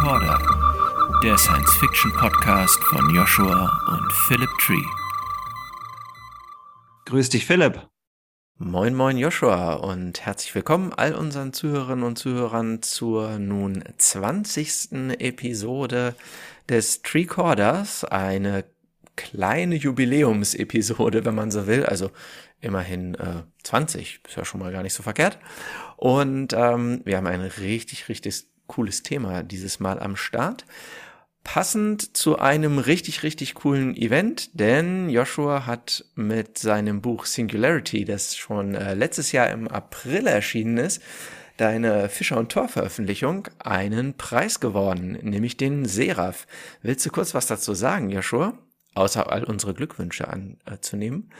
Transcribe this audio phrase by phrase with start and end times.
[0.00, 4.82] Recorder, der Science-Fiction-Podcast von Joshua und Philip Tree.
[7.04, 7.86] Grüß dich, Philipp.
[8.56, 15.18] Moin, moin, Joshua und herzlich willkommen all unseren Zuhörerinnen und Zuhörern zur nun 20.
[15.18, 16.14] Episode
[16.70, 18.64] des Trecorders, eine
[19.16, 21.84] kleine Jubiläumsepisode, wenn man so will.
[21.84, 22.10] Also
[22.62, 25.38] immerhin äh, 20, ist ja schon mal gar nicht so verkehrt.
[25.98, 30.64] Und ähm, wir haben ein richtig, richtig cooles Thema dieses Mal am Start.
[31.42, 38.36] Passend zu einem richtig, richtig coolen Event, denn Joshua hat mit seinem Buch Singularity, das
[38.36, 41.02] schon äh, letztes Jahr im April erschienen ist,
[41.56, 46.46] deine Fischer und Tor Veröffentlichung einen Preis gewonnen, nämlich den Seraph.
[46.82, 48.56] Willst du kurz was dazu sagen, Joshua?
[48.94, 51.32] Außer all unsere Glückwünsche anzunehmen.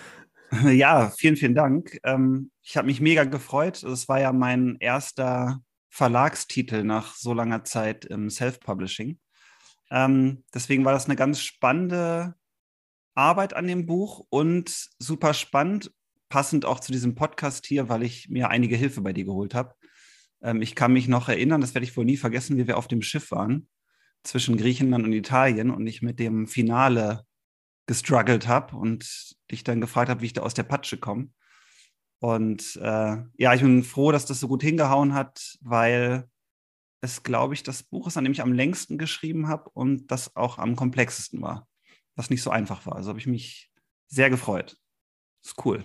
[0.50, 1.98] Äh, ja, vielen, vielen Dank.
[2.03, 3.84] Ähm, ich habe mich mega gefreut.
[3.84, 9.19] Es war ja mein erster Verlagstitel nach so langer Zeit im Self-Publishing.
[9.91, 12.34] Ähm, deswegen war das eine ganz spannende
[13.14, 15.92] Arbeit an dem Buch und super spannend,
[16.28, 19.74] passend auch zu diesem Podcast hier, weil ich mir einige Hilfe bei dir geholt habe.
[20.42, 22.88] Ähm, ich kann mich noch erinnern, das werde ich wohl nie vergessen, wie wir auf
[22.88, 23.69] dem Schiff waren
[24.22, 27.25] zwischen Griechenland und Italien und ich mit dem Finale
[27.86, 31.30] gestruggelt habe und dich dann gefragt habe, wie ich da aus der Patsche komme.
[32.20, 36.28] Und äh, ja, ich bin froh, dass das so gut hingehauen hat, weil
[37.00, 40.36] es, glaube ich, das Buch ist, an dem ich am längsten geschrieben habe und das
[40.36, 41.66] auch am komplexesten war,
[42.14, 42.96] was nicht so einfach war.
[42.96, 43.70] Also habe ich mich
[44.06, 44.76] sehr gefreut.
[45.42, 45.84] Ist cool.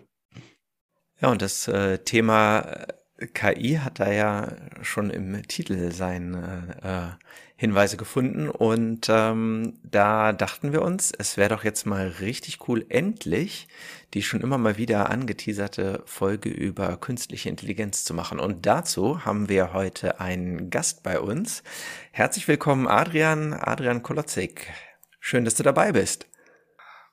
[1.22, 2.94] Ja, und das äh, Thema äh,
[3.34, 7.26] KI hat da ja schon im Titel seine äh,
[7.58, 12.86] Hinweise gefunden und ähm, da dachten wir uns, es wäre doch jetzt mal richtig cool,
[12.90, 13.70] endlich
[14.14, 18.40] die schon immer mal wieder angeteaserte Folge über künstliche Intelligenz zu machen.
[18.40, 21.64] Und dazu haben wir heute einen Gast bei uns.
[22.12, 24.68] Herzlich willkommen, Adrian, Adrian Kolotzig.
[25.20, 26.28] Schön, dass du dabei bist.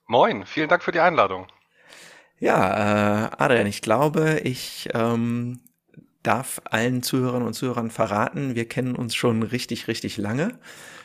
[0.06, 1.46] Moin, vielen Dank für die Einladung.
[2.38, 5.60] Ja, äh, Adrian, ich glaube, ich ähm,
[6.22, 10.58] darf allen Zuhörern und Zuhörern verraten, wir kennen uns schon richtig, richtig lange,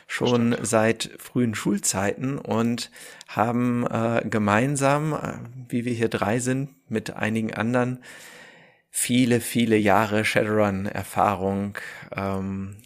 [0.06, 0.66] schon Stimmt.
[0.66, 2.90] seit frühen Schulzeiten und
[3.26, 5.34] haben äh, gemeinsam, äh,
[5.68, 7.98] wie wir hier drei sind, mit einigen anderen,
[8.90, 11.78] viele, viele Jahre Shadowrun-Erfahrung,
[12.14, 12.76] ähm,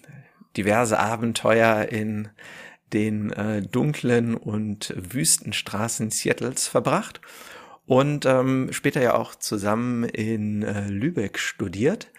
[0.56, 2.28] diverse Abenteuer in
[2.92, 7.20] den äh, dunklen und wüsten Straßen Seattles verbracht
[7.86, 12.10] und ähm, später ja auch zusammen in äh, Lübeck studiert.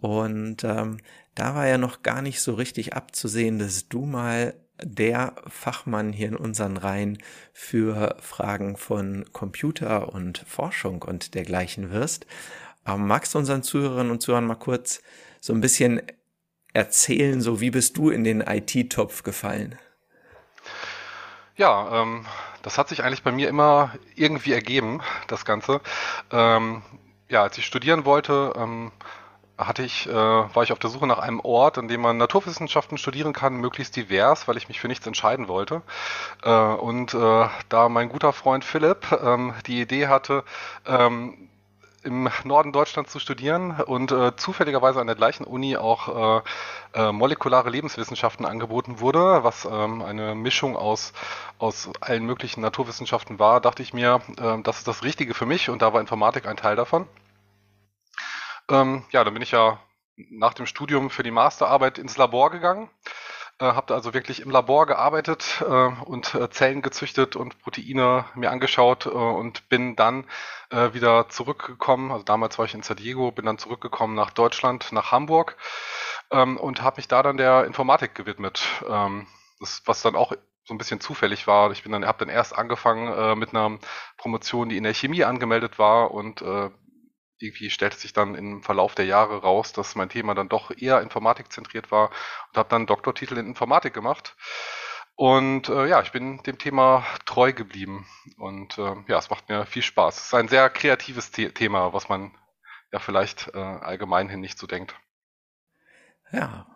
[0.00, 0.98] Und ähm,
[1.34, 6.28] da war ja noch gar nicht so richtig abzusehen, dass du mal der Fachmann hier
[6.28, 7.18] in unseren Reihen
[7.52, 12.26] für Fragen von Computer und Forschung und dergleichen wirst.
[12.86, 15.02] Ähm, magst du unseren Zuhörerinnen und Zuhörern mal kurz
[15.40, 16.02] so ein bisschen
[16.74, 19.76] erzählen, so wie bist du in den IT-Topf gefallen?
[21.56, 22.24] Ja, ähm,
[22.62, 25.80] das hat sich eigentlich bei mir immer irgendwie ergeben, das Ganze.
[26.30, 26.82] Ähm,
[27.28, 28.92] ja, als ich studieren wollte, ähm,
[29.58, 32.96] hatte ich, äh, war ich auf der Suche nach einem Ort, an dem man Naturwissenschaften
[32.96, 35.82] studieren kann, möglichst divers, weil ich mich für nichts entscheiden wollte.
[36.44, 40.44] Äh, und äh, da mein guter Freund Philipp ähm, die Idee hatte,
[40.86, 41.48] ähm,
[42.08, 46.42] im Norden Deutschlands zu studieren und äh, zufälligerweise an der gleichen Uni auch
[46.94, 51.12] äh, äh, molekulare Lebenswissenschaften angeboten wurde, was ähm, eine Mischung aus,
[51.58, 55.68] aus allen möglichen Naturwissenschaften war, dachte ich mir, äh, das ist das Richtige für mich
[55.68, 57.06] und da war Informatik ein Teil davon.
[58.70, 59.78] Ähm, ja, dann bin ich ja
[60.30, 62.90] nach dem Studium für die Masterarbeit ins Labor gegangen.
[63.60, 68.24] Äh, habe da also wirklich im Labor gearbeitet äh, und äh, Zellen gezüchtet und Proteine
[68.34, 70.26] mir angeschaut äh, und bin dann
[70.70, 72.12] äh, wieder zurückgekommen.
[72.12, 75.56] Also damals war ich in San Diego, bin dann zurückgekommen nach Deutschland, nach Hamburg
[76.30, 78.62] ähm, und habe mich da dann der Informatik gewidmet.
[78.88, 79.26] Ähm,
[79.58, 80.32] das, was dann auch
[80.64, 81.72] so ein bisschen zufällig war.
[81.72, 83.78] Ich bin dann, habe dann erst angefangen äh, mit einer
[84.18, 86.70] Promotion, die in der Chemie angemeldet war und äh,
[87.38, 91.00] irgendwie stellte sich dann im Verlauf der Jahre raus, dass mein Thema dann doch eher
[91.00, 92.10] informatikzentriert war
[92.48, 94.36] und habe dann Doktortitel in Informatik gemacht.
[95.14, 98.06] Und äh, ja, ich bin dem Thema treu geblieben
[98.36, 100.16] und äh, ja, es macht mir viel Spaß.
[100.16, 102.32] Es ist ein sehr kreatives The Thema, was man
[102.92, 104.94] ja vielleicht äh, allgemein hin nicht so denkt.
[106.30, 106.66] Ja,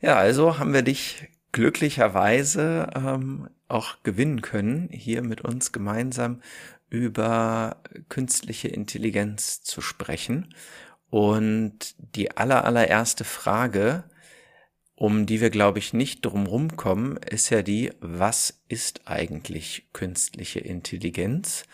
[0.00, 6.42] ja, also haben wir dich glücklicherweise ähm, auch gewinnen können, hier mit uns gemeinsam
[6.92, 7.78] über
[8.10, 10.54] künstliche Intelligenz zu sprechen.
[11.08, 14.04] Und die aller, allererste Frage,
[14.94, 20.60] um die wir, glaube ich, nicht drumherum kommen, ist ja die, was ist eigentlich künstliche
[20.60, 21.64] Intelligenz?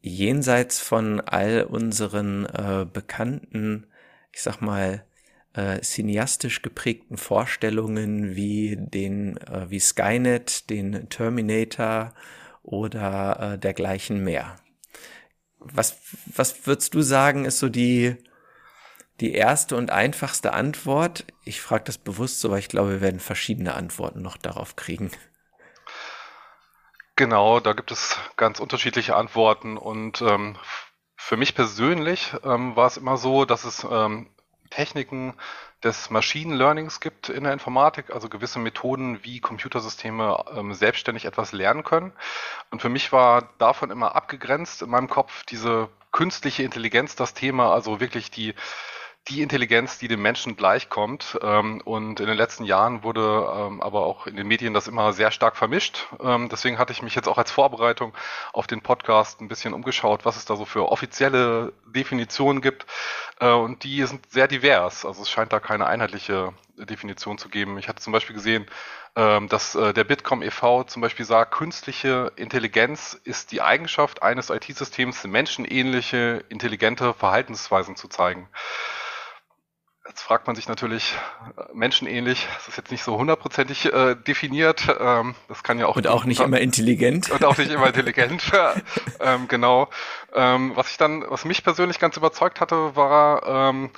[0.00, 3.86] Jenseits von all unseren äh, bekannten,
[4.32, 5.04] ich sag mal,
[5.52, 12.14] äh, cineastisch geprägten Vorstellungen wie den, äh, wie Skynet, den Terminator
[12.64, 14.56] oder äh, dergleichen mehr.
[15.58, 15.96] Was,
[16.26, 18.16] was würdest du sagen, ist so die,
[19.20, 21.24] die erste und einfachste Antwort?
[21.44, 25.10] Ich frage das bewusst so, weil ich glaube, wir werden verschiedene Antworten noch darauf kriegen.
[27.16, 30.58] Genau, da gibt es ganz unterschiedliche Antworten und ähm,
[31.16, 34.28] für mich persönlich ähm, war es immer so, dass es ähm,
[34.70, 35.34] Techniken
[35.84, 41.52] des Machine Learnings gibt in der Informatik, also gewisse Methoden, wie Computersysteme ähm, selbstständig etwas
[41.52, 42.12] lernen können.
[42.70, 47.72] Und für mich war davon immer abgegrenzt in meinem Kopf diese künstliche Intelligenz das Thema,
[47.72, 48.54] also wirklich die
[49.28, 51.38] die Intelligenz, die dem Menschen gleichkommt.
[51.42, 55.12] Ähm, und in den letzten Jahren wurde ähm, aber auch in den Medien das immer
[55.14, 56.06] sehr stark vermischt.
[56.22, 58.12] Ähm, deswegen hatte ich mich jetzt auch als Vorbereitung
[58.52, 62.84] auf den Podcast ein bisschen umgeschaut, was es da so für offizielle Definitionen gibt.
[63.40, 65.06] Äh, und die sind sehr divers.
[65.06, 67.78] Also es scheint da keine einheitliche Definition zu geben.
[67.78, 68.66] Ich hatte zum Beispiel gesehen,
[69.14, 70.82] dass äh, der Bitkom e.V.
[70.82, 78.48] zum Beispiel sagt, künstliche Intelligenz ist die Eigenschaft eines IT-Systems, menschenähnliche, intelligente Verhaltensweisen zu zeigen.
[80.14, 81.16] Jetzt fragt man sich natürlich,
[81.56, 84.86] äh, menschenähnlich, das ist jetzt nicht so hundertprozentig äh, definiert.
[85.00, 85.96] Ähm, das kann ja auch.
[85.96, 87.32] Und auch nicht immer intelligent.
[87.32, 88.52] Und auch nicht immer intelligent,
[89.20, 89.88] ähm, genau.
[90.32, 93.90] Ähm, was ich dann, was mich persönlich ganz überzeugt hatte, war ähm,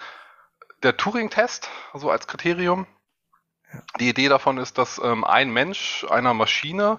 [0.82, 2.86] der Turing-Test, so als Kriterium.
[4.00, 6.98] Die Idee davon ist, dass ähm, ein Mensch einer Maschine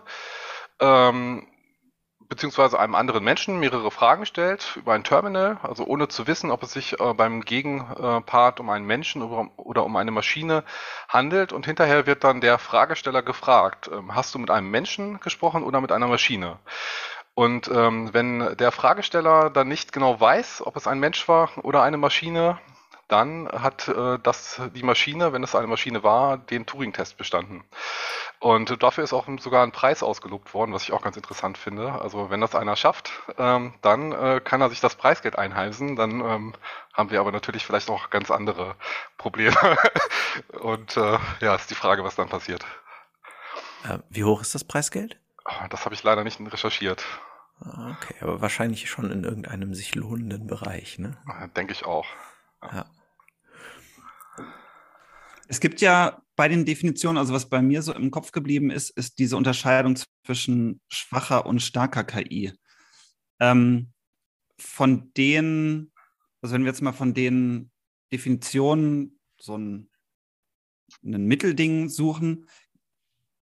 [0.80, 1.48] ähm,
[2.30, 6.64] beziehungsweise einem anderen Menschen mehrere Fragen stellt über ein Terminal, also ohne zu wissen, ob
[6.64, 10.64] es sich äh, beim Gegenpart um einen Menschen oder, oder, um eine Maschine
[11.08, 11.54] handelt.
[11.54, 15.82] Und hinterher wird dann der Fragesteller gefragt, ähm, hast du mit einem Menschen gesprochen oder
[15.82, 16.60] mit einer Maschine?
[17.34, 21.84] Und ähm, wenn der Fragesteller dann nicht genau weiß, ob es ein Mensch war oder
[21.84, 22.58] eine Maschine,
[23.08, 27.64] dann hat äh, das die Maschine, wenn es eine Maschine war, den Turing-Test bestanden.
[28.40, 31.94] Und dafür ist auch sogar ein Preis ausgelobt worden, was ich auch ganz interessant finde.
[31.94, 35.96] Also wenn das einer schafft, ähm, dann äh, kann er sich das Preisgeld einheimsen.
[35.96, 36.54] Dann ähm,
[36.94, 38.76] haben wir aber natürlich vielleicht auch ganz andere
[39.18, 39.56] Probleme.
[40.60, 42.64] Und äh, ja, ist die Frage, was dann passiert.
[43.86, 45.18] Äh, wie hoch ist das Preisgeld?
[45.46, 47.06] Ah, das habe ich leider nicht recherchiert.
[47.60, 51.18] Ah, okay, aber wahrscheinlich schon in irgendeinem sich lohnenden Bereich, ne?
[51.56, 52.06] Denke ich auch.
[52.62, 52.86] Ja.
[55.48, 58.90] Es gibt ja bei den Definitionen, also was bei mir so im Kopf geblieben ist,
[58.92, 62.54] ist diese Unterscheidung zwischen schwacher und starker KI.
[63.40, 63.94] Ähm,
[64.60, 65.92] von den,
[66.42, 67.72] also wenn wir jetzt mal von den
[68.12, 69.90] Definitionen so ein,
[71.04, 72.48] ein Mittelding suchen,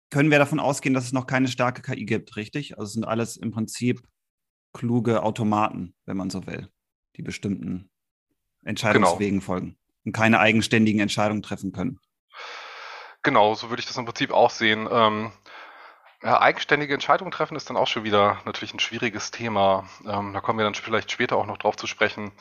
[0.10, 2.78] können wir davon ausgehen, dass es noch keine starke KI gibt, richtig?
[2.78, 4.02] Also es sind alles im Prinzip
[4.74, 6.70] kluge Automaten, wenn man so will,
[7.16, 7.90] die bestimmten
[8.64, 9.46] Entscheidungswegen genau.
[9.46, 12.00] folgen und keine eigenständigen Entscheidungen treffen können.
[13.24, 14.88] Genau, so würde ich das im Prinzip auch sehen.
[14.90, 15.32] Ähm,
[16.24, 19.88] ja, eigenständige Entscheidungen treffen ist dann auch schon wieder natürlich ein schwieriges Thema.
[20.08, 22.32] Ähm, da kommen wir dann vielleicht später auch noch drauf zu sprechen.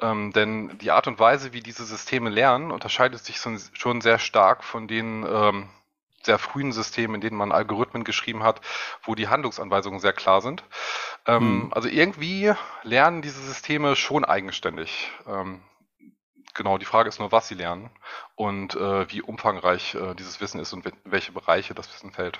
[0.00, 4.64] Ähm, denn die Art und Weise, wie diese Systeme lernen, unterscheidet sich schon sehr stark
[4.64, 5.68] von den ähm,
[6.22, 8.60] sehr frühen Systemen, in denen man Algorithmen geschrieben hat,
[9.04, 10.62] wo die Handlungsanweisungen sehr klar sind.
[11.26, 11.70] Mhm.
[11.70, 15.10] Also irgendwie lernen diese Systeme schon eigenständig.
[15.26, 15.62] Ähm,
[16.54, 17.90] Genau, die Frage ist nur, was sie lernen
[18.34, 22.38] und äh, wie umfangreich äh, dieses Wissen ist und in welche Bereiche das Wissen fällt.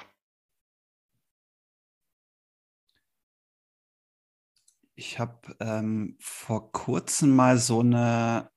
[4.95, 8.51] Ich habe ähm, vor kurzem mal so eine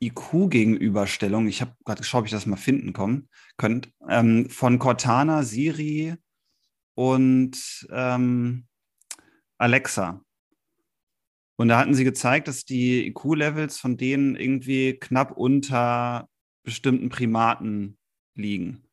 [0.00, 5.42] IQ-Gegenüberstellung, ich habe gerade geschaut, ob ich das mal finden kommen, könnt, ähm, von Cortana,
[5.42, 6.16] Siri
[6.94, 8.66] und ähm,
[9.58, 10.24] Alexa.
[11.60, 16.26] Und da hatten sie gezeigt, dass die IQ-Levels von denen irgendwie knapp unter
[16.62, 17.98] bestimmten Primaten
[18.34, 18.88] liegen.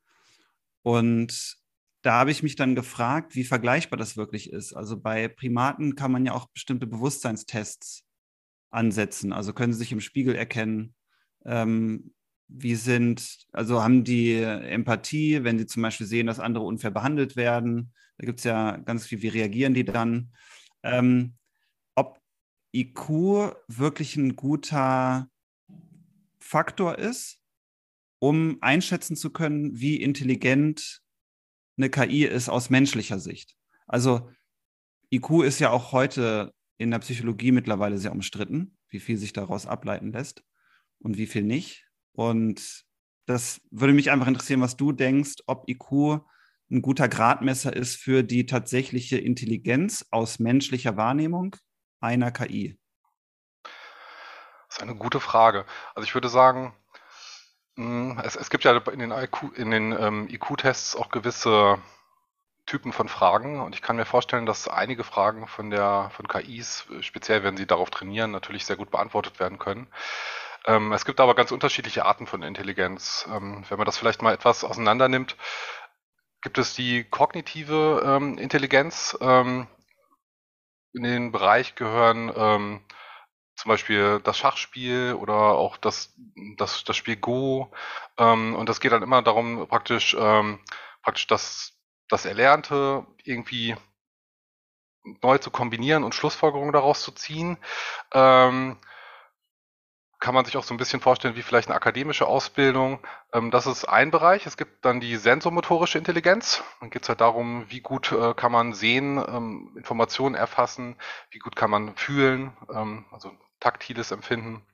[0.82, 1.56] Und
[2.02, 4.74] da habe ich mich dann gefragt, wie vergleichbar das wirklich ist.
[4.74, 8.04] Also bei Primaten kann man ja auch bestimmte Bewusstseinstests
[8.68, 9.32] ansetzen.
[9.32, 10.94] Also können sie sich im Spiegel erkennen.
[11.46, 12.12] Ähm,
[12.48, 17.34] wie sind, also haben die Empathie, wenn sie zum Beispiel sehen, dass andere unfair behandelt
[17.34, 17.94] werden.
[18.18, 20.34] Da gibt es ja ganz viel, wie reagieren die dann?
[20.82, 21.37] Ähm,
[22.72, 25.30] IQ wirklich ein guter
[26.38, 27.40] Faktor ist,
[28.18, 31.02] um einschätzen zu können, wie intelligent
[31.76, 33.56] eine KI ist aus menschlicher Sicht.
[33.86, 34.30] Also
[35.10, 39.66] IQ ist ja auch heute in der Psychologie mittlerweile sehr umstritten, wie viel sich daraus
[39.66, 40.44] ableiten lässt
[40.98, 41.86] und wie viel nicht.
[42.12, 42.84] Und
[43.26, 46.20] das würde mich einfach interessieren, was du denkst, ob IQ
[46.70, 51.56] ein guter Gradmesser ist für die tatsächliche Intelligenz aus menschlicher Wahrnehmung
[52.00, 52.78] einer KI?
[53.62, 55.64] Das ist eine gute Frage.
[55.94, 56.74] Also ich würde sagen,
[57.78, 61.78] Mm, es, es gibt ja in den, IQ, in den ähm, IQ-Tests auch gewisse
[62.66, 66.86] Typen von Fragen und ich kann mir vorstellen, dass einige Fragen von der von KIs,
[67.02, 69.86] speziell wenn sie darauf trainieren, natürlich sehr gut beantwortet werden können.
[70.66, 73.28] Ähm, es gibt aber ganz unterschiedliche Arten von Intelligenz.
[73.32, 75.36] Ähm, wenn man das vielleicht mal etwas auseinander nimmt,
[76.42, 79.16] gibt es die kognitive ähm, Intelligenz.
[79.20, 79.68] Ähm,
[80.98, 82.80] in den Bereich gehören ähm,
[83.56, 86.14] zum Beispiel das Schachspiel oder auch das,
[86.56, 87.72] das, das Spiel Go.
[88.18, 91.78] Ähm, und das geht dann immer darum, praktisch, praktisch das
[92.08, 93.76] das Erlernte irgendwie
[95.22, 97.58] neu zu kombinieren und Schlussfolgerungen daraus zu ziehen.
[98.12, 98.78] Ähm,
[100.28, 102.98] kann man sich auch so ein bisschen vorstellen wie vielleicht eine akademische Ausbildung.
[103.32, 104.44] Ähm, das ist ein Bereich.
[104.44, 106.62] Es gibt dann die sensomotorische Intelligenz.
[106.80, 110.96] Dann geht es halt darum, wie gut äh, kann man sehen, ähm, Informationen erfassen,
[111.30, 114.66] wie gut kann man fühlen, ähm, also taktiles Empfinden,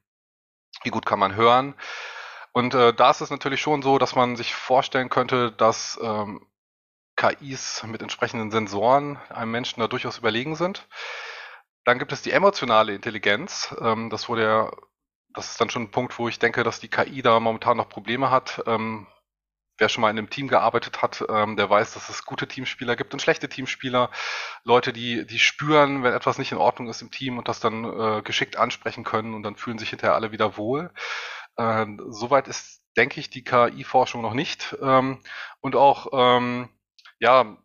[0.83, 1.77] wie gut kann man hören.
[2.51, 6.01] Und äh, da ist es natürlich schon so, dass man sich vorstellen könnte, dass
[7.15, 10.89] KIs mit entsprechenden Sensoren einem Menschen da durchaus überlegen sind.
[11.85, 13.73] Dann gibt es die emotionale Intelligenz.
[14.11, 14.71] Das wurde ja,
[15.35, 17.89] das ist dann schon ein Punkt, wo ich denke, dass die KI da momentan noch
[17.89, 18.63] Probleme hat.
[18.67, 19.07] Ähm,
[19.79, 22.95] wer schon mal in einem Team gearbeitet hat, ähm, der weiß, dass es gute Teamspieler
[22.97, 24.11] gibt und schlechte Teamspieler.
[24.63, 27.85] Leute, die, die spüren, wenn etwas nicht in Ordnung ist im Team und das dann
[27.85, 30.93] äh, geschickt ansprechen können und dann fühlen sich hinterher alle wieder wohl.
[31.57, 34.77] Äh, soweit ist, denke ich, die KI-Forschung noch nicht.
[34.81, 35.21] Ähm,
[35.61, 36.69] und auch ähm,
[37.19, 37.57] ja,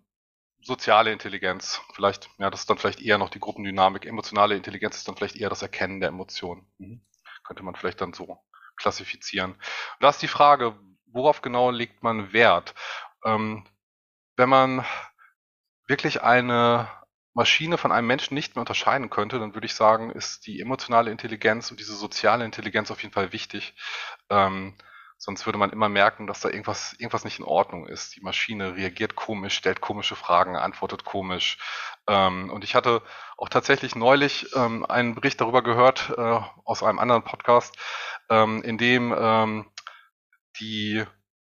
[0.62, 1.82] soziale Intelligenz.
[1.94, 4.06] Vielleicht, ja, das ist dann vielleicht eher noch die Gruppendynamik.
[4.06, 6.66] Emotionale Intelligenz ist dann vielleicht eher das Erkennen der Emotionen.
[6.80, 7.02] Mhm.
[7.50, 8.38] Könnte man vielleicht dann so
[8.78, 9.54] klassifizieren.
[9.54, 9.60] Und
[10.02, 12.76] da ist die Frage, worauf genau legt man Wert?
[13.26, 13.66] Ähm,
[14.38, 14.86] wenn man
[15.88, 16.88] wirklich eine
[17.34, 21.10] Maschine von einem Menschen nicht mehr unterscheiden könnte, dann würde ich sagen, ist die emotionale
[21.10, 23.74] Intelligenz und diese soziale Intelligenz auf jeden Fall wichtig.
[24.30, 24.76] Ähm,
[25.22, 28.16] Sonst würde man immer merken, dass da irgendwas, irgendwas nicht in Ordnung ist.
[28.16, 31.58] Die Maschine reagiert komisch, stellt komische Fragen, antwortet komisch.
[32.08, 33.02] Ähm, und ich hatte
[33.36, 37.76] auch tatsächlich neulich ähm, einen Bericht darüber gehört äh, aus einem anderen Podcast,
[38.30, 39.66] ähm, in dem ähm,
[40.62, 41.04] die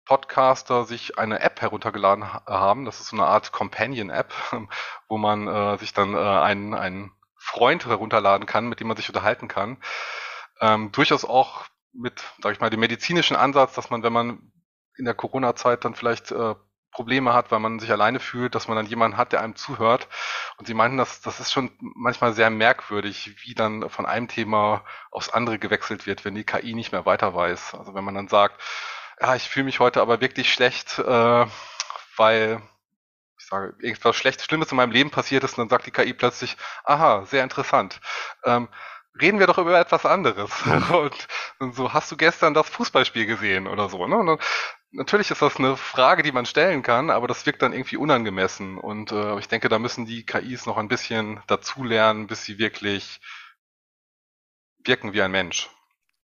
[0.06, 2.86] Podcaster sich eine App heruntergeladen haben.
[2.86, 4.32] Das ist so eine Art Companion-App,
[5.08, 9.08] wo man äh, sich dann äh, einen, einen Freund herunterladen kann, mit dem man sich
[9.08, 9.76] unterhalten kann.
[10.62, 11.66] Ähm, durchaus auch
[11.98, 14.52] mit, sag ich mal, dem medizinischen Ansatz, dass man, wenn man
[14.96, 16.54] in der Corona-Zeit dann vielleicht äh,
[16.90, 20.08] Probleme hat, weil man sich alleine fühlt, dass man dann jemanden hat, der einem zuhört.
[20.56, 24.84] Und sie meinten, dass das ist schon manchmal sehr merkwürdig, wie dann von einem Thema
[25.10, 27.74] aufs andere gewechselt wird, wenn die KI nicht mehr weiter weiß.
[27.74, 28.60] Also wenn man dann sagt,
[29.20, 31.46] ja, ich fühle mich heute aber wirklich schlecht, äh,
[32.16, 32.62] weil
[33.38, 36.12] ich sage, irgendwas Schlechtes, Schlimmes in meinem Leben passiert ist, und dann sagt die KI
[36.12, 38.00] plötzlich, aha, sehr interessant.
[38.44, 38.68] Ähm,
[39.20, 40.50] reden wir doch über etwas anderes.
[40.92, 44.06] Und, und, so, hast du gestern das Fußballspiel gesehen oder so?
[44.06, 44.16] Ne?
[44.16, 44.38] Dann,
[44.92, 48.78] natürlich ist das eine Frage, die man stellen kann, aber das wirkt dann irgendwie unangemessen.
[48.78, 53.20] Und äh, ich denke, da müssen die KIs noch ein bisschen dazulernen, bis sie wirklich
[54.84, 55.68] wirken wie ein Mensch.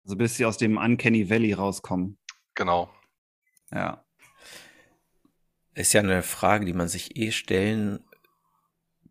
[0.03, 2.17] Also bis sie aus dem Uncanny Valley rauskommen.
[2.55, 2.93] Genau.
[3.71, 4.03] Ja.
[5.73, 8.03] Ist ja eine Frage, die man sich eh stellen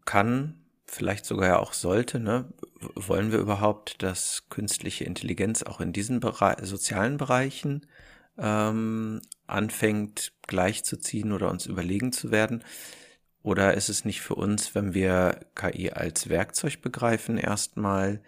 [0.04, 0.61] kann,
[0.92, 2.52] vielleicht sogar ja auch sollte, ne?
[2.94, 7.86] Wollen wir überhaupt, dass künstliche Intelligenz auch in diesen Bere sozialen Bereichen
[8.38, 12.62] ähm, anfängt gleichzuziehen oder uns überlegen zu werden?
[13.42, 18.20] Oder ist es nicht für uns, wenn wir KI als Werkzeug begreifen, erstmal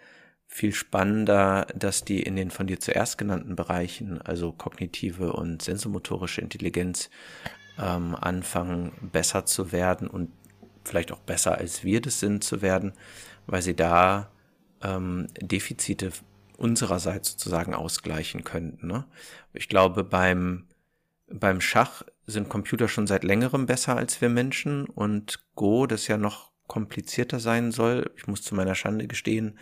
[0.47, 6.41] viel spannender, dass die in den von dir zuerst genannten Bereichen, also kognitive und sensomotorische
[6.41, 7.09] Intelligenz,
[7.77, 10.31] ähm, anfangen besser zu werden und
[10.87, 12.93] vielleicht auch besser als wir das sind zu werden,
[13.47, 14.31] weil sie da
[14.81, 16.11] ähm, Defizite
[16.57, 18.87] unsererseits sozusagen ausgleichen könnten.
[18.87, 19.05] Ne?
[19.53, 20.65] Ich glaube, beim,
[21.27, 26.17] beim Schach sind Computer schon seit längerem besser als wir Menschen und Go, das ja
[26.17, 29.59] noch komplizierter sein soll, ich muss zu meiner Schande gestehen,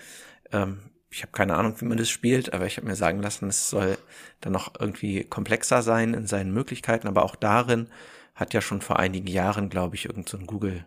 [0.51, 3.47] ähm, ich habe keine Ahnung, wie man das spielt, aber ich habe mir sagen lassen,
[3.47, 3.97] es soll
[4.41, 7.87] dann noch irgendwie komplexer sein in seinen Möglichkeiten, aber auch darin
[8.33, 10.85] hat ja schon vor einigen Jahren, glaube ich, irgendein so Google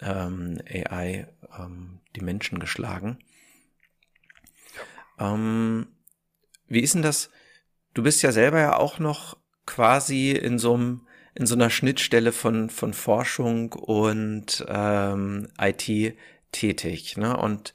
[0.00, 1.28] ähm, AI
[1.58, 3.18] ähm, die Menschen geschlagen.
[5.18, 5.88] Ähm,
[6.66, 7.30] wie ist denn das?
[7.94, 9.36] Du bist ja selber ja auch noch
[9.66, 16.16] quasi in so einem in so einer Schnittstelle von von Forschung und ähm, IT
[16.52, 17.16] tätig.
[17.16, 17.36] Ne?
[17.36, 17.74] Und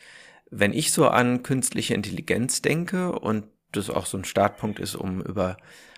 [0.49, 5.21] wenn ich so an künstliche Intelligenz denke und das auch so ein Startpunkt ist, um
[5.21, 5.57] über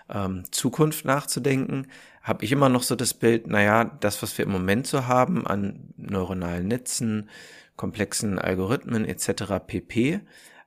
[0.10, 1.88] ähm, Zukunft nachzudenken,
[2.26, 5.46] habe ich immer noch so das Bild, naja, das, was wir im Moment so haben
[5.46, 7.30] an neuronalen Netzen,
[7.76, 9.60] komplexen Algorithmen etc.
[9.66, 10.22] pp,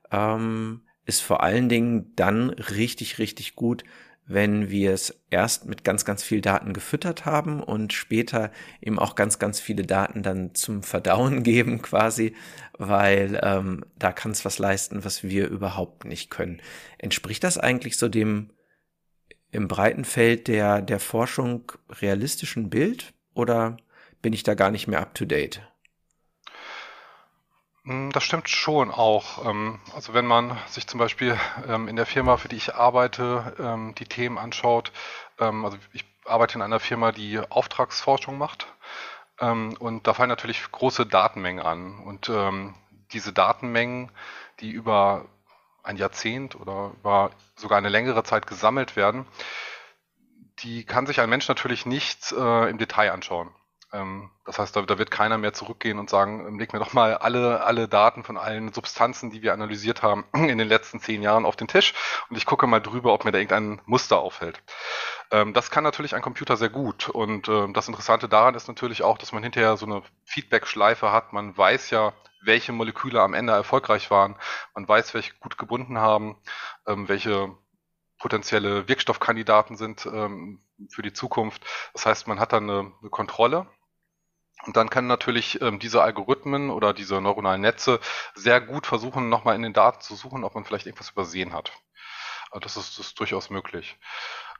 [0.09, 3.83] ähm, ist vor allen Dingen dann richtig, richtig gut,
[4.25, 9.15] wenn wir es erst mit ganz, ganz viel Daten gefüttert haben und später eben auch
[9.15, 12.35] ganz, ganz viele Daten dann zum Verdauen geben quasi,
[12.77, 16.61] weil ähm, da kann es was leisten, was wir überhaupt nicht können.
[16.99, 18.51] Entspricht das eigentlich so dem
[19.51, 23.77] im breiten Feld der, der Forschung realistischen Bild oder
[24.21, 25.61] bin ich da gar nicht mehr up to date?
[27.83, 29.45] Hm, das stimmt schon auch.
[29.45, 31.37] Ähm, also wenn man sich zum Beispiel
[31.67, 34.91] ähm, in der Firma, für die ich arbeite, ähm, die Themen anschaut,
[35.37, 38.67] also ich arbeite in einer Firma, die Auftragsforschung macht
[39.39, 42.29] und da fallen natürlich große Datenmengen an und
[43.13, 44.11] diese Datenmengen,
[44.59, 45.29] die über
[45.89, 49.25] ein Jahrzehnt oder über sogar eine längere Zeit gesammelt werden,
[50.59, 53.49] die kann sich ein Mensch natürlich nicht äh, im Detail anschauen.
[53.91, 56.93] Ähm, das heißt, da, da, wird keiner mehr zurückgehen und sagen, ähm, leg mir doch
[56.93, 61.23] mal alle, alle Daten von allen Substanzen, die wir analysiert haben, in den letzten zehn
[61.23, 61.93] Jahren auf den Tisch
[62.29, 64.61] und ich gucke mal drüber, ob mir da irgendein Muster auffällt.
[65.31, 69.01] Ähm, das kann natürlich ein Computer sehr gut und äh, das Interessante daran ist natürlich
[69.01, 71.33] auch, dass man hinterher so eine Feedback-Schleife hat.
[71.33, 74.35] Man weiß ja, welche Moleküle am Ende erfolgreich waren.
[74.73, 76.37] Man weiß, welche gut gebunden haben,
[76.87, 77.55] ähm, welche
[78.17, 81.65] potenzielle Wirkstoffkandidaten sind ähm, für die Zukunft.
[81.93, 83.67] Das heißt, man hat dann eine, eine Kontrolle
[84.65, 87.99] und dann können natürlich ähm, diese Algorithmen oder diese neuronalen Netze
[88.35, 91.71] sehr gut versuchen, nochmal in den Daten zu suchen, ob man vielleicht irgendwas übersehen hat.
[92.51, 93.97] Also das, ist, das ist durchaus möglich.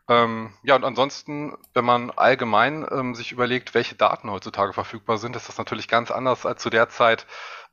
[0.07, 5.35] Ähm, ja, und ansonsten, wenn man allgemein ähm, sich überlegt, welche Daten heutzutage verfügbar sind,
[5.35, 7.27] ist das natürlich ganz anders als zu der Zeit,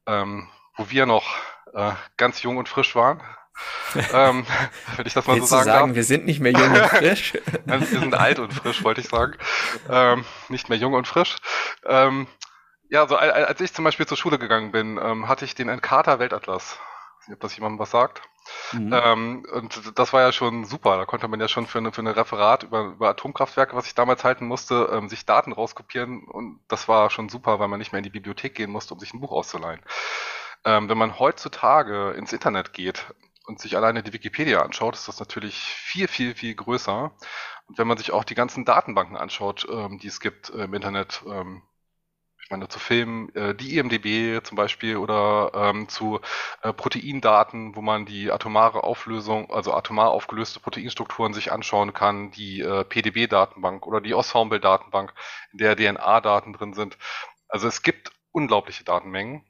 [0.06, 1.36] ähm, wo wir noch
[1.75, 3.20] äh, ganz jung und frisch waren.
[4.12, 4.46] ähm,
[4.96, 5.96] wenn ich das mal Willst so sagen, sagen darf.
[5.96, 7.34] Wir sind nicht mehr jung und frisch.
[7.64, 9.34] wir sind alt und frisch, wollte ich sagen.
[9.88, 11.36] Ähm, nicht mehr jung und frisch.
[11.86, 12.26] Ähm,
[12.90, 16.18] ja, so als ich zum Beispiel zur Schule gegangen bin, ähm, hatte ich den Encarta
[16.18, 16.78] Weltatlas.
[17.32, 18.23] Ob das jemandem was sagt.
[18.73, 18.93] Mhm.
[18.93, 20.97] Ähm, und das war ja schon super.
[20.97, 23.95] Da konnte man ja schon für eine, für eine Referat über, über Atomkraftwerke, was ich
[23.95, 26.25] damals halten musste, ähm, sich Daten rauskopieren.
[26.25, 29.00] Und das war schon super, weil man nicht mehr in die Bibliothek gehen musste, um
[29.00, 29.80] sich ein Buch auszuleihen.
[30.65, 33.06] Ähm, wenn man heutzutage ins Internet geht
[33.47, 37.12] und sich alleine die Wikipedia anschaut, ist das natürlich viel, viel, viel größer.
[37.69, 40.75] Und wenn man sich auch die ganzen Datenbanken anschaut, ähm, die es gibt äh, im
[40.75, 41.62] Internet, ähm,
[42.47, 46.21] ich meine zu Filmen, äh, die IMDB zum Beispiel oder ähm, zu
[46.63, 52.61] äh, Proteindaten, wo man die atomare Auflösung, also atomar aufgelöste Proteinstrukturen sich anschauen kann, die
[52.61, 55.13] äh, PDB-Datenbank oder die Ensemble-Datenbank,
[55.50, 56.97] in der DNA-Daten drin sind.
[57.49, 59.45] Also es gibt unglaubliche Datenmengen.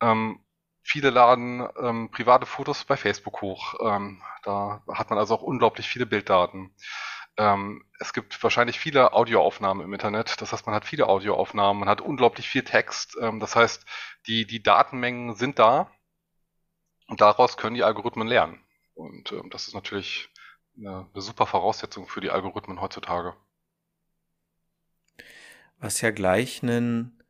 [0.00, 0.38] Ähm,
[0.84, 3.74] Viele laden ähm, private Fotos bei Facebook hoch.
[3.80, 6.74] Ähm, da hat man also auch unglaublich viele Bilddaten.
[7.36, 10.40] Ähm, es gibt wahrscheinlich viele Audioaufnahmen im Internet.
[10.40, 13.16] Das heißt, man hat viele Audioaufnahmen, man hat unglaublich viel Text.
[13.20, 13.84] Ähm, das heißt,
[14.26, 15.90] die, die Datenmengen sind da
[17.06, 18.60] und daraus können die Algorithmen lernen.
[18.94, 20.30] Und ähm, das ist natürlich
[20.76, 23.34] eine, eine super Voraussetzung für die Algorithmen heutzutage.
[25.78, 27.22] Was ja gleich einen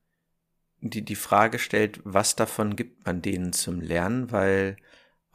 [0.83, 4.77] die, die Frage stellt, was davon gibt man denen zum Lernen, weil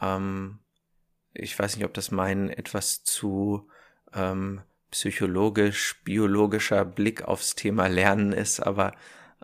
[0.01, 0.60] ähm,
[1.34, 3.69] ich weiß nicht, ob das mein etwas zu
[4.13, 8.93] ähm, psychologisch, biologischer Blick aufs Thema Lernen ist, aber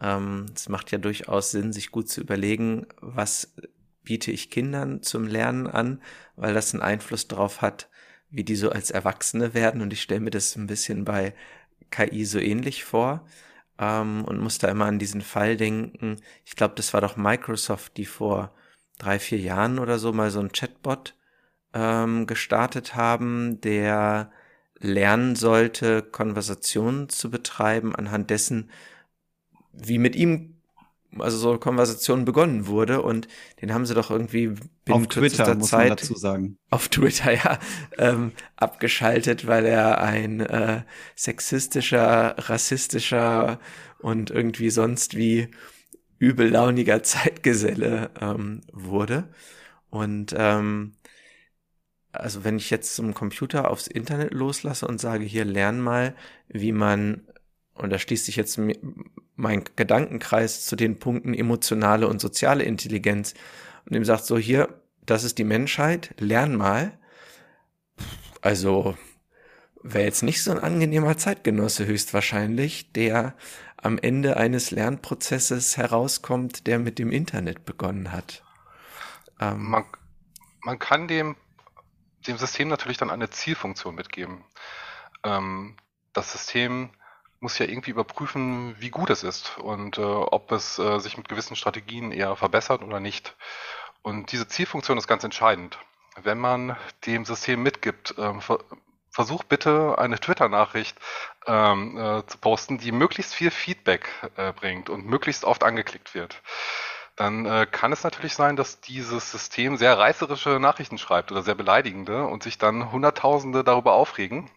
[0.01, 3.53] ähm, es macht ja durchaus Sinn, sich gut zu überlegen, was
[4.03, 6.01] biete ich Kindern zum Lernen an,
[6.35, 7.89] weil das einen Einfluss darauf hat,
[8.29, 9.81] wie die so als Erwachsene werden.
[9.81, 11.33] Und ich stelle mir das ein bisschen bei
[11.91, 13.25] KI so ähnlich vor
[13.79, 16.17] ähm, und muss da immer an diesen Fall denken.
[16.45, 18.53] Ich glaube, das war doch Microsoft, die vor
[18.97, 21.15] drei, vier Jahren oder so mal so ein Chatbot
[21.73, 24.31] ähm, gestartet haben, der
[24.79, 28.69] lernen sollte, Konversationen zu betreiben anhand dessen,
[29.71, 30.53] wie mit ihm
[31.19, 33.01] also so Konversation begonnen wurde.
[33.01, 33.27] Und
[33.61, 34.55] den haben sie doch irgendwie
[34.89, 36.57] auf Twitter muss Zeit, man dazu sagen.
[36.69, 37.59] Auf Twitter ja
[37.97, 40.83] ähm, abgeschaltet, weil er ein äh,
[41.15, 43.59] sexistischer, rassistischer
[43.99, 45.49] und irgendwie sonst wie
[46.19, 49.29] übellauniger Zeitgeselle ähm, wurde.
[49.89, 50.93] Und ähm,
[52.13, 56.15] also wenn ich jetzt zum Computer aufs Internet loslasse und sage, hier lern mal,
[56.47, 57.27] wie man
[57.75, 58.59] und da schließt sich jetzt
[59.35, 63.33] mein Gedankenkreis zu den Punkten emotionale und soziale Intelligenz
[63.85, 64.69] und ihm sagt so, hier,
[65.05, 66.97] das ist die Menschheit, lern mal.
[68.41, 68.95] Also
[69.81, 73.35] wäre jetzt nicht so ein angenehmer Zeitgenosse höchstwahrscheinlich, der
[73.77, 78.43] am Ende eines Lernprozesses herauskommt, der mit dem Internet begonnen hat.
[79.41, 79.83] Ähm, man,
[80.61, 81.35] man kann dem,
[82.27, 84.43] dem System natürlich dann eine Zielfunktion mitgeben.
[85.23, 85.75] Ähm,
[86.13, 86.89] das System
[87.39, 91.27] muss ja irgendwie überprüfen, wie gut es ist und äh, ob es äh, sich mit
[91.27, 93.35] gewissen Strategien eher verbessert oder nicht.
[94.01, 95.77] Und diese Zielfunktion ist ganz entscheidend.
[96.21, 98.33] Wenn man dem System mitgibt, äh,
[99.09, 100.97] versuch bitte eine Twitter-Nachricht
[101.45, 106.41] ähm, äh, zu posten, die möglichst viel Feedback äh, bringt und möglichst oft angeklickt wird.
[107.15, 111.55] Dann äh, kann es natürlich sein, dass dieses System sehr reißerische Nachrichten schreibt oder sehr
[111.55, 114.49] beleidigende und sich dann Hunderttausende darüber aufregen.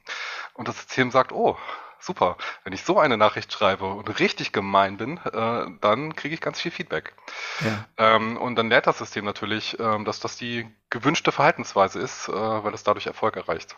[0.55, 1.59] Und das System sagt, oh,
[1.99, 6.41] super, wenn ich so eine Nachricht schreibe und richtig gemein bin, äh, dann kriege ich
[6.41, 7.15] ganz viel Feedback.
[7.61, 7.85] Ja.
[7.99, 12.33] Ähm, und dann lernt das System natürlich, ähm, dass das die gewünschte Verhaltensweise ist, äh,
[12.33, 13.77] weil es dadurch Erfolg erreicht.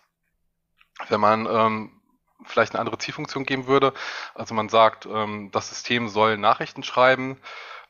[1.08, 2.00] Wenn man ähm,
[2.44, 3.92] vielleicht eine andere Zielfunktion geben würde,
[4.34, 7.38] also man sagt, ähm, das System soll Nachrichten schreiben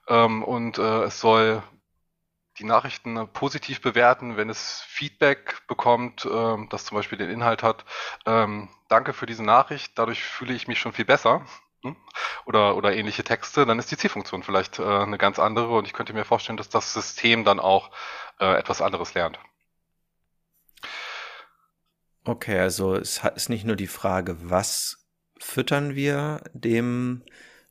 [0.09, 1.63] ähm, und äh, es soll
[2.59, 7.85] die Nachrichten positiv bewerten, wenn es Feedback bekommt, ähm, das zum Beispiel den Inhalt hat.
[8.27, 11.47] Ähm, danke für diese Nachricht, dadurch fühle ich mich schon viel besser.
[11.85, 11.97] Hm?
[12.45, 15.93] Oder, oder ähnliche Texte, dann ist die Zielfunktion vielleicht äh, eine ganz andere und ich
[15.93, 17.91] könnte mir vorstellen, dass das System dann auch
[18.41, 19.39] äh, etwas anderes lernt.
[22.25, 25.07] Okay, also es ist nicht nur die Frage, was
[25.39, 27.23] füttern wir dem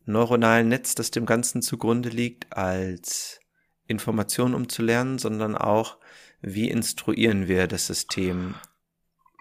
[0.08, 3.40] neuronalen Netz, das dem Ganzen zugrunde liegt, als
[3.88, 5.98] Information, um zu lernen, sondern auch,
[6.42, 8.56] wie instruieren wir das System,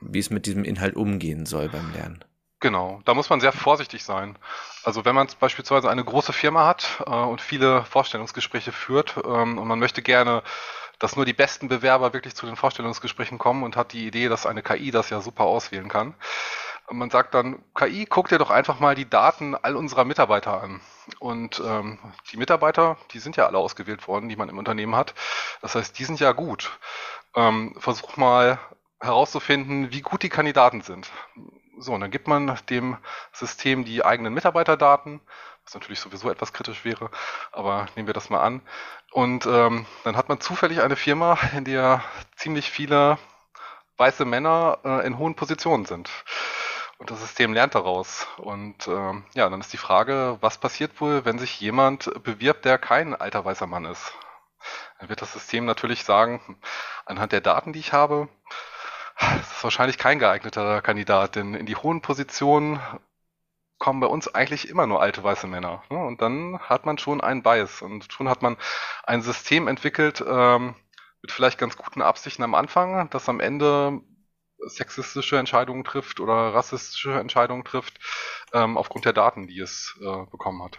[0.01, 2.25] wie es mit diesem Inhalt umgehen soll beim Lernen.
[2.61, 4.39] Genau, da muss man sehr vorsichtig sein.
[4.83, 9.69] Also wenn man beispielsweise eine große Firma hat äh, und viele Vorstellungsgespräche führt ähm, und
[9.69, 10.43] man möchte gerne,
[10.99, 14.47] dass nur die besten Bewerber wirklich zu den Vorstellungsgesprächen kommen und hat die Idee, dass
[14.47, 16.15] eine KI das ja super auswählen kann,
[16.89, 20.63] und man sagt dann, KI, guck dir doch einfach mal die Daten all unserer Mitarbeiter
[20.63, 20.81] an.
[21.19, 21.99] Und ähm,
[22.31, 25.15] die Mitarbeiter, die sind ja alle ausgewählt worden, die man im Unternehmen hat.
[25.63, 26.79] Das heißt, die sind ja gut.
[27.35, 28.59] Ähm, versuch mal
[29.01, 31.11] herauszufinden, wie gut die Kandidaten sind.
[31.79, 32.97] So, und dann gibt man dem
[33.33, 35.21] System die eigenen Mitarbeiterdaten,
[35.65, 37.11] was natürlich sowieso etwas kritisch wäre,
[37.53, 38.63] aber nehmen wir das mal an.
[39.11, 42.03] Und ähm, dann hat man zufällig eine Firma, in der
[42.37, 43.19] ziemlich viele
[43.99, 46.11] weiße Männer äh, in hohen Positionen sind.
[46.99, 48.27] Und das System lernt daraus.
[48.39, 52.79] Und ähm, ja, dann ist die Frage, was passiert wohl, wenn sich jemand bewirbt, der
[52.79, 54.15] kein alter weißer Mann ist?
[54.99, 56.59] Dann wird das System natürlich sagen,
[57.05, 58.29] anhand der Daten, die ich habe,
[59.19, 62.81] das ist wahrscheinlich kein geeigneter Kandidat, denn in die hohen Positionen
[63.79, 65.83] kommen bei uns eigentlich immer nur alte weiße Männer.
[65.91, 65.99] Ne?
[65.99, 68.57] Und dann hat man schon einen Bias und schon hat man
[69.05, 70.75] ein System entwickelt ähm,
[71.23, 74.01] mit vielleicht ganz guten Absichten am Anfang, das am Ende
[74.67, 77.99] sexistische Entscheidungen trifft oder rassistische Entscheidungen trifft,
[78.53, 80.79] ähm, aufgrund der Daten, die es äh, bekommen hat.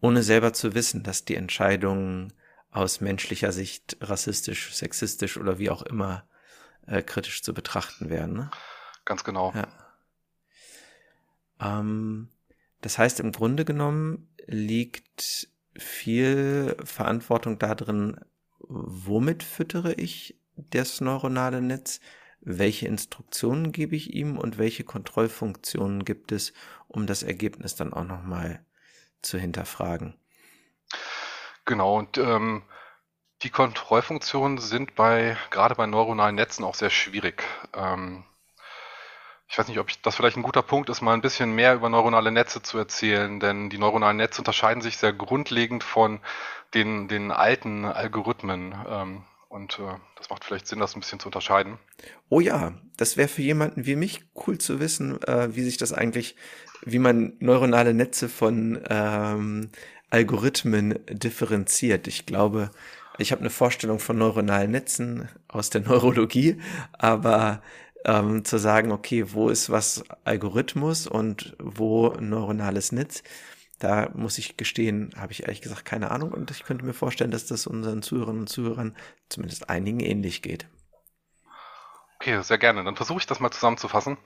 [0.00, 2.32] Ohne selber zu wissen, dass die Entscheidungen
[2.70, 6.24] aus menschlicher Sicht rassistisch, sexistisch oder wie auch immer
[6.86, 8.32] äh, kritisch zu betrachten wären.
[8.32, 8.50] Ne?
[9.04, 9.52] Ganz genau.
[9.54, 9.68] Ja.
[11.60, 12.28] Ähm,
[12.80, 18.20] das heißt, im Grunde genommen liegt viel Verantwortung darin,
[18.58, 22.00] womit füttere ich das neuronale Netz?
[22.44, 26.52] Welche Instruktionen gebe ich ihm und welche Kontrollfunktionen gibt es,
[26.88, 28.64] um das Ergebnis dann auch nochmal
[29.22, 30.18] zu hinterfragen.
[31.64, 32.64] Genau, und ähm,
[33.42, 37.44] die Kontrollfunktionen sind bei, gerade bei neuronalen Netzen auch sehr schwierig.
[37.74, 38.24] Ähm,
[39.48, 41.74] ich weiß nicht, ob ich, das vielleicht ein guter Punkt ist, mal ein bisschen mehr
[41.74, 46.20] über neuronale Netze zu erzählen, denn die neuronalen Netze unterscheiden sich sehr grundlegend von
[46.74, 48.74] den, den alten Algorithmen.
[48.88, 51.78] Ähm, und äh, das macht vielleicht Sinn, das ein bisschen zu unterscheiden.
[52.30, 55.92] Oh ja, das wäre für jemanden wie mich cool zu wissen, äh, wie sich das
[55.92, 56.36] eigentlich,
[56.84, 59.68] wie man neuronale Netze von ähm,
[60.08, 62.08] Algorithmen differenziert.
[62.08, 62.70] Ich glaube,
[63.18, 66.58] ich habe eine Vorstellung von neuronalen Netzen aus der Neurologie,
[66.92, 67.62] aber
[68.06, 73.22] ähm, zu sagen, okay, wo ist was Algorithmus und wo neuronales Netz,
[73.82, 77.30] da muss ich gestehen, habe ich ehrlich gesagt keine Ahnung und ich könnte mir vorstellen,
[77.30, 78.96] dass das unseren Zuhörerinnen und Zuhörern,
[79.28, 80.66] zumindest einigen, ähnlich geht.
[82.20, 82.84] Okay, sehr gerne.
[82.84, 84.16] Dann versuche ich das mal zusammenzufassen.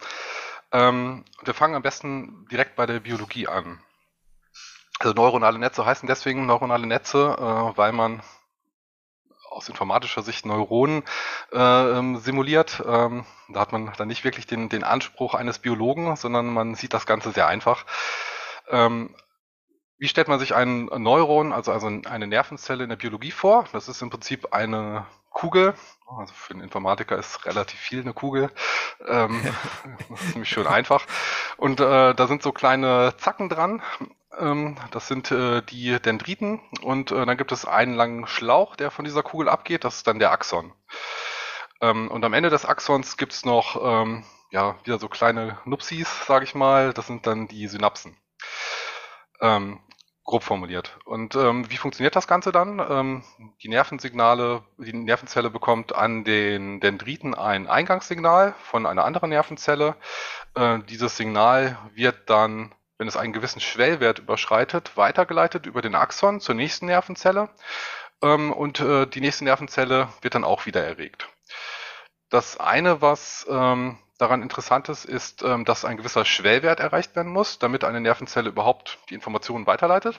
[0.73, 3.81] Ähm, wir fangen am besten direkt bei der Biologie an.
[4.99, 8.23] Also neuronale Netze heißen deswegen neuronale Netze, äh, weil man
[9.49, 11.03] aus informatischer Sicht Neuronen
[11.53, 11.59] äh,
[11.99, 12.83] ähm, simuliert.
[12.87, 16.93] Ähm, da hat man dann nicht wirklich den, den Anspruch eines Biologen, sondern man sieht
[16.93, 17.87] das Ganze sehr einfach.
[18.69, 19.15] Ähm,
[19.99, 23.65] wie stellt man sich ein Neuron, also, also eine Nervenzelle in der Biologie vor?
[23.73, 25.75] Das ist im Prinzip eine Kugel.
[26.07, 28.51] Also für einen Informatiker ist relativ viel eine Kugel.
[29.07, 29.43] Ähm,
[30.09, 31.05] das ist nämlich schön einfach.
[31.57, 33.83] Und äh, da sind so kleine Zacken dran.
[34.39, 36.61] Ähm, das sind äh, die Dendriten.
[36.83, 39.85] Und äh, dann gibt es einen langen Schlauch, der von dieser Kugel abgeht.
[39.85, 40.73] Das ist dann der Axon.
[41.81, 46.27] Ähm, und am Ende des Axons gibt es noch ähm, ja, wieder so kleine Nupsis,
[46.27, 46.93] sage ich mal.
[46.93, 48.17] Das sind dann die Synapsen.
[49.41, 49.81] Ähm,
[50.27, 50.99] grob formuliert.
[51.05, 52.81] Und ähm, wie funktioniert das Ganze dann?
[52.81, 53.23] Ähm,
[53.63, 59.95] die Nervensignale, die Nervenzelle bekommt an den Dendriten ein Eingangssignal von einer anderen Nervenzelle.
[60.55, 66.41] Äh, dieses Signal wird dann, wenn es einen gewissen Schwellwert überschreitet, weitergeleitet über den Axon
[66.41, 67.49] zur nächsten Nervenzelle.
[68.21, 71.29] Ähm, und äh, die nächste Nervenzelle wird dann auch wieder erregt.
[72.31, 77.33] Das eine, was ähm, daran interessant ist, ist, ähm, dass ein gewisser Schwellwert erreicht werden
[77.33, 80.19] muss, damit eine Nervenzelle überhaupt die Informationen weiterleitet.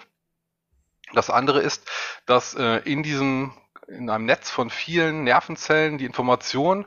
[1.14, 1.90] Das andere ist,
[2.26, 3.54] dass äh, in diesem,
[3.88, 6.86] in einem Netz von vielen Nervenzellen die Information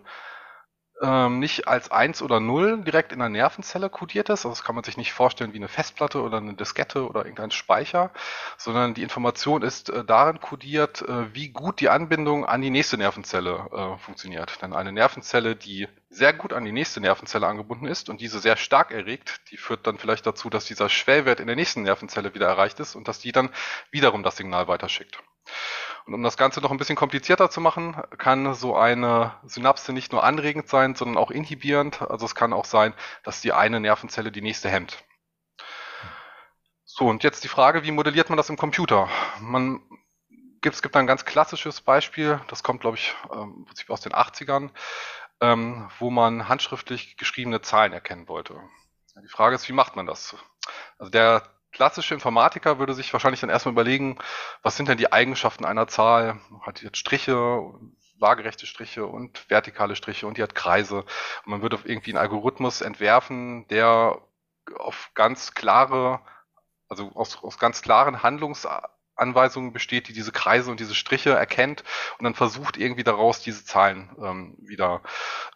[1.03, 4.45] ähm, nicht als 1 oder 0 direkt in der Nervenzelle kodiert ist.
[4.45, 7.51] Also das kann man sich nicht vorstellen wie eine Festplatte oder eine Diskette oder irgendein
[7.51, 8.11] Speicher,
[8.57, 12.99] sondern die Information ist äh, darin kodiert, äh, wie gut die Anbindung an die nächste
[12.99, 14.61] Nervenzelle äh, funktioniert.
[14.63, 18.57] Denn eine Nervenzelle, die sehr gut an die nächste Nervenzelle angebunden ist und diese sehr
[18.57, 22.49] stark erregt, die führt dann vielleicht dazu, dass dieser Schwellwert in der nächsten Nervenzelle wieder
[22.49, 23.51] erreicht ist und dass die dann
[23.91, 25.23] wiederum das Signal weiterschickt.
[26.07, 30.13] Und um das Ganze noch ein bisschen komplizierter zu machen, kann so eine Synapse nicht
[30.13, 32.03] nur anregend sein, sondern auch inhibierend.
[32.03, 35.05] Also es kann auch sein, dass die eine Nervenzelle die nächste hemmt.
[36.85, 39.09] So, und jetzt die Frage, wie modelliert man das im Computer?
[39.41, 39.81] Man
[40.61, 44.71] gibt, es gibt ein ganz klassisches Beispiel, das kommt, glaube ich, ähm, aus den 80ern,
[45.41, 48.61] ähm, wo man handschriftlich geschriebene Zahlen erkennen wollte.
[49.23, 50.37] Die Frage ist, wie macht man das?
[50.99, 54.19] Also der klassische Informatiker würde sich wahrscheinlich dann erstmal überlegen,
[54.63, 56.41] was sind denn die Eigenschaften einer Zahl?
[56.63, 57.63] Hat die jetzt Striche,
[58.21, 60.99] waagerechte Striche und vertikale Striche und die hat Kreise.
[61.45, 64.21] Und man würde irgendwie einen Algorithmus entwerfen, der
[64.79, 66.21] auf ganz klare,
[66.89, 71.83] also aus, aus ganz klaren Handlungsanweisungen besteht, die diese Kreise und diese Striche erkennt
[72.19, 75.03] und dann versucht irgendwie daraus diese Zahlen ähm, wieder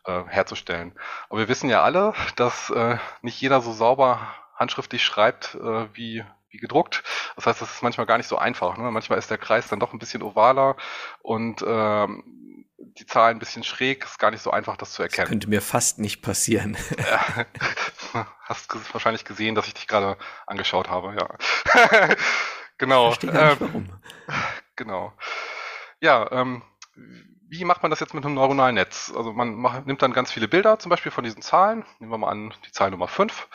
[0.04, 0.98] äh, herzustellen.
[1.28, 6.24] Aber wir wissen ja alle, dass äh, nicht jeder so sauber handschriftlich schreibt äh, wie,
[6.48, 7.02] wie gedruckt.
[7.36, 8.76] Das heißt, das ist manchmal gar nicht so einfach.
[8.76, 8.90] Ne?
[8.90, 10.76] Manchmal ist der Kreis dann doch ein bisschen ovaler
[11.22, 14.04] und ähm, die Zahl ein bisschen schräg.
[14.04, 15.24] Ist gar nicht so einfach, das zu erkennen.
[15.24, 16.76] Das könnte mir fast nicht passieren.
[16.98, 17.46] ja.
[18.44, 22.14] Hast wahrscheinlich gesehen, dass ich dich gerade angeschaut habe, ja.
[22.78, 23.10] genau.
[23.10, 24.00] Ich verstehe nicht, ähm, warum.
[24.76, 25.12] Genau.
[26.00, 26.62] Ja, ähm,
[27.48, 29.12] wie macht man das jetzt mit einem neuronalen Netz?
[29.16, 31.84] Also man macht, nimmt dann ganz viele Bilder, zum Beispiel von diesen Zahlen.
[31.98, 33.48] Nehmen wir mal an, die Zahl Nummer 5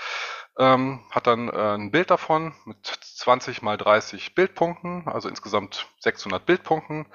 [0.59, 6.45] ähm, hat dann äh, ein Bild davon mit 20 mal 30 Bildpunkten, also insgesamt 600
[6.45, 7.07] Bildpunkten.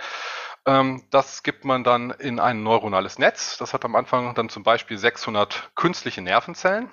[0.66, 3.58] Ähm, das gibt man dann in ein neuronales Netz.
[3.58, 6.90] Das hat am Anfang dann zum Beispiel 600 künstliche Nervenzellen.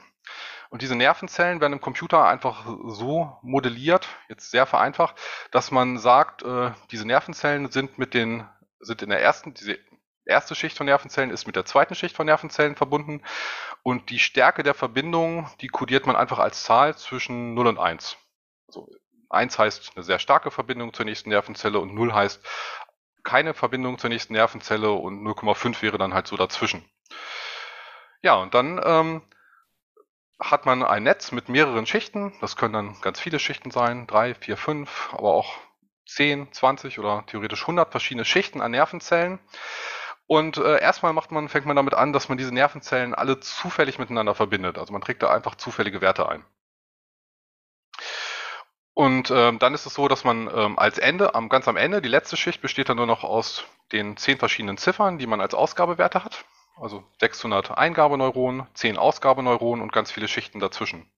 [0.70, 5.16] Und diese Nervenzellen werden im Computer einfach so modelliert, jetzt sehr vereinfacht,
[5.52, 8.48] dass man sagt, äh, diese Nervenzellen sind mit den,
[8.80, 9.78] sind in der ersten, diese
[10.26, 13.24] erste Schicht von Nervenzellen ist mit der zweiten Schicht von Nervenzellen verbunden
[13.84, 18.18] und die Stärke der Verbindung, die kodiert man einfach als Zahl zwischen 0 und 1.
[18.68, 18.90] Also
[19.30, 22.46] 1 heißt eine sehr starke Verbindung zur nächsten Nervenzelle und 0 heißt
[23.24, 26.84] keine Verbindung zur nächsten Nervenzelle und 0,5 wäre dann halt so dazwischen.
[28.22, 29.22] Ja, und dann ähm,
[30.40, 32.34] hat man ein Netz mit mehreren Schichten.
[32.42, 35.58] Das können dann ganz viele Schichten sein, drei, vier, fünf, aber auch
[36.08, 39.40] 10, 20 oder theoretisch 100 verschiedene Schichten an Nervenzellen.
[40.32, 44.00] Und äh, erstmal macht man, fängt man damit an, dass man diese Nervenzellen alle zufällig
[44.00, 44.78] miteinander verbindet.
[44.78, 46.46] Also man trägt da einfach zufällige Werte ein.
[48.94, 52.02] Und ähm, dann ist es so, dass man ähm, als Ende, am, ganz am Ende,
[52.02, 55.54] die letzte Schicht besteht dann nur noch aus den zehn verschiedenen Ziffern, die man als
[55.54, 56.46] Ausgabewerte hat.
[56.80, 61.12] Also 600 Eingabeneuronen, 10 Ausgabeneuronen und ganz viele Schichten dazwischen.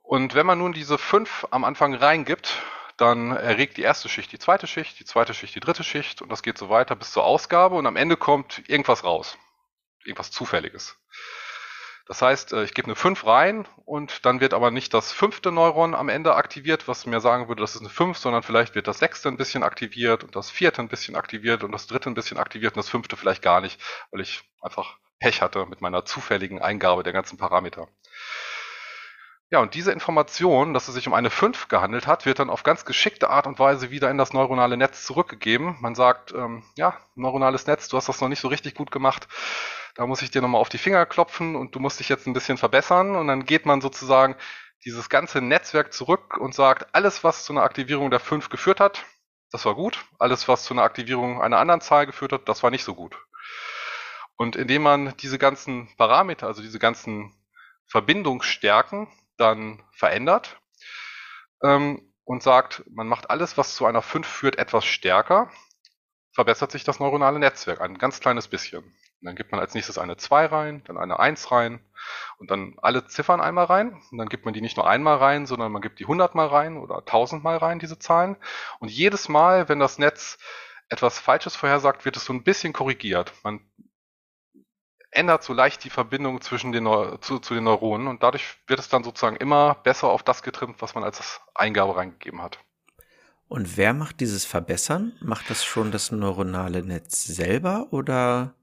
[0.00, 2.62] Und wenn man nun diese fünf am Anfang reingibt,
[2.96, 6.30] dann erregt die erste Schicht die zweite Schicht, die zweite Schicht die dritte Schicht und
[6.30, 9.36] das geht so weiter bis zur Ausgabe und am Ende kommt irgendwas raus.
[10.04, 10.96] Irgendwas Zufälliges.
[12.06, 15.50] Das heißt, äh, ich gebe eine 5 rein und dann wird aber nicht das fünfte
[15.50, 18.86] Neuron am Ende aktiviert, was mir sagen würde, das ist eine 5, sondern vielleicht wird
[18.86, 22.14] das sechste ein bisschen aktiviert und das vierte ein bisschen aktiviert und das dritte ein
[22.14, 23.80] bisschen aktiviert und das fünfte vielleicht gar nicht,
[24.10, 27.88] weil ich einfach Pech hatte mit meiner zufälligen Eingabe der ganzen Parameter.
[29.54, 32.64] Ja, und diese Information, dass es sich um eine 5 gehandelt hat, wird dann auf
[32.64, 35.76] ganz geschickte Art und Weise wieder in das neuronale Netz zurückgegeben.
[35.80, 39.28] Man sagt, ähm, ja, neuronales Netz, du hast das noch nicht so richtig gut gemacht.
[39.94, 42.32] Da muss ich dir nochmal auf die Finger klopfen und du musst dich jetzt ein
[42.32, 43.14] bisschen verbessern.
[43.14, 44.34] Und dann geht man sozusagen
[44.84, 49.04] dieses ganze Netzwerk zurück und sagt, alles, was zu einer Aktivierung der 5 geführt hat,
[49.52, 50.04] das war gut.
[50.18, 53.16] Alles, was zu einer Aktivierung einer anderen Zahl geführt hat, das war nicht so gut.
[54.34, 57.32] Und indem man diese ganzen Parameter, also diese ganzen
[57.86, 60.60] Verbindungsstärken dann verändert
[61.62, 65.50] ähm, und sagt, man macht alles, was zu einer 5 führt, etwas stärker,
[66.32, 68.84] verbessert sich das neuronale Netzwerk ein ganz kleines bisschen.
[68.84, 71.80] Und dann gibt man als nächstes eine 2 rein, dann eine 1 rein
[72.38, 74.00] und dann alle Ziffern einmal rein.
[74.10, 76.48] Und dann gibt man die nicht nur einmal rein, sondern man gibt die 100 mal
[76.48, 78.36] rein oder 1000 mal rein, diese Zahlen.
[78.80, 80.38] Und jedes Mal, wenn das Netz
[80.88, 83.32] etwas Falsches vorhersagt, wird es so ein bisschen korrigiert.
[83.42, 83.60] Man
[85.14, 86.86] ändert so leicht die Verbindung zwischen den
[87.20, 90.80] zu, zu den Neuronen und dadurch wird es dann sozusagen immer besser auf das getrimmt,
[90.80, 92.58] was man als Eingabe reingegeben hat.
[93.48, 95.12] Und wer macht dieses Verbessern?
[95.20, 98.54] Macht das schon das neuronale Netz selber oder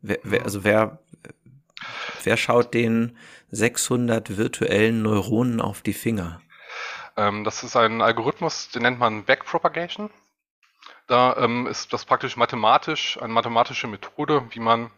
[0.00, 0.98] wer, wer, also wer,
[2.22, 3.18] wer schaut den
[3.50, 6.40] 600 virtuellen Neuronen auf die Finger?
[7.16, 10.10] Ähm, das ist ein Algorithmus, den nennt man Backpropagation.
[11.06, 14.92] Da ähm, ist das praktisch mathematisch, eine mathematische Methode, wie man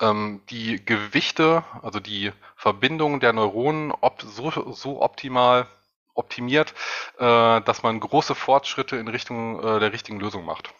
[0.00, 5.66] die Gewichte, also die Verbindung der Neuronen op so, so optimal
[6.14, 6.74] optimiert,
[7.18, 10.72] äh, dass man große Fortschritte in Richtung äh, der richtigen Lösung macht.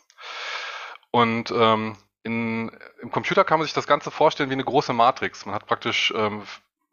[1.10, 2.70] Und ähm, in,
[3.00, 5.44] im Computer kann man sich das Ganze vorstellen wie eine große Matrix.
[5.44, 6.42] Man hat praktisch ähm,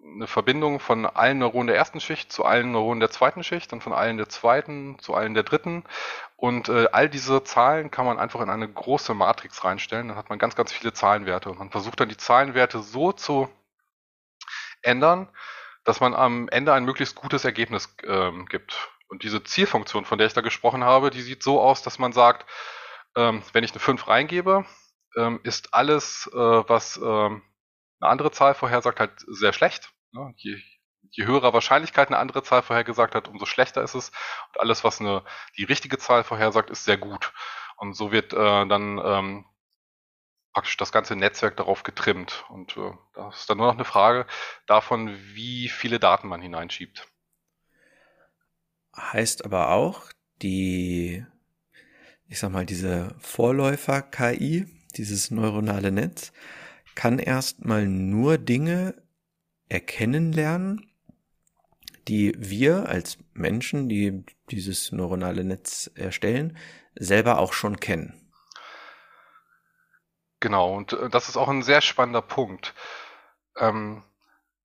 [0.04, 3.82] eine Verbindung von allen Neuronen der ersten Schicht zu allen Neuronen der zweiten Schicht und
[3.82, 5.84] von allen der zweiten zu allen der dritten.
[6.36, 10.08] Und äh, all diese Zahlen kann man einfach in eine große Matrix reinstellen.
[10.08, 11.50] Dann hat man ganz, ganz viele Zahlenwerte.
[11.50, 13.50] Und man versucht dann die Zahlenwerte so zu
[14.82, 15.28] ändern,
[15.84, 18.90] dass man am Ende ein möglichst gutes Ergebnis ähm, gibt.
[19.08, 22.14] Und diese Zielfunktion, von der ich da gesprochen habe, die sieht so aus, dass man
[22.14, 22.50] sagt,
[23.16, 24.66] ähm, wenn ich eine 5 reingebe,
[25.18, 27.42] ähm, ist alles, äh, was ähm,
[28.02, 29.94] eine andere Zahl vorhersagt, halt sehr schlecht.
[30.12, 30.34] Ne?
[30.38, 30.58] Je,
[31.12, 34.10] je höhere Wahrscheinlichkeit eine andere Zahl vorhergesagt hat, umso schlechter ist es.
[34.50, 35.24] Und alles, was eine,
[35.58, 37.34] die richtige Zahl vorhersagt, ist sehr gut.
[37.78, 39.46] Und so wird äh, dann ähm,
[40.54, 42.46] praktisch das ganze Netzwerk darauf getrimmt.
[42.50, 44.26] Und äh, das ist dann nur noch eine Frage
[44.68, 47.08] davon, wie viele Daten man hineinschiebt.
[48.96, 50.12] Heißt aber auch,
[50.42, 51.26] die,
[52.28, 54.66] ich sag mal, diese Vorläufer-KI,
[54.98, 56.34] dieses neuronale Netz,
[56.96, 58.96] kann erstmal nur Dinge
[59.70, 60.92] erkennen lernen,
[62.08, 66.58] die wir als Menschen, die dieses neuronale Netz erstellen,
[66.96, 68.22] selber auch schon kennen.
[70.40, 72.74] Genau, und äh, das ist auch ein sehr spannender Punkt.
[73.58, 74.04] Ähm,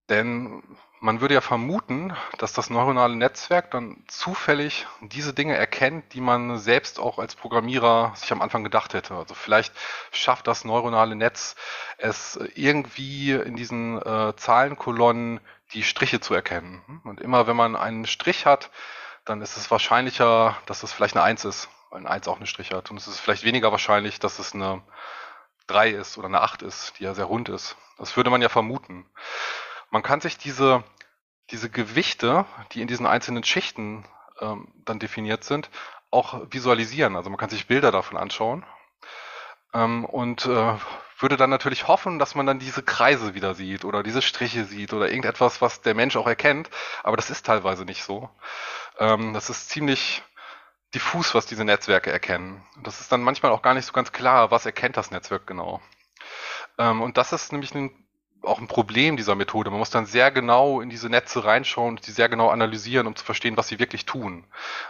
[0.08, 0.62] denn
[1.00, 6.58] man würde ja vermuten, dass das neuronale Netzwerk dann zufällig diese Dinge erkennt, die man
[6.58, 9.14] selbst auch als Programmierer sich am Anfang gedacht hätte.
[9.14, 9.74] Also vielleicht
[10.10, 11.54] schafft das neuronale Netz
[11.98, 15.40] es irgendwie in diesen äh, Zahlenkolonnen
[15.72, 17.02] die Striche zu erkennen.
[17.04, 18.70] Und immer wenn man einen Strich hat,
[19.24, 22.46] dann ist es wahrscheinlicher, dass es vielleicht eine Eins ist, weil ein Eins auch einen
[22.46, 22.90] Strich hat.
[22.90, 24.82] Und es ist vielleicht weniger wahrscheinlich, dass es eine
[25.66, 27.76] 3 ist oder eine 8 ist, die ja sehr rund ist.
[27.98, 29.06] Das würde man ja vermuten.
[29.96, 30.85] Man kann sich diese,
[31.50, 34.04] diese Gewichte, die in diesen einzelnen Schichten
[34.42, 35.70] ähm, dann definiert sind,
[36.11, 37.16] auch visualisieren.
[37.16, 38.66] Also man kann sich Bilder davon anschauen
[39.72, 40.74] ähm, und äh,
[41.18, 44.92] würde dann natürlich hoffen, dass man dann diese Kreise wieder sieht oder diese Striche sieht
[44.92, 46.68] oder irgendetwas, was der Mensch auch erkennt.
[47.02, 48.28] Aber das ist teilweise nicht so.
[48.98, 50.22] Ähm, das ist ziemlich
[50.92, 52.62] diffus, was diese Netzwerke erkennen.
[52.82, 55.80] Das ist dann manchmal auch gar nicht so ganz klar, was erkennt das Netzwerk genau.
[56.76, 58.05] Ähm, und das ist nämlich ein,
[58.46, 59.70] auch ein Problem dieser Methode.
[59.70, 63.16] Man muss dann sehr genau in diese Netze reinschauen und die sehr genau analysieren, um
[63.16, 64.44] zu verstehen, was sie wirklich tun.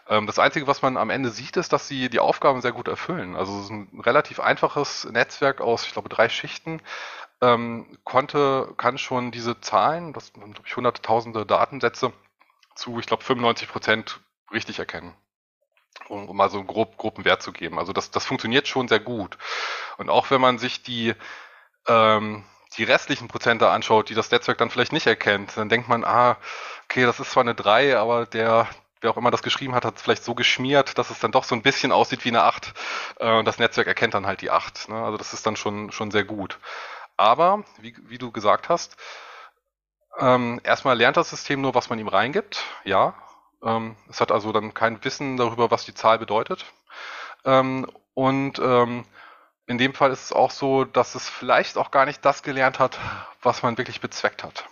[0.09, 2.89] Ähm, das Einzige, was man am Ende sieht, ist, dass sie die Aufgaben sehr gut
[2.89, 3.37] erfüllen.
[3.37, 6.81] Also es ist ein relativ einfaches Netzwerk aus, ich glaube, drei Schichten,
[7.41, 12.13] ähm, konnte, kann schon diese Zahlen, das sind, glaube ich, hunderte, tausende Datensätze
[12.75, 14.21] zu, ich glaube, 95 Prozent
[14.53, 15.15] richtig erkennen
[16.09, 17.79] um, um mal so einen grob, groben Wert zu geben.
[17.79, 19.39] Also das, das funktioniert schon sehr gut.
[19.99, 21.15] Und auch wenn man sich die,
[21.87, 22.45] ähm,
[22.77, 26.37] die restlichen Prozente anschaut, die das Netzwerk dann vielleicht nicht erkennt, dann denkt man, ah,
[26.85, 28.69] okay, das ist zwar eine 3, aber der,
[29.01, 31.45] wer auch immer das geschrieben hat, hat es vielleicht so geschmiert, dass es dann doch
[31.45, 32.75] so ein bisschen aussieht wie eine 8.
[33.19, 34.89] Äh, das Netzwerk erkennt dann halt die 8.
[34.89, 35.03] Ne?
[35.03, 36.59] Also das ist dann schon, schon sehr gut.
[37.17, 38.97] Aber, wie, wie du gesagt hast,
[40.19, 43.15] ähm, erstmal lernt das System nur, was man ihm reingibt, ja,
[43.63, 46.65] ähm, es hat also dann kein Wissen darüber, was die Zahl bedeutet.
[47.45, 49.05] Ähm, und ähm,
[49.67, 52.79] in dem Fall ist es auch so, dass es vielleicht auch gar nicht das gelernt
[52.79, 52.99] hat,
[53.43, 54.69] was man wirklich bezweckt hat.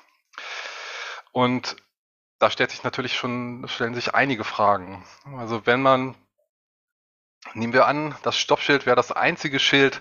[1.33, 1.77] Und
[2.39, 5.05] da stellt sich natürlich schon, stellen sich einige Fragen.
[5.37, 6.15] Also wenn man,
[7.55, 10.01] nehmen wir an, das Stoppschild wäre das einzige Schild,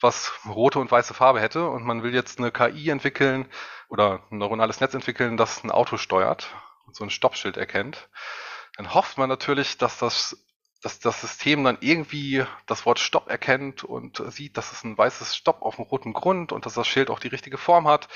[0.00, 3.48] was rote und weiße Farbe hätte und man will jetzt eine KI entwickeln
[3.88, 6.50] oder ein neuronales Netz entwickeln, das ein Auto steuert
[6.86, 8.08] und so ein Stoppschild erkennt,
[8.76, 10.44] dann hofft man natürlich, dass das,
[10.82, 15.36] dass das System dann irgendwie das Wort Stopp erkennt und sieht, dass es ein weißes
[15.36, 18.08] Stopp auf einem roten Grund und dass das Schild auch die richtige Form hat,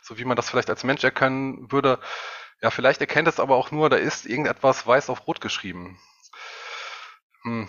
[0.00, 2.00] so wie man das vielleicht als Mensch erkennen würde.
[2.62, 5.98] Ja, vielleicht erkennt es aber auch nur, da ist irgendetwas weiß auf rot geschrieben.
[7.42, 7.68] Hm.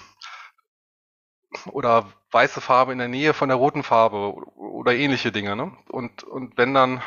[1.65, 5.55] oder weiße Farbe in der Nähe von der roten Farbe oder ähnliche Dinge.
[5.55, 5.77] Ne?
[5.89, 7.03] Und, und wenn dann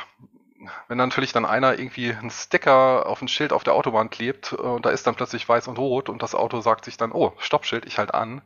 [0.88, 4.56] wenn natürlich dann einer irgendwie einen Sticker auf ein Schild auf der Autobahn klebt äh,
[4.56, 7.32] und da ist dann plötzlich weiß und rot und das Auto sagt sich dann, oh,
[7.38, 8.42] Stoppschild, ich halt an,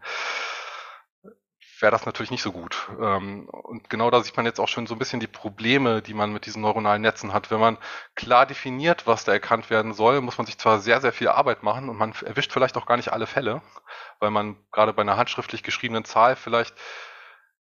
[1.80, 2.88] wäre das natürlich nicht so gut.
[3.00, 6.14] Ähm, und genau da sieht man jetzt auch schon so ein bisschen die Probleme, die
[6.14, 7.50] man mit diesen neuronalen Netzen hat.
[7.50, 7.78] Wenn man
[8.14, 11.62] klar definiert, was da erkannt werden soll, muss man sich zwar sehr, sehr viel Arbeit
[11.62, 13.60] machen und man erwischt vielleicht auch gar nicht alle Fälle,
[14.18, 16.74] weil man gerade bei einer handschriftlich geschriebenen Zahl vielleicht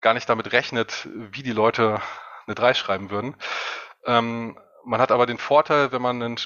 [0.01, 2.01] gar nicht damit rechnet, wie die Leute
[2.47, 3.37] eine 3 schreiben würden.
[4.05, 6.37] Ähm, man hat aber den Vorteil, wenn man einen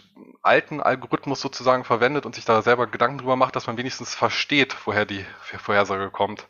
[0.43, 4.77] alten Algorithmus sozusagen verwendet und sich da selber Gedanken drüber macht, dass man wenigstens versteht,
[4.85, 6.49] woher die Vorhersage kommt.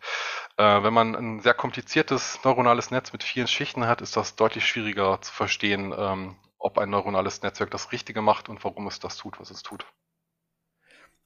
[0.57, 4.67] Äh, wenn man ein sehr kompliziertes neuronales Netz mit vielen Schichten hat, ist das deutlich
[4.67, 9.17] schwieriger zu verstehen, ähm, ob ein neuronales Netzwerk das Richtige macht und warum es das
[9.17, 9.85] tut, was es tut.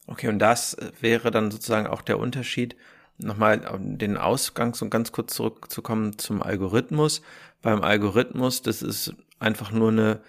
[0.08, 2.76] Okay, und das wäre dann sozusagen auch der Unterschied,
[3.18, 7.22] nochmal den Ausgang so ganz kurz zurückzukommen zum Algorithmus.
[7.62, 10.20] Beim Algorithmus, das ist einfach nur eine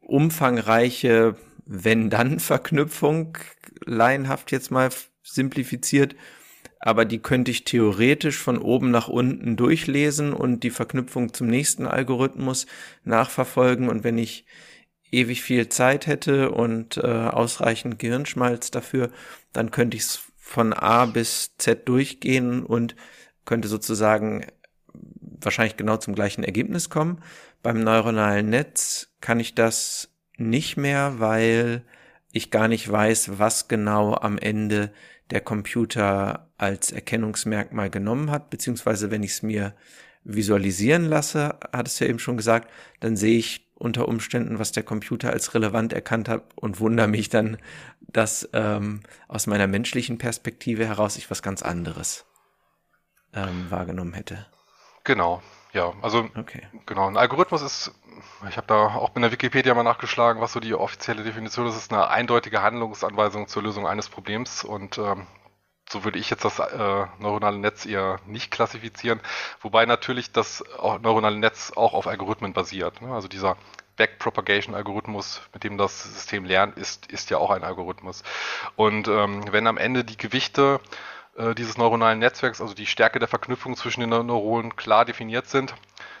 [0.00, 1.36] umfangreiche
[1.66, 3.38] Wenn-Dann-Verknüpfung,
[3.84, 4.90] laienhaft jetzt mal
[5.22, 6.16] simplifiziert,
[6.80, 11.86] aber die könnte ich theoretisch von oben nach unten durchlesen und die Verknüpfung zum nächsten
[11.86, 12.66] Algorithmus
[13.04, 14.44] nachverfolgen und wenn ich
[15.12, 19.10] ewig viel Zeit hätte und äh, ausreichend Gehirnschmalz dafür,
[19.52, 22.94] dann könnte ich es von A bis Z durchgehen und
[23.46, 24.44] könnte sozusagen
[24.92, 27.22] wahrscheinlich genau zum gleichen Ergebnis kommen.
[27.62, 31.84] Beim neuronalen Netz kann ich das nicht mehr, weil
[32.32, 34.92] ich gar nicht weiß, was genau am Ende
[35.30, 39.74] der Computer als Erkennungsmerkmal genommen hat, beziehungsweise wenn ich es mir
[40.22, 44.82] visualisieren lasse, hat es ja eben schon gesagt, dann sehe ich unter Umständen, was der
[44.82, 47.58] Computer als relevant erkannt hat und wundere mich dann,
[48.00, 52.24] dass ähm, aus meiner menschlichen Perspektive heraus ich was ganz anderes
[53.34, 54.46] ähm, wahrgenommen hätte.
[55.04, 56.62] Genau, ja, also okay.
[56.86, 57.92] genau, ein Algorithmus ist,
[58.48, 61.76] ich habe da auch in der Wikipedia mal nachgeschlagen, was so die offizielle Definition ist,
[61.76, 65.26] ist eine eindeutige Handlungsanweisung zur Lösung eines Problems und ähm,
[65.92, 69.20] so würde ich jetzt das äh, neuronale Netz eher nicht klassifizieren,
[69.60, 70.64] wobei natürlich das
[71.02, 73.00] neuronale Netz auch auf Algorithmen basiert.
[73.02, 73.14] Ne?
[73.14, 73.56] Also dieser
[73.96, 78.22] Backpropagation-Algorithmus, mit dem das System lernt, ist, ist ja auch ein Algorithmus.
[78.74, 80.80] Und ähm, wenn am Ende die Gewichte
[81.36, 85.74] äh, dieses neuronalen Netzwerks, also die Stärke der Verknüpfung zwischen den Neuronen klar definiert sind,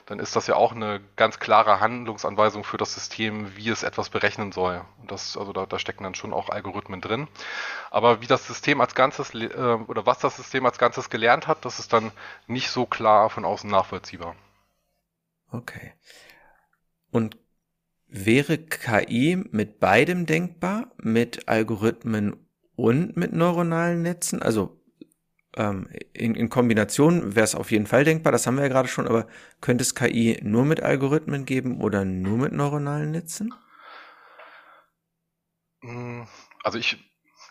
[0.06, 4.10] dann ist das ja auch eine ganz klare Handlungsanweisung für das System, wie es etwas
[4.10, 4.84] berechnen soll.
[5.00, 7.28] Und das, also da, da stecken dann schon auch Algorithmen drin.
[7.90, 9.48] Aber wie das System als Ganzes äh,
[9.86, 12.10] oder was das System als Ganzes gelernt hat, das ist dann
[12.46, 14.34] nicht so klar von außen nachvollziehbar.
[15.50, 15.92] Okay.
[17.10, 17.36] Und
[18.06, 24.42] wäre KI mit beidem denkbar, mit Algorithmen und mit neuronalen Netzen?
[24.42, 24.81] Also
[25.56, 28.88] ähm, in, in Kombination wäre es auf jeden Fall denkbar, das haben wir ja gerade
[28.88, 29.26] schon, aber
[29.60, 33.54] könnte es KI nur mit Algorithmen geben oder nur mit neuronalen Netzen?
[35.82, 36.26] Hm,
[36.62, 36.98] also ich,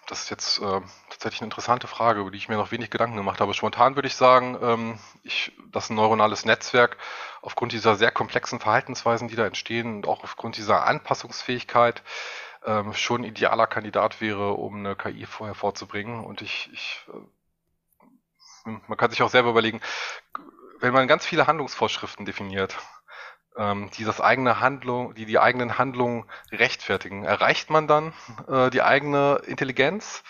[0.07, 3.17] das ist jetzt äh, tatsächlich eine interessante Frage, über die ich mir noch wenig Gedanken
[3.17, 3.53] gemacht habe.
[3.53, 6.97] Spontan würde ich sagen, ähm, ich, dass ein neuronales Netzwerk
[7.41, 12.03] aufgrund dieser sehr komplexen Verhaltensweisen, die da entstehen und auch aufgrund dieser Anpassungsfähigkeit
[12.65, 16.23] ähm, schon idealer Kandidat wäre, um eine KI vorher vorzubringen.
[16.23, 17.17] Und ich, ich äh,
[18.65, 19.81] man kann sich auch selber überlegen,
[20.79, 22.77] wenn man ganz viele Handlungsvorschriften definiert,
[23.57, 28.13] ähm, die das eigene Handlung, die die eigenen Handlungen rechtfertigen, erreicht man dann
[28.47, 30.23] äh, die eigene Intelligenz?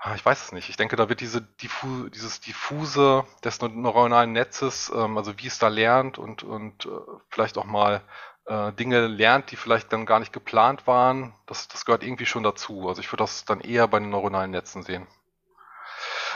[0.00, 0.68] Ah, ich weiß es nicht.
[0.68, 5.58] Ich denke, da wird diese diffu dieses diffuse des neuronalen Netzes, ähm, also wie es
[5.58, 6.90] da lernt und, und äh,
[7.30, 8.02] vielleicht auch mal
[8.46, 12.44] äh, Dinge lernt, die vielleicht dann gar nicht geplant waren, das, das gehört irgendwie schon
[12.44, 12.88] dazu.
[12.88, 15.06] Also ich würde das dann eher bei den neuronalen Netzen sehen.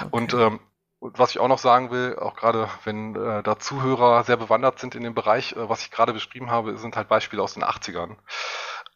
[0.03, 0.09] Okay.
[0.11, 0.61] Und ähm,
[1.01, 4.95] was ich auch noch sagen will, auch gerade wenn äh, da Zuhörer sehr bewandert sind
[4.95, 8.17] in dem Bereich, äh, was ich gerade beschrieben habe, sind halt Beispiele aus den 80ern.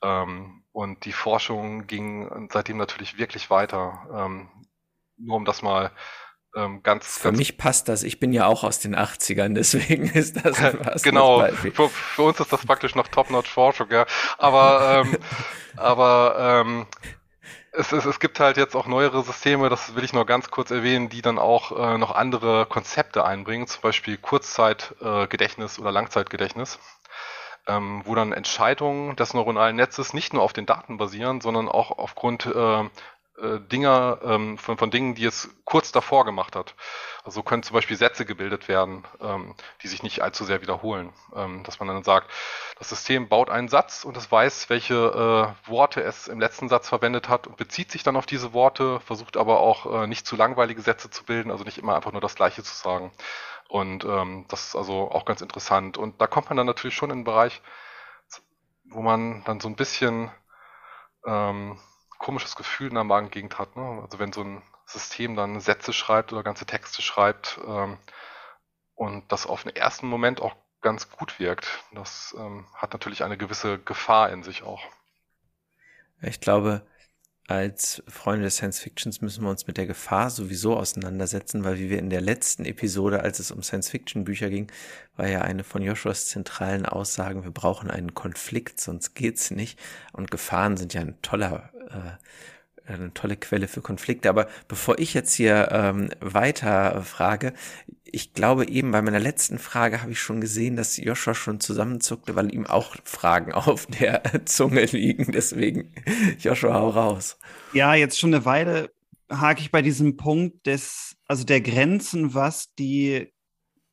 [0.03, 4.07] Ähm, und die Forschung ging seitdem natürlich wirklich weiter.
[4.15, 4.49] Ähm,
[5.17, 5.91] nur um das mal
[6.55, 7.19] ähm, ganz.
[7.19, 8.03] Für ganz mich passt das.
[8.03, 12.41] Ich bin ja auch aus den 80ern, deswegen ist das ein Genau, für, für, uns
[12.41, 14.07] ist das praktisch noch Top-Notch-Forschung, ja.
[14.39, 15.19] Aber, ähm,
[15.77, 16.87] aber ähm,
[17.77, 20.71] es, es, es gibt halt jetzt auch neuere Systeme, das will ich nur ganz kurz
[20.71, 26.79] erwähnen, die dann auch äh, noch andere Konzepte einbringen, zum Beispiel Kurzzeitgedächtnis äh, oder Langzeitgedächtnis,
[27.67, 31.99] ähm, wo dann Entscheidungen des neuronalen Netzes nicht nur auf den Daten basieren, sondern auch
[31.99, 32.85] aufgrund äh,
[33.41, 36.75] äh, Dinger, ähm, von, von Dingen, die es kurz davor gemacht hat.
[37.25, 41.13] Also können zum Beispiel Sätze gebildet werden, ähm, die sich nicht allzu sehr wiederholen.
[41.35, 42.31] Ähm, dass man dann sagt,
[42.79, 46.89] das System baut einen Satz und es weiß, welche äh, Worte es im letzten Satz
[46.89, 50.37] verwendet hat und bezieht sich dann auf diese Worte, versucht aber auch äh, nicht zu
[50.37, 53.13] langweilige Sätze zu bilden, also nicht immer einfach nur das Gleiche zu sagen.
[53.69, 55.99] Und ähm, das ist also auch ganz interessant.
[55.99, 57.63] Und da kommt man dann natürlich schon in einen Bereich,
[58.85, 60.31] wo man dann so ein bisschen
[61.27, 61.79] ähm,
[62.19, 63.77] komisches Gefühl in der Magengegend hat.
[63.77, 64.01] Ne?
[64.03, 67.99] Also wenn so ein System dann Sätze schreibt oder ganze Texte schreibt ähm,
[68.95, 71.85] und das auf den ersten Moment auch ganz gut wirkt.
[71.93, 74.83] Das ähm, hat natürlich eine gewisse Gefahr in sich auch.
[76.23, 76.87] Ich glaube,
[77.49, 81.91] als Freunde des Science Fictions müssen wir uns mit der Gefahr sowieso auseinandersetzen, weil wie
[81.91, 84.67] wir in der letzten Episode, als es um Science Fiction Bücher ging,
[85.17, 89.79] war ja eine von Joshuas zentralen Aussagen, wir brauchen einen Konflikt, sonst geht's nicht.
[90.13, 92.23] Und Gefahren sind ja ein toller äh,
[92.87, 94.29] eine tolle Quelle für Konflikte.
[94.29, 97.53] Aber bevor ich jetzt hier ähm, weiter frage,
[98.05, 102.37] ich glaube eben bei meiner letzten Frage habe ich schon gesehen, dass Joshua schon zusammenzuckte,
[102.37, 105.33] weil ihm auch Fragen auf der Zunge liegen.
[105.33, 105.93] Deswegen,
[106.39, 107.39] Joshua, hau raus.
[107.73, 108.91] Ja, jetzt schon eine Weile
[109.31, 113.33] hake ich bei diesem Punkt des, also der Grenzen, was die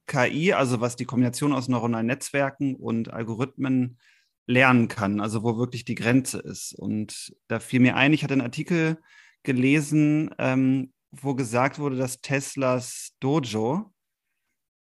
[0.06, 3.98] KI, also was die Kombination aus neuronalen Netzwerken und Algorithmen
[4.46, 6.74] lernen kann, also wo wirklich die Grenze ist.
[6.74, 9.00] Und da fiel mir ein, ich hatte einen Artikel
[9.44, 13.94] gelesen, ähm, wo gesagt wurde, dass Teslas Dojo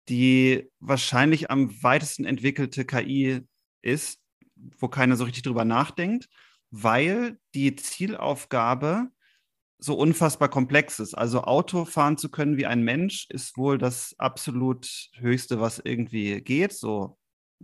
[0.08, 3.40] die wahrscheinlich am weitesten entwickelte KI
[3.82, 4.20] ist,
[4.78, 6.28] wo keiner so richtig drüber nachdenkt,
[6.70, 9.08] weil die Zielaufgabe
[9.78, 11.14] so unfassbar komplex ist.
[11.14, 16.40] Also Auto fahren zu können wie ein Mensch ist wohl das absolut Höchste, was irgendwie
[16.40, 16.72] geht.
[16.72, 17.18] So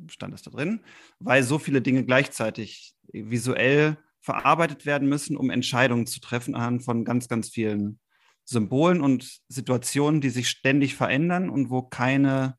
[0.08, 0.80] stand es da drin,
[1.18, 7.04] weil so viele Dinge gleichzeitig visuell verarbeitet werden müssen, um Entscheidungen zu treffen anhand von
[7.04, 7.98] ganz, ganz vielen
[8.44, 12.56] Symbolen und Situationen, die sich ständig verändern und wo keine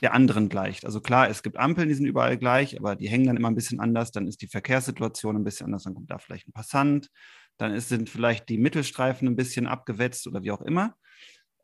[0.00, 0.84] der anderen gleicht.
[0.84, 3.54] Also klar, es gibt Ampeln, die sind überall gleich, aber die hängen dann immer ein
[3.54, 4.12] bisschen anders.
[4.12, 7.10] Dann ist die Verkehrssituation ein bisschen anders, dann kommt da vielleicht ein Passant,
[7.56, 10.94] dann ist, sind vielleicht die Mittelstreifen ein bisschen abgewetzt oder wie auch immer.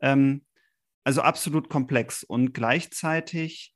[0.01, 0.45] Ähm,
[1.03, 3.74] also absolut komplex und gleichzeitig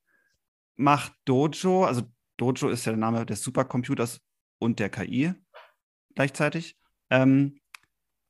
[0.80, 2.04] macht Dojo, also
[2.38, 4.22] Dojo ist ja der Name des Supercomputers
[4.60, 5.34] und der KI
[6.16, 6.78] gleichzeitig,
[7.10, 7.60] ähm,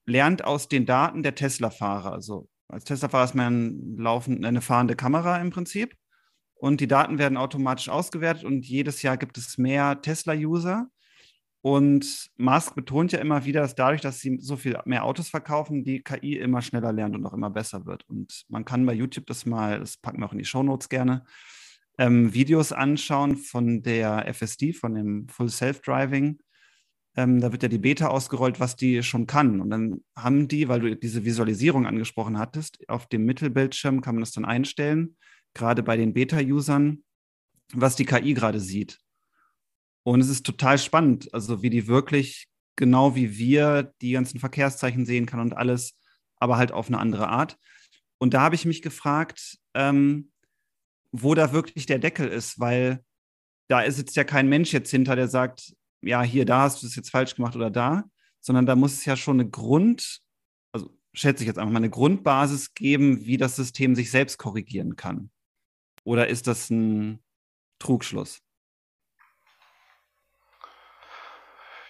[0.05, 2.11] lernt aus den Daten der Tesla-Fahrer.
[2.11, 5.95] Also als Tesla-Fahrer ist man laufend eine fahrende Kamera im Prinzip
[6.55, 10.87] und die Daten werden automatisch ausgewertet und jedes Jahr gibt es mehr Tesla-User.
[11.61, 15.83] Und Musk betont ja immer wieder, dass dadurch, dass sie so viel mehr Autos verkaufen,
[15.83, 18.07] die KI immer schneller lernt und auch immer besser wird.
[18.07, 20.87] Und man kann bei YouTube das mal, das packen wir auch in die Show Notes
[20.87, 21.25] gerne,
[21.99, 26.39] ähm, Videos anschauen von der FSD, von dem Full Self-Driving.
[27.17, 29.59] Ähm, da wird ja die Beta ausgerollt, was die schon kann.
[29.59, 34.21] Und dann haben die, weil du diese Visualisierung angesprochen hattest, auf dem Mittelbildschirm kann man
[34.21, 35.17] das dann einstellen,
[35.53, 37.03] gerade bei den Beta-Usern,
[37.73, 38.99] was die KI gerade sieht.
[40.03, 42.47] Und es ist total spannend, also wie die wirklich
[42.77, 45.99] genau wie wir die ganzen Verkehrszeichen sehen kann und alles,
[46.37, 47.57] aber halt auf eine andere Art.
[48.19, 50.31] Und da habe ich mich gefragt, ähm,
[51.11, 53.03] wo da wirklich der Deckel ist, weil
[53.67, 56.95] da sitzt ja kein Mensch jetzt hinter, der sagt, ja, hier, da hast du es
[56.95, 58.03] jetzt falsch gemacht oder da,
[58.39, 60.21] sondern da muss es ja schon eine Grund,
[60.71, 64.95] also schätze ich jetzt einfach mal, eine Grundbasis geben, wie das System sich selbst korrigieren
[64.95, 65.29] kann.
[66.03, 67.23] Oder ist das ein
[67.79, 68.41] Trugschluss?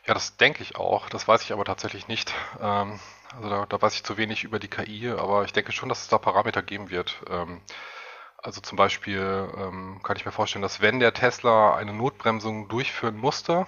[0.05, 1.07] Ja, das denke ich auch.
[1.09, 2.33] Das weiß ich aber tatsächlich nicht.
[2.59, 2.99] Ähm,
[3.31, 6.01] also da, da, weiß ich zu wenig über die KI, aber ich denke schon, dass
[6.01, 7.21] es da Parameter geben wird.
[8.41, 13.17] Also zum Beispiel ähm, kann ich mir vorstellen, dass wenn der Tesla eine Notbremsung durchführen
[13.17, 13.67] musste,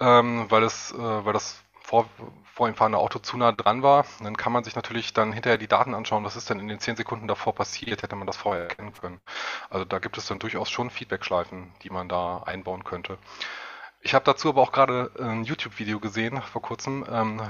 [0.00, 2.08] ähm, weil, es, äh, weil das vor,
[2.54, 5.58] vor ihm fahrende Auto zu nah dran war, dann kann man sich natürlich dann hinterher
[5.58, 8.36] die Daten anschauen, was ist denn in den zehn Sekunden davor passiert, hätte man das
[8.36, 9.20] vorher erkennen können.
[9.70, 13.18] Also da gibt es dann durchaus schon Feedback-Schleifen, die man da einbauen könnte.
[14.00, 17.42] Ich habe dazu aber auch gerade ein YouTube-Video gesehen vor kurzem, ähm,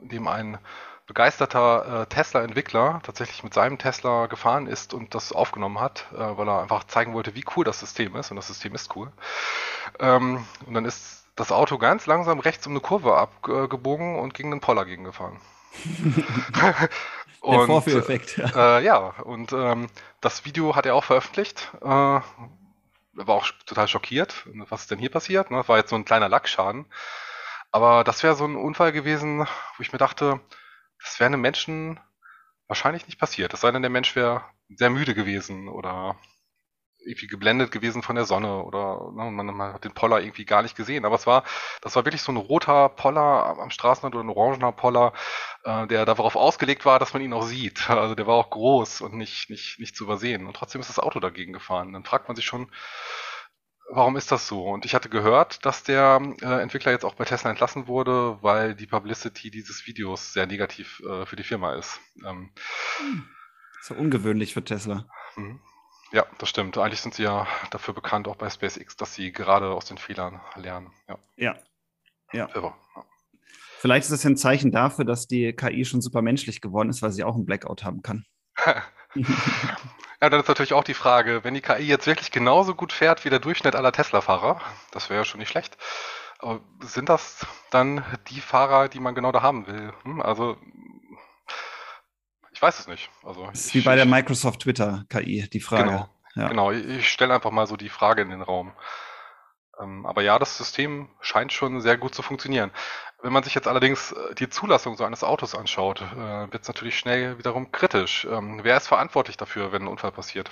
[0.00, 0.58] dem ein
[1.06, 6.48] begeisterter äh, Tesla-Entwickler tatsächlich mit seinem Tesla gefahren ist und das aufgenommen hat, äh, weil
[6.48, 8.30] er einfach zeigen wollte, wie cool das System ist.
[8.30, 9.12] Und das System ist cool.
[9.98, 14.50] Ähm, und dann ist das Auto ganz langsam rechts um eine Kurve abgebogen und gegen
[14.50, 15.40] den Poller gegengefahren.
[17.40, 18.36] und, Der Vorführeffekt.
[18.36, 19.88] Ja, äh, ja und ähm,
[20.20, 21.72] das Video hat er auch veröffentlicht.
[21.80, 22.20] Äh,
[23.14, 24.46] war auch total schockiert.
[24.68, 25.50] Was ist denn hier passiert?
[25.50, 25.58] Ne?
[25.58, 26.86] Das war jetzt so ein kleiner Lackschaden.
[27.70, 30.40] Aber das wäre so ein Unfall gewesen, wo ich mir dachte,
[31.04, 32.00] das wäre einem Menschen
[32.68, 33.52] wahrscheinlich nicht passiert.
[33.54, 36.16] Es sei denn, der Mensch wäre sehr müde gewesen oder
[37.04, 40.62] irgendwie geblendet gewesen von der Sonne oder ne, man, man, hat den Poller irgendwie gar
[40.62, 41.04] nicht gesehen.
[41.04, 41.44] Aber es war,
[41.80, 45.12] das war wirklich so ein roter Poller am Straßenrand oder ein orangener Poller,
[45.64, 47.88] äh, der darauf ausgelegt war, dass man ihn auch sieht.
[48.02, 50.46] Also der war auch groß und nicht, nicht, nicht zu übersehen.
[50.46, 51.92] Und trotzdem ist das Auto dagegen gefahren.
[51.92, 52.70] Dann fragt man sich schon,
[53.94, 54.64] warum ist das so?
[54.64, 58.74] Und ich hatte gehört, dass der äh, Entwickler jetzt auch bei Tesla entlassen wurde, weil
[58.74, 62.00] die Publicity dieses Videos sehr negativ äh, für die Firma ist.
[62.24, 62.50] Ähm,
[62.98, 63.28] hm.
[63.82, 65.06] So ungewöhnlich für Tesla.
[65.36, 65.60] Mhm.
[66.12, 66.76] Ja, das stimmt.
[66.78, 70.40] Eigentlich sind sie ja dafür bekannt, auch bei SpaceX, dass sie gerade aus den Fehlern
[70.56, 70.90] lernen.
[71.08, 71.18] Ja.
[71.36, 71.58] Ja.
[72.32, 72.74] ja.
[73.78, 77.12] Vielleicht ist das ein Zeichen dafür, dass die KI schon super menschlich geworden ist, weil
[77.12, 78.24] sie auch einen Blackout haben kann.
[79.14, 83.24] ja, dann ist natürlich auch die Frage, wenn die KI jetzt wirklich genauso gut fährt
[83.24, 84.60] wie der Durchschnitt aller Tesla-Fahrer,
[84.90, 85.76] das wäre ja schon nicht schlecht,
[86.38, 89.92] aber sind das dann die Fahrer, die man genau da haben will?
[90.04, 90.20] Hm?
[90.20, 90.56] Also
[92.52, 93.10] ich weiß es nicht.
[93.24, 95.84] Also, das ist ich, wie bei der Microsoft Twitter KI, die Frage.
[95.84, 96.48] Genau, ja.
[96.48, 96.70] genau.
[96.70, 98.72] ich stelle einfach mal so die Frage in den Raum.
[99.80, 102.70] Ähm, aber ja, das System scheint schon sehr gut zu funktionieren.
[103.22, 106.68] Wenn man sich jetzt allerdings äh, die Zulassung so eines Autos anschaut, äh, wird es
[106.68, 108.26] natürlich schnell wiederum kritisch.
[108.30, 110.50] Ähm, wer ist verantwortlich dafür, wenn ein Unfall passiert?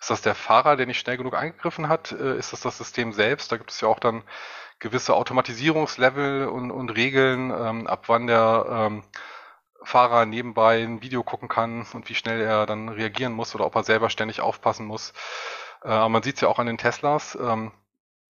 [0.00, 2.12] Ist das der Fahrer, der nicht schnell genug eingegriffen hat?
[2.12, 3.52] Äh, ist das das System selbst?
[3.52, 4.22] Da gibt es ja auch dann
[4.78, 9.04] gewisse Automatisierungslevel und, und Regeln, ähm, ab wann der ähm,
[9.84, 13.76] Fahrer nebenbei ein Video gucken kann und wie schnell er dann reagieren muss oder ob
[13.76, 15.12] er selber ständig aufpassen muss.
[15.84, 17.38] Äh, aber man sieht es ja auch an den Teslas.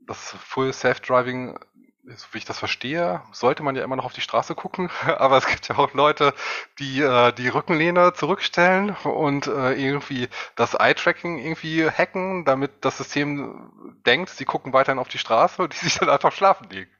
[0.04, 1.60] Das Full Self-Driving
[2.04, 5.36] so wie ich das verstehe, sollte man ja immer noch auf die Straße gucken, aber
[5.36, 6.34] es gibt ja auch Leute,
[6.78, 13.70] die äh, die Rückenlehne zurückstellen und äh, irgendwie das Eye-Tracking irgendwie hacken, damit das System
[14.04, 16.90] denkt, sie gucken weiterhin auf die Straße und die sich dann einfach schlafen legen.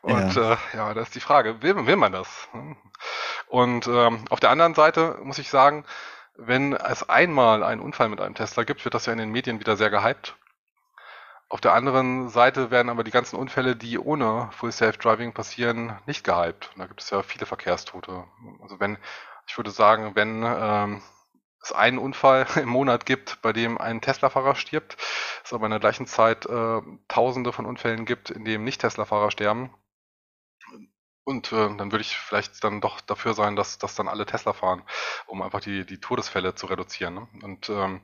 [0.00, 2.48] Und ja, äh, ja das ist die Frage, will, will man das?
[3.48, 5.84] Und ähm, auf der anderen Seite muss ich sagen,
[6.38, 9.60] wenn es einmal einen Unfall mit einem Tesla gibt, wird das ja in den Medien
[9.60, 10.36] wieder sehr gehypt.
[11.48, 16.24] Auf der anderen Seite werden aber die ganzen Unfälle, die ohne Full Self-Driving passieren, nicht
[16.24, 16.70] gehypt.
[16.74, 18.24] Und da gibt es ja viele Verkehrstote.
[18.60, 18.98] Also wenn,
[19.46, 21.02] ich würde sagen, wenn ähm,
[21.62, 24.96] es einen Unfall im Monat gibt, bei dem ein Tesla-Fahrer stirbt,
[25.44, 29.30] es aber in der gleichen Zeit äh, Tausende von Unfällen gibt, in dem nicht Tesla-Fahrer
[29.30, 29.70] sterben,
[31.26, 34.52] und äh, dann würde ich vielleicht dann doch dafür sein, dass, dass dann alle Tesla
[34.52, 34.84] fahren,
[35.26, 37.14] um einfach die, die Todesfälle zu reduzieren.
[37.14, 37.28] Ne?
[37.42, 38.00] Und ähm,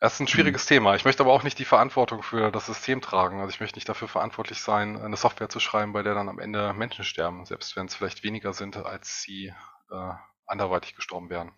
[0.00, 0.68] das ist ein schwieriges mhm.
[0.68, 0.94] Thema.
[0.94, 3.40] Ich möchte aber auch nicht die Verantwortung für das System tragen.
[3.40, 6.38] Also ich möchte nicht dafür verantwortlich sein, eine Software zu schreiben, bei der dann am
[6.38, 9.52] Ende Menschen sterben, selbst wenn es vielleicht weniger sind, als sie
[9.90, 10.12] äh,
[10.46, 11.52] anderweitig gestorben wären.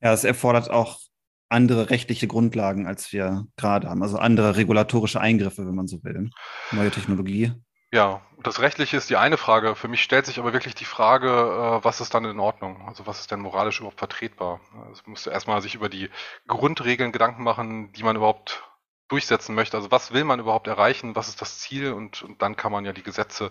[0.00, 1.00] Ja, es erfordert auch
[1.48, 4.02] andere rechtliche Grundlagen, als wir gerade haben.
[4.02, 6.30] Also andere regulatorische Eingriffe, wenn man so will.
[6.70, 7.52] Neue Technologie.
[7.92, 9.74] Ja, das Rechtliche ist die eine Frage.
[9.74, 12.86] Für mich stellt sich aber wirklich die Frage, äh, was ist dann in Ordnung?
[12.86, 14.60] Also was ist denn moralisch überhaupt vertretbar?
[14.72, 16.08] Man müsste erstmal sich über die
[16.46, 18.62] Grundregeln Gedanken machen, die man überhaupt
[19.08, 19.76] durchsetzen möchte.
[19.76, 21.16] Also was will man überhaupt erreichen?
[21.16, 21.92] Was ist das Ziel?
[21.92, 23.50] Und, und dann kann man ja die Gesetze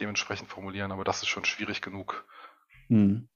[0.00, 0.92] dementsprechend formulieren.
[0.92, 2.26] Aber das ist schon schwierig genug.
[2.88, 3.28] Hm.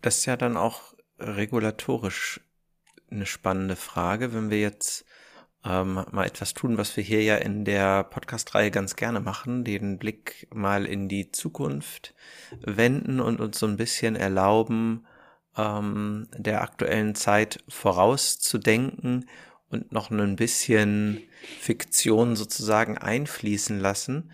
[0.00, 2.40] Das ist ja dann auch regulatorisch
[3.10, 5.04] eine spannende Frage, wenn wir jetzt
[5.68, 9.98] ähm, mal etwas tun, was wir hier ja in der Podcast-Reihe ganz gerne machen, den
[9.98, 12.14] Blick mal in die Zukunft
[12.60, 15.06] wenden und uns so ein bisschen erlauben,
[15.56, 19.28] ähm, der aktuellen Zeit vorauszudenken
[19.68, 21.22] und noch ein bisschen
[21.60, 24.30] Fiktion sozusagen einfließen lassen.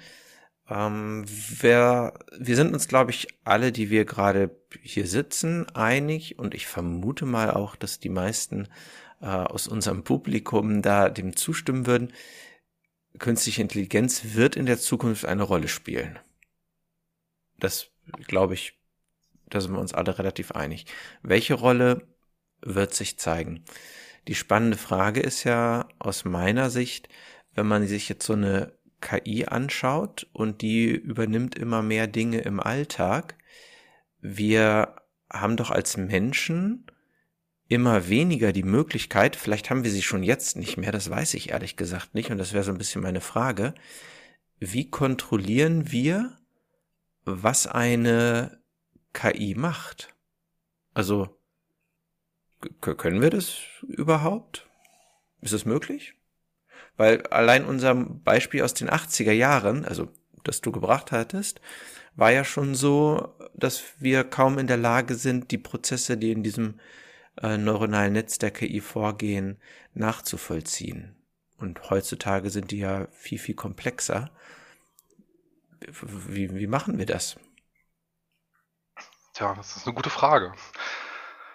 [0.68, 6.54] Ähm, wir, wir sind uns, glaube ich, alle, die wir gerade hier sitzen, einig und
[6.54, 8.68] ich vermute mal auch, dass die meisten
[9.24, 12.12] äh, aus unserem Publikum da dem zustimmen würden,
[13.18, 16.18] künstliche Intelligenz wird in der Zukunft eine Rolle spielen.
[17.58, 17.90] Das
[18.26, 18.78] glaube ich,
[19.48, 20.84] da sind wir uns alle relativ einig.
[21.22, 22.06] Welche Rolle
[22.60, 23.64] wird sich zeigen?
[24.28, 27.08] Die spannende Frage ist ja aus meiner Sicht,
[27.54, 32.60] wenn man sich jetzt so eine KI anschaut und die übernimmt immer mehr Dinge im
[32.60, 33.36] Alltag.
[34.20, 34.96] Wir
[35.30, 36.86] haben doch als Menschen
[37.68, 41.50] immer weniger die Möglichkeit, vielleicht haben wir sie schon jetzt nicht mehr, das weiß ich
[41.50, 43.74] ehrlich gesagt nicht, und das wäre so ein bisschen meine Frage,
[44.58, 46.36] wie kontrollieren wir,
[47.24, 48.60] was eine
[49.12, 50.14] KI macht?
[50.92, 51.36] Also,
[52.80, 54.66] können wir das überhaupt?
[55.40, 56.14] Ist es möglich?
[56.96, 60.08] Weil allein unser Beispiel aus den 80er Jahren, also
[60.44, 61.60] das du gebracht hattest,
[62.14, 66.42] war ja schon so, dass wir kaum in der Lage sind, die Prozesse, die in
[66.42, 66.78] diesem
[67.42, 69.60] äh, neuronalen Netz der KI vorgehen,
[69.94, 71.16] nachzuvollziehen.
[71.58, 74.30] Und heutzutage sind die ja viel, viel komplexer.
[75.80, 77.36] Wie, wie machen wir das?
[79.34, 80.54] Tja, das ist eine gute Frage.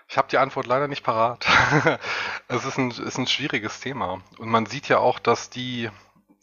[0.07, 1.45] Ich habe die Antwort leider nicht parat.
[2.47, 4.21] es ist ein, ist ein schwieriges Thema.
[4.37, 5.89] Und man sieht ja auch, dass die,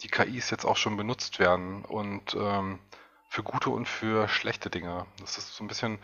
[0.03, 2.79] die KIs jetzt auch schon benutzt werden und ähm,
[3.29, 5.07] für gute und für schlechte Dinge.
[5.21, 5.99] Das ist so ein bisschen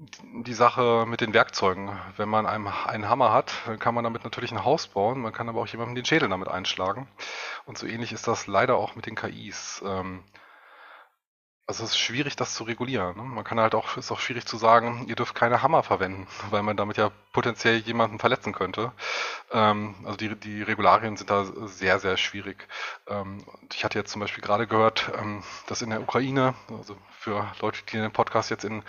[0.00, 1.90] die Sache mit den Werkzeugen.
[2.16, 5.32] Wenn man einen, einen Hammer hat, dann kann man damit natürlich ein Haus bauen, man
[5.32, 7.06] kann aber auch jemandem den Schädel damit einschlagen.
[7.66, 9.82] Und so ähnlich ist das leider auch mit den KIs.
[9.84, 10.24] Ähm,
[11.66, 13.16] also es ist schwierig, das zu regulieren.
[13.16, 13.22] Ne?
[13.22, 16.62] Man kann halt auch, ist auch schwierig zu sagen, ihr dürft keine Hammer verwenden, weil
[16.62, 18.92] man damit ja potenziell jemanden verletzen könnte.
[19.52, 22.66] Ähm, also die, die Regularien sind da sehr, sehr schwierig.
[23.06, 27.52] Ähm, ich hatte jetzt zum Beispiel gerade gehört, ähm, dass in der Ukraine, also für
[27.60, 28.82] Leute, die den Podcast jetzt in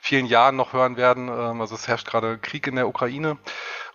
[0.00, 3.38] vielen Jahren noch hören werden, ähm, also es herrscht gerade Krieg in der Ukraine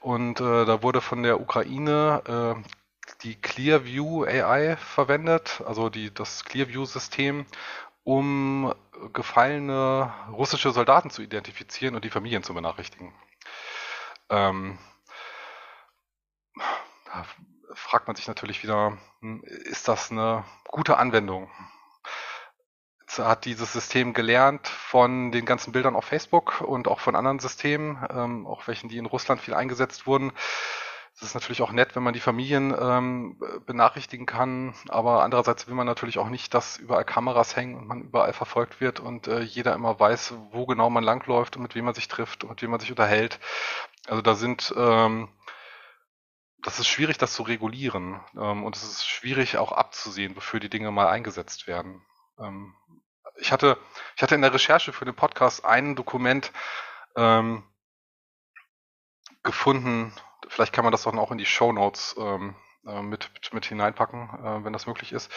[0.02, 2.70] und äh, da wurde von der Ukraine äh,
[3.22, 7.46] die Clearview AI verwendet, also die, das Clearview-System,
[8.04, 8.74] um
[9.14, 13.14] gefallene russische Soldaten zu identifizieren und die Familien zu benachrichtigen.
[14.30, 14.78] Ähm,
[17.74, 21.50] fragt man sich natürlich wieder, hm, ist das eine gute Anwendung?
[23.20, 28.06] Hat dieses System gelernt von den ganzen Bildern auf Facebook und auch von anderen Systemen,
[28.10, 30.32] ähm, auch welchen, die in Russland viel eingesetzt wurden,
[31.16, 35.74] es ist natürlich auch nett, wenn man die Familien ähm, benachrichtigen kann, aber andererseits will
[35.74, 39.40] man natürlich auch nicht, dass überall Kameras hängen und man überall verfolgt wird und äh,
[39.40, 42.62] jeder immer weiß, wo genau man langläuft und mit wem man sich trifft und mit
[42.62, 43.40] wem man sich unterhält.
[44.08, 45.30] Also da sind ähm,
[46.66, 48.20] das ist schwierig, das zu regulieren.
[48.36, 52.02] Ähm, und es ist schwierig auch abzusehen, wofür die Dinge mal eingesetzt werden.
[52.40, 52.74] Ähm,
[53.38, 53.78] ich hatte,
[54.16, 56.52] ich hatte in der Recherche für den Podcast ein Dokument
[57.16, 57.64] ähm,
[59.44, 60.14] gefunden,
[60.48, 62.56] vielleicht kann man das dann auch in die Show Notes ähm,
[62.86, 65.32] äh, mit, mit, mit, hineinpacken, äh, wenn das möglich ist.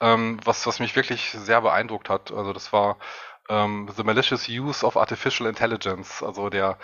[0.00, 2.96] Ähm, was, was mich wirklich sehr beeindruckt hat, also das war
[3.50, 6.78] ähm, The Malicious Use of Artificial Intelligence, also der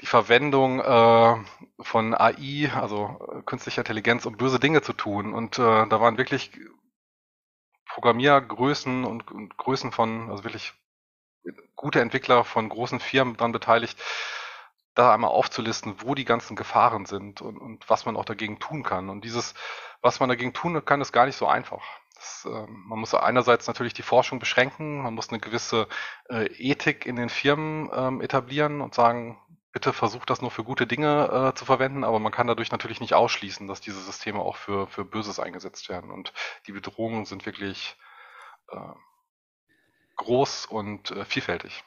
[0.00, 1.36] die Verwendung äh,
[1.80, 5.34] von AI, also äh, künstlicher Intelligenz, um böse Dinge zu tun.
[5.34, 6.50] Und äh, da waren wirklich
[7.98, 10.72] Programmiergrößen und, und Größen von, also wirklich
[11.74, 14.00] gute Entwickler von großen Firmen dran beteiligt,
[14.94, 18.84] da einmal aufzulisten, wo die ganzen Gefahren sind und, und was man auch dagegen tun
[18.84, 19.08] kann.
[19.08, 19.54] Und dieses,
[20.00, 21.82] was man dagegen tun kann, ist gar nicht so einfach.
[22.14, 25.88] Das, äh, man muss einerseits natürlich die Forschung beschränken, man muss eine gewisse
[26.30, 29.40] äh, Ethik in den Firmen ähm, etablieren und sagen,
[29.78, 33.00] bitte versucht das nur für gute Dinge äh, zu verwenden, aber man kann dadurch natürlich
[33.00, 36.10] nicht ausschließen, dass diese Systeme auch für, für Böses eingesetzt werden.
[36.10, 36.32] Und
[36.66, 37.94] die Bedrohungen sind wirklich
[38.72, 38.76] äh,
[40.16, 41.84] groß und äh, vielfältig.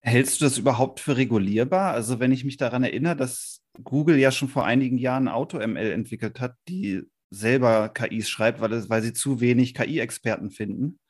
[0.00, 1.92] Hältst du das überhaupt für regulierbar?
[1.92, 6.40] Also wenn ich mich daran erinnere, dass Google ja schon vor einigen Jahren AutoML entwickelt
[6.40, 11.00] hat, die selber KIs schreibt, weil, weil sie zu wenig KI-Experten finden.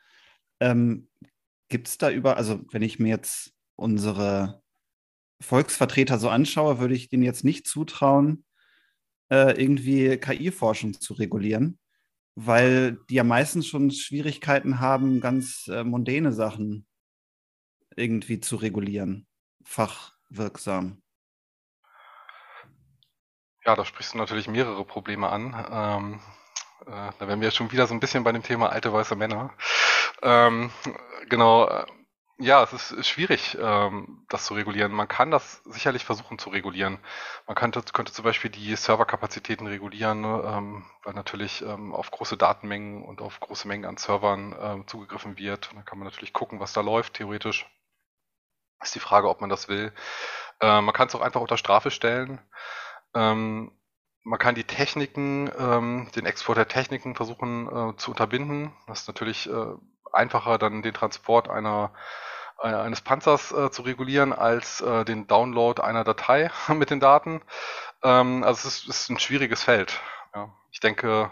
[0.58, 1.06] Ähm,
[1.68, 4.60] Gibt es da über, also wenn ich mir jetzt unsere
[5.40, 8.44] Volksvertreter so anschaue, würde ich denen jetzt nicht zutrauen,
[9.30, 11.78] äh, irgendwie KI-Forschung zu regulieren,
[12.34, 16.86] weil die ja meistens schon Schwierigkeiten haben, ganz äh, mondäne Sachen
[17.96, 19.26] irgendwie zu regulieren,
[19.64, 21.02] fachwirksam?
[23.64, 25.66] Ja, da sprichst du natürlich mehrere Probleme an.
[25.70, 26.20] Ähm,
[26.86, 29.52] äh, da wären wir schon wieder so ein bisschen bei dem Thema alte weiße Männer.
[30.22, 30.70] Ähm,
[31.28, 31.84] genau, äh,
[32.38, 34.92] ja, es ist schwierig, ähm, das zu regulieren.
[34.92, 36.98] Man kann das sicherlich versuchen zu regulieren.
[37.46, 42.36] Man könnte, könnte zum Beispiel die Serverkapazitäten regulieren, ne, ähm, weil natürlich ähm, auf große
[42.36, 45.70] Datenmengen und auf große Mengen an Servern ähm, zugegriffen wird.
[45.70, 47.66] Und dann kann man natürlich gucken, was da läuft, theoretisch.
[48.82, 49.94] Ist die Frage, ob man das will.
[50.60, 52.40] Äh, man kann es auch einfach unter Strafe stellen.
[53.14, 53.72] Ähm,
[54.24, 58.72] man kann die Techniken, ähm, den Export der Techniken versuchen äh, zu unterbinden.
[58.86, 59.74] Das ist natürlich äh,
[60.16, 61.92] einfacher, dann den Transport einer
[62.60, 67.42] äh, eines Panzers äh, zu regulieren, als äh, den Download einer Datei mit den Daten.
[68.02, 70.00] Ähm, also es ist, ist, ein schwieriges Feld.
[70.34, 70.52] Ja.
[70.70, 71.30] Ich denke,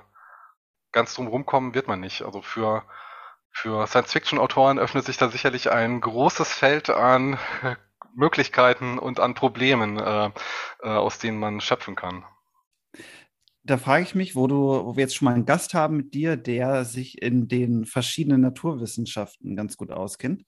[0.93, 2.22] ganz drum rumkommen wird man nicht.
[2.22, 2.85] Also für
[3.57, 7.39] für Science-Fiction-Autoren öffnet sich da sicherlich ein großes Feld an
[8.14, 10.30] Möglichkeiten und an Problemen, äh,
[10.82, 12.24] äh, aus denen man schöpfen kann.
[13.65, 16.15] Da frage ich mich, wo du, wo wir jetzt schon mal einen Gast haben mit
[16.15, 20.45] dir, der sich in den verschiedenen Naturwissenschaften ganz gut auskennt.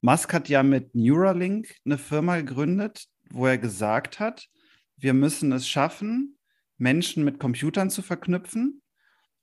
[0.00, 4.48] Musk hat ja mit Neuralink eine Firma gegründet, wo er gesagt hat,
[4.96, 6.38] wir müssen es schaffen,
[6.76, 8.82] Menschen mit Computern zu verknüpfen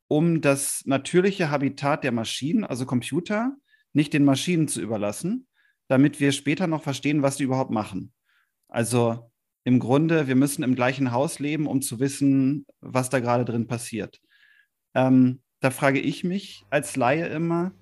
[0.08, 3.56] um das natürliche Habitat der Maschinen, also Computer,
[3.94, 5.48] nicht den Maschinen zu überlassen,
[5.88, 8.14] damit wir später noch verstehen, was die überhaupt machen.
[8.68, 9.32] Also
[9.66, 13.66] im Grunde, wir müssen im gleichen Haus leben, um zu wissen, was da gerade drin
[13.66, 14.22] passiert.
[14.94, 17.74] Ähm, da frage ich mich als Laie immer,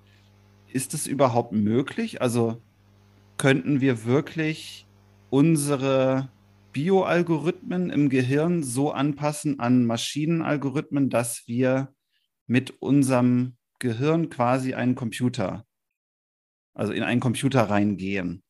[0.72, 2.22] ist es überhaupt möglich?
[2.22, 2.62] Also
[3.36, 4.88] könnten wir wirklich
[5.28, 6.32] unsere
[6.72, 11.94] Bioalgorithmen im Gehirn so anpassen an Maschinenalgorithmen, dass wir
[12.46, 15.66] mit unserem Gehirn quasi einen Computer,
[16.72, 18.42] also in einen Computer reingehen.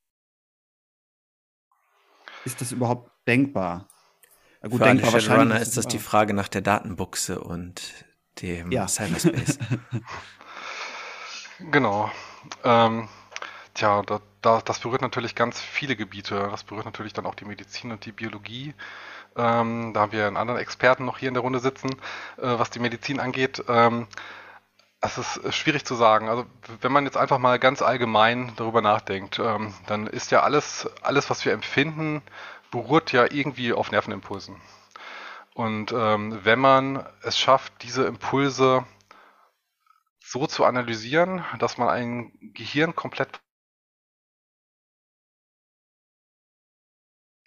[2.45, 3.89] Ist das überhaupt denkbar?
[4.62, 5.41] Na gut, Für denkbar wahrscheinlich.
[5.41, 7.83] Runner ist das die Frage nach der Datenbuchse und
[8.41, 8.89] dem ja.
[8.89, 9.59] Cyberspace.
[11.70, 12.11] genau.
[12.64, 13.09] Ähm,
[13.75, 16.49] tja, da, da, das berührt natürlich ganz viele Gebiete.
[16.51, 18.75] Das berührt natürlich dann auch die Medizin und die Biologie.
[19.37, 21.91] Ähm, da haben wir einen anderen Experten noch hier in der Runde sitzen,
[22.37, 23.62] äh, was die Medizin angeht.
[23.68, 24.07] Ähm,
[25.01, 26.29] es ist schwierig zu sagen.
[26.29, 26.47] Also
[26.81, 31.29] wenn man jetzt einfach mal ganz allgemein darüber nachdenkt, ähm, dann ist ja alles, alles,
[31.31, 32.22] was wir empfinden,
[32.75, 34.61] beruht ja irgendwie auf Nervenimpulsen.
[35.55, 38.85] Und ähm, wenn man es schafft, diese Impulse
[40.18, 43.41] so zu analysieren, dass man ein Gehirn komplett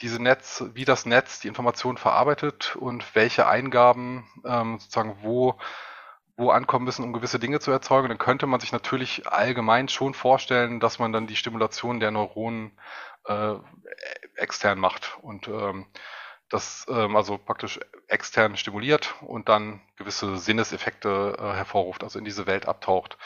[0.02, 5.58] diese Netz, wie das Netz die Informationen verarbeitet und welche Eingaben ähm, sozusagen wo,
[6.38, 10.14] wo ankommen müssen, um gewisse Dinge zu erzeugen, dann könnte man sich natürlich allgemein schon
[10.14, 12.72] vorstellen, dass man dann die Stimulation der Neuronen
[13.28, 13.56] äh,
[14.36, 15.88] extern macht und ähm,
[16.50, 22.48] das ähm, also praktisch extern stimuliert und dann gewisse Sinneseffekte äh, hervorruft, also in diese
[22.48, 23.18] Welt abtaucht.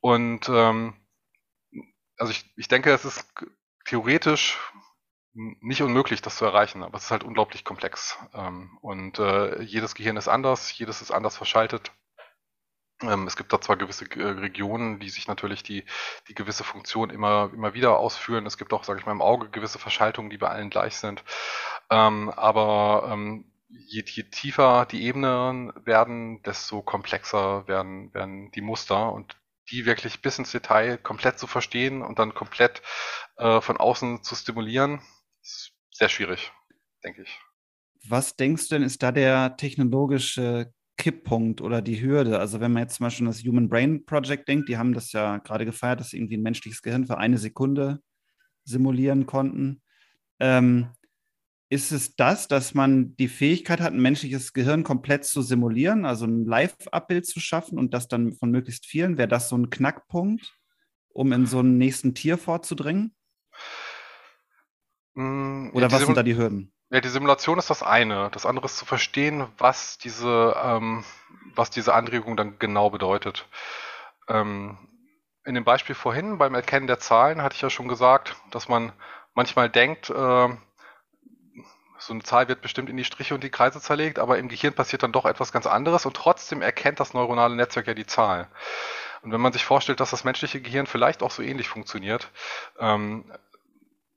[0.00, 0.94] Und ähm,
[2.18, 3.26] also ich, ich denke, es ist
[3.86, 4.58] theoretisch
[5.32, 8.18] nicht unmöglich, das zu erreichen, aber es ist halt unglaublich komplex.
[8.34, 11.92] Ähm, und äh, jedes Gehirn ist anders, jedes ist anders verschaltet.
[13.02, 15.84] Ähm, es gibt da zwar gewisse äh, Regionen, die sich natürlich die,
[16.28, 18.46] die gewisse Funktion immer, immer wieder ausführen.
[18.46, 21.22] Es gibt auch, sage ich mal, im Auge gewisse Verschaltungen, die bei allen gleich sind.
[21.90, 29.12] Ähm, aber ähm, je, je tiefer die Ebenen werden, desto komplexer werden, werden die Muster
[29.12, 29.36] und
[29.70, 32.82] die wirklich bis ins Detail komplett zu verstehen und dann komplett
[33.36, 35.02] äh, von außen zu stimulieren,
[35.42, 36.52] ist sehr schwierig,
[37.04, 37.40] denke ich.
[38.08, 40.72] Was denkst du denn, ist da der technologische
[41.06, 42.40] Kipppunkt oder die Hürde?
[42.40, 45.12] Also wenn man jetzt zum Beispiel an das Human Brain Project denkt, die haben das
[45.12, 48.00] ja gerade gefeiert, dass sie irgendwie ein menschliches Gehirn für eine Sekunde
[48.64, 49.82] simulieren konnten.
[50.40, 50.88] Ähm,
[51.68, 56.26] ist es das, dass man die Fähigkeit hat, ein menschliches Gehirn komplett zu simulieren, also
[56.26, 59.16] ein Live-Abbild zu schaffen und das dann von möglichst vielen?
[59.16, 60.58] Wäre das so ein Knackpunkt,
[61.10, 63.14] um in so einen nächsten Tier vorzudringen?
[65.14, 66.72] Mm, Oder ja, was sind da die Hürden?
[66.90, 68.30] Ja, die Simulation ist das eine.
[68.30, 71.04] Das andere ist zu verstehen, was diese, ähm,
[71.54, 73.48] was diese Anregung dann genau bedeutet.
[74.28, 74.78] Ähm,
[75.44, 78.92] in dem Beispiel vorhin beim Erkennen der Zahlen hatte ich ja schon gesagt, dass man
[79.34, 80.48] manchmal denkt, äh,
[81.98, 84.74] so eine Zahl wird bestimmt in die Striche und die Kreise zerlegt, aber im Gehirn
[84.74, 88.48] passiert dann doch etwas ganz anderes und trotzdem erkennt das neuronale Netzwerk ja die Zahl.
[89.22, 92.30] Und wenn man sich vorstellt, dass das menschliche Gehirn vielleicht auch so ähnlich funktioniert,
[92.78, 93.24] ähm,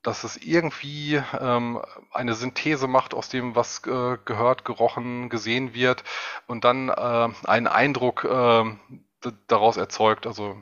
[0.01, 1.81] dass es irgendwie ähm,
[2.11, 6.03] eine Synthese macht aus dem, was äh, gehört, gerochen, gesehen wird
[6.47, 8.63] und dann äh, einen Eindruck äh,
[9.47, 10.25] daraus erzeugt.
[10.25, 10.57] Also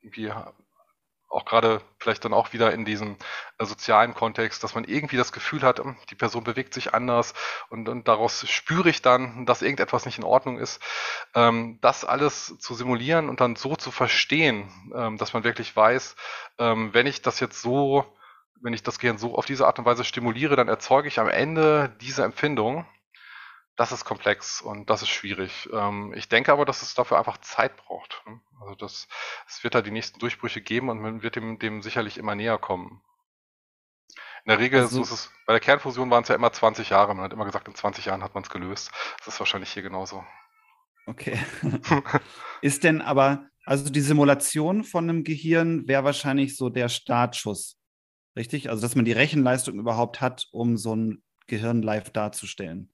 [0.00, 0.32] irgendwie
[1.34, 3.16] auch gerade vielleicht dann auch wieder in diesem
[3.58, 7.34] äh, sozialen Kontext, dass man irgendwie das Gefühl hat, hm, die Person bewegt sich anders
[7.70, 10.80] und, und daraus spüre ich dann, dass irgendetwas nicht in Ordnung ist.
[11.34, 16.14] Ähm, das alles zu simulieren und dann so zu verstehen, ähm, dass man wirklich weiß,
[16.58, 18.06] ähm, wenn ich das jetzt so
[18.64, 21.28] wenn ich das Gehirn so auf diese Art und Weise stimuliere, dann erzeuge ich am
[21.28, 22.86] Ende diese Empfindung.
[23.76, 25.68] Das ist komplex und das ist schwierig.
[25.70, 28.22] Ähm, ich denke aber, dass es dafür einfach Zeit braucht.
[28.26, 28.40] Ne?
[28.62, 29.06] Also das,
[29.46, 32.56] es wird da die nächsten Durchbrüche geben und man wird dem, dem sicherlich immer näher
[32.56, 33.02] kommen.
[34.46, 37.14] In der Regel also, ist es, bei der Kernfusion waren es ja immer 20 Jahre.
[37.14, 38.90] Man hat immer gesagt, in 20 Jahren hat man es gelöst.
[39.18, 40.24] Das ist wahrscheinlich hier genauso.
[41.04, 41.38] Okay.
[42.62, 47.78] ist denn aber, also die Simulation von einem Gehirn wäre wahrscheinlich so der Startschuss.
[48.36, 48.70] Richtig?
[48.70, 52.92] Also, dass man die Rechenleistung überhaupt hat, um so ein Gehirn live darzustellen.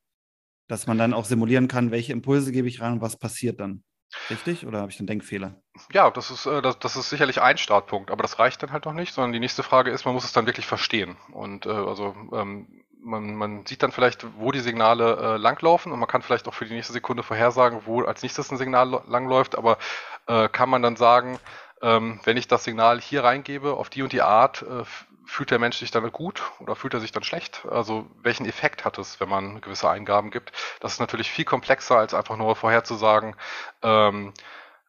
[0.68, 3.82] Dass man dann auch simulieren kann, welche Impulse gebe ich rein und was passiert dann.
[4.28, 4.66] Richtig?
[4.66, 5.62] Oder habe ich einen Denkfehler?
[5.92, 8.84] Ja, das ist, äh, das, das ist sicherlich ein Startpunkt, aber das reicht dann halt
[8.84, 11.16] noch nicht, sondern die nächste Frage ist, man muss es dann wirklich verstehen.
[11.32, 15.98] Und äh, also ähm, man, man sieht dann vielleicht, wo die Signale äh, langlaufen und
[15.98, 19.56] man kann vielleicht auch für die nächste Sekunde vorhersagen, wo als nächstes ein Signal langläuft,
[19.56, 19.78] aber
[20.26, 21.38] äh, kann man dann sagen,
[21.82, 24.84] ähm, wenn ich das Signal hier reingebe, auf die und die Art, äh,
[25.30, 27.64] fühlt der Mensch sich damit gut oder fühlt er sich dann schlecht?
[27.70, 30.52] Also welchen Effekt hat es, wenn man gewisse Eingaben gibt?
[30.80, 33.36] Das ist natürlich viel komplexer, als einfach nur vorherzusagen,
[33.82, 34.34] ähm,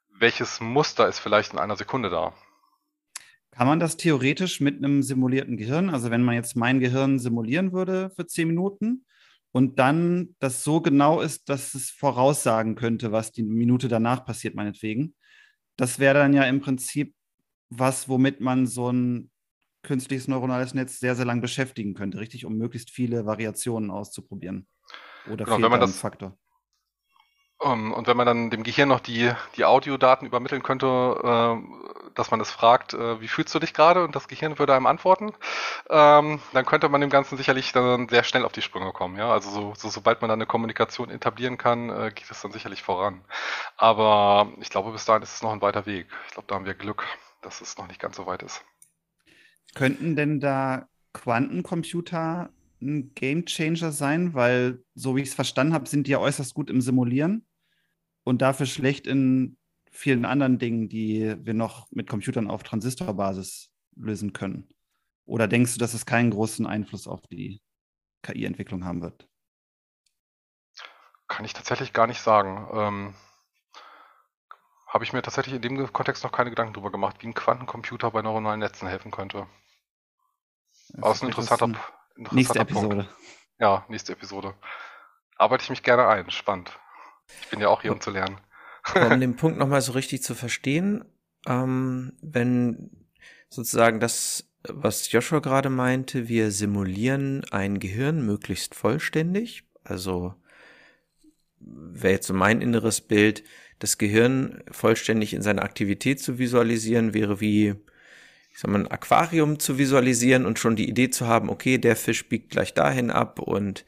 [0.10, 2.34] welches Muster ist vielleicht in einer Sekunde da.
[3.52, 7.72] Kann man das theoretisch mit einem simulierten Gehirn, also wenn man jetzt mein Gehirn simulieren
[7.72, 9.06] würde für zehn Minuten
[9.52, 14.56] und dann das so genau ist, dass es voraussagen könnte, was die Minute danach passiert,
[14.56, 15.16] meinetwegen,
[15.76, 17.14] das wäre dann ja im Prinzip
[17.70, 19.32] was, womit man so ein
[19.84, 24.68] künstliches neuronales Netz sehr, sehr lang beschäftigen könnte, richtig, um möglichst viele Variationen auszuprobieren.
[25.32, 26.38] Oder Genau, wenn man das- Faktor?
[27.64, 30.88] Ähm, und wenn man dann dem Gehirn noch die, die Audiodaten übermitteln könnte,
[31.24, 34.04] äh, dass man es fragt, äh, wie fühlst du dich gerade?
[34.04, 35.32] Und das Gehirn würde einem antworten,
[35.90, 39.16] ähm, dann könnte man dem Ganzen sicherlich dann sehr schnell auf die Sprünge kommen.
[39.18, 39.32] Ja?
[39.32, 42.82] Also so, so, sobald man dann eine Kommunikation etablieren kann, äh, geht es dann sicherlich
[42.82, 43.24] voran.
[43.78, 46.08] Aber ich glaube, bis dahin ist es noch ein weiter Weg.
[46.28, 47.06] Ich glaube, da haben wir Glück,
[47.42, 48.64] dass es noch nicht ganz so weit ist.
[49.76, 52.52] Könnten denn da Quantencomputer
[52.82, 54.34] ein Gamechanger sein?
[54.34, 57.46] Weil, so wie ich es verstanden habe, sind die ja äußerst gut im Simulieren
[58.24, 59.58] und dafür schlecht in
[59.92, 64.70] vielen anderen Dingen, die wir noch mit Computern auf Transistorbasis lösen können.
[65.26, 67.62] Oder denkst du, dass es keinen großen Einfluss auf die
[68.24, 69.28] KI-Entwicklung haben wird?
[71.28, 72.68] Kann ich tatsächlich gar nicht sagen.
[72.74, 73.14] Ähm,
[74.92, 78.12] Habe ich mir tatsächlich in dem Kontext noch keine Gedanken drüber gemacht, wie ein Quantencomputer
[78.12, 79.48] bei neuronalen Netzen helfen könnte.
[80.90, 81.76] Das ist ein interessanter, eine
[82.18, 82.72] interessanter Nächste Punkt.
[82.72, 83.10] Episode.
[83.58, 84.54] Ja, nächste Episode.
[85.38, 86.30] Arbeite ich mich gerne ein.
[86.30, 86.78] Spannend.
[87.42, 88.42] Ich bin ja auch hier, um zu lernen.
[88.94, 91.06] Um den Punkt nochmal so richtig zu verstehen,
[91.48, 93.08] ähm, wenn
[93.48, 100.36] sozusagen das, was Joshua gerade meinte, wir simulieren ein Gehirn möglichst vollständig, also
[101.60, 103.44] wäre jetzt so mein inneres Bild,
[103.82, 107.74] das Gehirn vollständig in seiner Aktivität zu visualisieren, wäre wie,
[108.52, 111.96] ich sag mal, ein Aquarium zu visualisieren und schon die Idee zu haben, okay, der
[111.96, 113.84] Fisch biegt gleich dahin ab und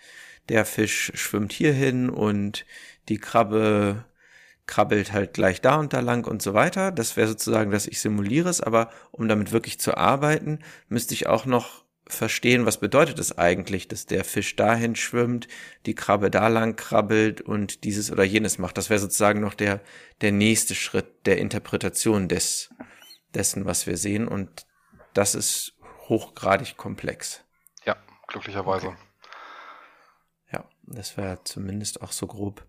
[0.50, 2.66] der Fisch schwimmt hierhin und
[3.08, 4.04] die Krabbe
[4.66, 6.92] krabbelt halt gleich da und da lang und so weiter.
[6.92, 11.28] Das wäre sozusagen, dass ich simuliere es, aber um damit wirklich zu arbeiten, müsste ich
[11.28, 11.83] auch noch
[12.14, 15.48] verstehen, was bedeutet es eigentlich, dass der Fisch dahin schwimmt,
[15.86, 18.78] die Krabbe da lang krabbelt und dieses oder jenes macht.
[18.78, 19.82] Das wäre sozusagen noch der,
[20.22, 22.70] der nächste Schritt der Interpretation des,
[23.34, 24.66] dessen, was wir sehen und
[25.14, 25.74] das ist
[26.08, 27.44] hochgradig komplex.
[27.86, 27.96] Ja,
[28.28, 28.88] glücklicherweise.
[28.88, 28.98] Okay.
[30.52, 32.66] Ja, das wäre zumindest auch so grob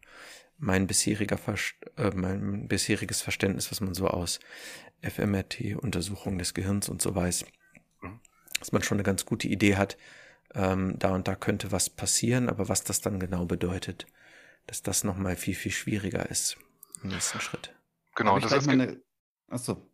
[0.56, 4.40] mein bisheriger Verst äh, mein bisheriges Verständnis, was man so aus
[5.02, 7.44] fMRT-Untersuchungen des Gehirns und so weiß,
[8.04, 8.20] Mhm.
[8.64, 9.98] Dass man schon eine ganz gute Idee hat,
[10.54, 14.06] ähm, da und da könnte was passieren, aber was das dann genau bedeutet,
[14.66, 16.56] dass das nochmal viel, viel schwieriger ist
[17.02, 17.74] im nächsten Schritt.
[18.14, 19.02] Genau, das ist, mal eine...
[19.50, 19.86] Achso,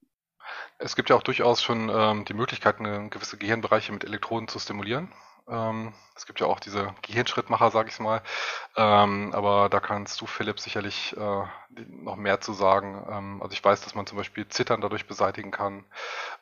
[0.79, 4.61] Es gibt ja auch durchaus schon ähm, die Möglichkeit, eine gewisse Gehirnbereiche mit Elektroden zu
[4.61, 5.13] stimulieren.
[5.51, 8.23] Ähm, es gibt ja auch diese Gehirnschrittmacher, sag ich mal.
[8.77, 11.43] Ähm, aber da kannst du, Philipp, sicherlich äh,
[11.89, 13.05] noch mehr zu sagen.
[13.11, 15.85] Ähm, also ich weiß, dass man zum Beispiel Zittern dadurch beseitigen kann.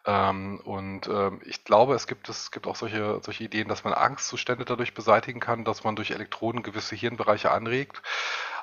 [0.04, 3.94] Ähm, und ähm, ich glaube, es gibt, es gibt auch solche, solche Ideen, dass man
[3.94, 8.02] Angstzustände dadurch beseitigen kann, dass man durch Elektroden gewisse Hirnbereiche anregt.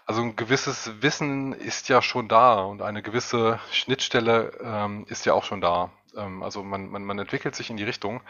[0.06, 5.34] Also ein gewisses Wissen ist ja schon da und eine gewisse Schnittstelle ähm, ist ja
[5.34, 5.90] auch schon da.
[6.42, 8.22] Also man, man, man entwickelt sich in die Richtung.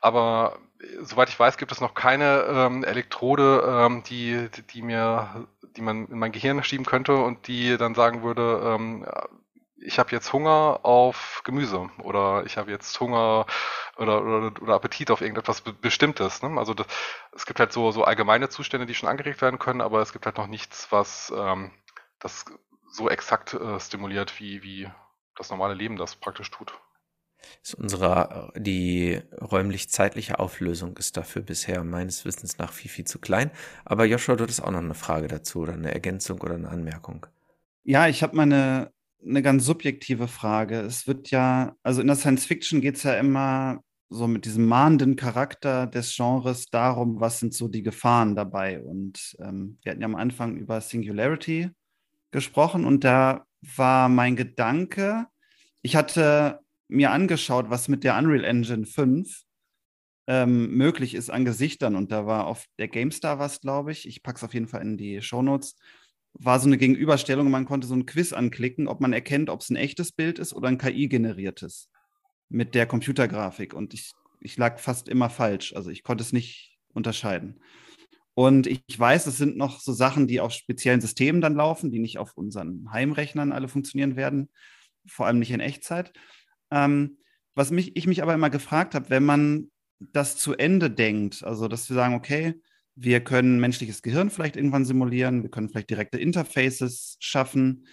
[0.00, 5.46] Aber äh, soweit ich weiß, gibt es noch keine ähm, Elektrode, ähm, die, die mir,
[5.76, 9.06] die man in mein Gehirn schieben könnte und die dann sagen würde, ähm,
[9.82, 13.46] ich habe jetzt Hunger auf Gemüse oder ich habe jetzt Hunger
[13.96, 16.42] oder, oder, oder Appetit auf irgendetwas Be Bestimmtes.
[16.42, 16.58] Ne?
[16.58, 16.86] Also das,
[17.34, 20.26] es gibt halt so, so allgemeine Zustände, die schon angeregt werden können, aber es gibt
[20.26, 21.72] halt noch nichts, was ähm,
[22.18, 22.44] das
[22.90, 24.90] so exakt äh, stimuliert, wie, wie
[25.36, 26.74] das normale Leben das praktisch tut.
[27.62, 33.50] Ist unsere, die räumlich-zeitliche Auflösung ist dafür bisher meines Wissens nach viel, viel zu klein.
[33.84, 37.26] Aber Joshua, du hattest auch noch eine Frage dazu oder eine Ergänzung oder eine Anmerkung.
[37.84, 38.92] Ja, ich habe mal eine,
[39.24, 40.80] eine ganz subjektive Frage.
[40.80, 44.66] Es wird ja, also in der Science Fiction geht es ja immer so mit diesem
[44.66, 48.82] mahnenden Charakter des Genres darum, was sind so die Gefahren dabei.
[48.82, 51.70] Und ähm, wir hatten ja am Anfang über Singularity
[52.32, 53.44] gesprochen und da
[53.76, 55.26] war mein Gedanke,
[55.82, 56.60] ich hatte
[56.90, 59.42] mir angeschaut, was mit der Unreal Engine 5
[60.26, 64.06] ähm, möglich ist an Gesichtern und da war auf der GameStar was, glaube ich.
[64.06, 65.76] Ich packe es auf jeden Fall in die Shownotes
[66.34, 67.50] war so eine Gegenüberstellung.
[67.50, 70.52] Man konnte so ein Quiz anklicken, ob man erkennt, ob es ein echtes Bild ist
[70.52, 71.90] oder ein KI-generiertes
[72.48, 73.74] mit der Computergrafik.
[73.74, 75.74] Und ich, ich lag fast immer falsch.
[75.74, 77.60] Also ich konnte es nicht unterscheiden.
[78.34, 81.98] Und ich weiß, es sind noch so Sachen, die auf speziellen Systemen dann laufen, die
[81.98, 84.48] nicht auf unseren Heimrechnern alle funktionieren werden,
[85.06, 86.12] vor allem nicht in Echtzeit.
[86.70, 87.18] Ähm,
[87.54, 91.68] was mich, ich mich aber immer gefragt habe, wenn man das zu Ende denkt, also
[91.68, 92.60] dass wir sagen, okay,
[92.94, 95.42] wir können menschliches Gehirn vielleicht irgendwann simulieren.
[95.42, 97.86] Wir können vielleicht direkte Interfaces schaffen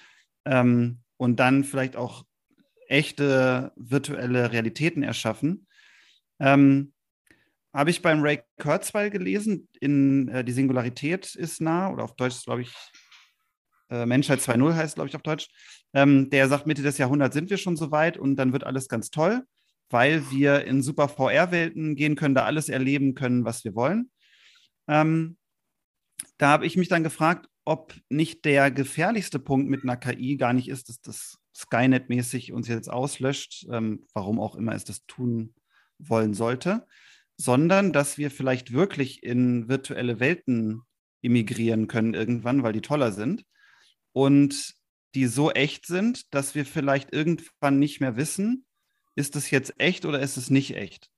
[0.45, 2.25] ähm, und dann vielleicht auch
[2.87, 5.67] echte virtuelle Realitäten erschaffen.
[6.39, 6.93] Ähm,
[7.73, 12.43] Habe ich beim Ray Kurzweil gelesen, in äh, Die Singularität ist nah, oder auf Deutsch
[12.43, 12.73] glaube ich,
[13.89, 15.47] äh, Menschheit 2.0 heißt, glaube ich, auf Deutsch.
[15.93, 18.87] Ähm, der sagt, Mitte des Jahrhunderts sind wir schon so weit und dann wird alles
[18.89, 19.43] ganz toll.
[19.89, 24.11] weil wir in super VR-Welten gehen können, da alles erleben können, was wir wollen.
[24.87, 25.37] Ähm,
[26.37, 30.53] da habe ich mich dann gefragt, ob nicht der gefährlichste Punkt mit einer KI gar
[30.53, 35.53] nicht ist, dass das Skynet-mäßig uns jetzt auslöscht, ähm, warum auch immer es das tun
[35.99, 36.85] wollen sollte,
[37.37, 40.81] sondern dass wir vielleicht wirklich in virtuelle Welten
[41.21, 43.43] immigrieren können irgendwann, weil die toller sind
[44.13, 44.75] und
[45.17, 48.67] die so echt sind, dass wir vielleicht irgendwann nicht mehr wissen,
[49.15, 51.09] ist es jetzt echt oder ist es nicht echt?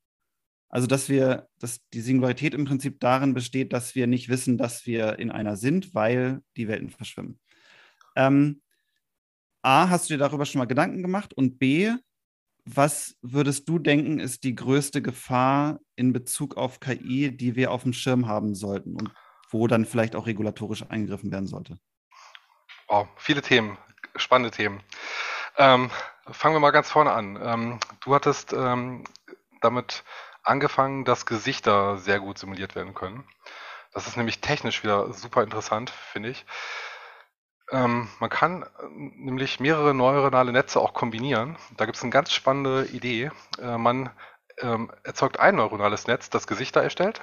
[0.69, 4.85] Also, dass wir, dass die Singularität im Prinzip darin besteht, dass wir nicht wissen, dass
[4.85, 7.41] wir in einer sind, weil die Welten verschwimmen.
[8.15, 8.61] Ähm,
[9.63, 11.33] A, hast du dir darüber schon mal Gedanken gemacht?
[11.33, 11.91] Und B,
[12.63, 17.83] was würdest du denken, ist die größte Gefahr in Bezug auf KI, die wir auf
[17.83, 19.11] dem Schirm haben sollten und
[19.49, 21.77] wo dann vielleicht auch regulatorisch eingegriffen werden sollte?
[22.91, 23.77] Oh, viele Themen,
[24.19, 24.83] spannende Themen.
[25.57, 25.89] Ähm,
[26.31, 27.39] fangen wir mal ganz vorne an.
[27.41, 29.03] Ähm, du hattest ähm,
[29.61, 30.03] damit
[30.43, 33.27] angefangen, dass Gesichter sehr gut simuliert werden können.
[33.93, 36.45] Das ist nämlich technisch wieder super interessant, finde ich.
[37.71, 41.57] Ähm, man kann äh, nämlich mehrere neuronale Netze auch kombinieren.
[41.77, 43.31] Da gibt es eine ganz spannende Idee.
[43.61, 44.09] Äh, man
[44.61, 47.21] ähm, erzeugt ein neuronales Netz, das Gesichter erstellt,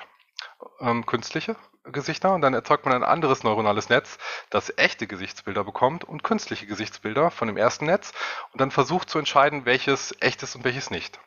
[0.80, 1.56] ähm, künstliche
[1.92, 4.18] Gesichter, und dann erzeugt man ein anderes neuronales Netz,
[4.50, 8.12] das echte Gesichtsbilder bekommt und künstliche Gesichtsbilder von dem ersten Netz
[8.52, 11.20] und dann versucht zu entscheiden, welches echt ist und welches nicht.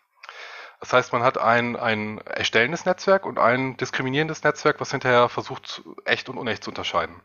[0.79, 5.81] Das heißt, man hat ein, ein erstellendes Netzwerk und ein diskriminierendes Netzwerk, was hinterher versucht,
[6.05, 7.21] echt und unecht zu unterscheiden.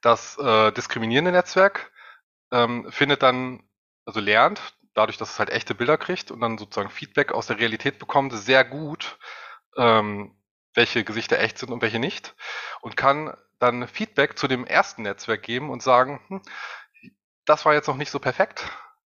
[0.00, 1.90] Das äh, diskriminierende Netzwerk
[2.52, 3.64] ähm, findet dann,
[4.04, 4.60] also lernt,
[4.94, 8.32] dadurch, dass es halt echte Bilder kriegt und dann sozusagen Feedback aus der Realität bekommt,
[8.32, 9.18] sehr gut,
[9.76, 10.36] ähm,
[10.74, 12.34] welche Gesichter echt sind und welche nicht
[12.80, 16.42] und kann dann Feedback zu dem ersten Netzwerk geben und sagen, hm,
[17.44, 18.66] das war jetzt noch nicht so perfekt,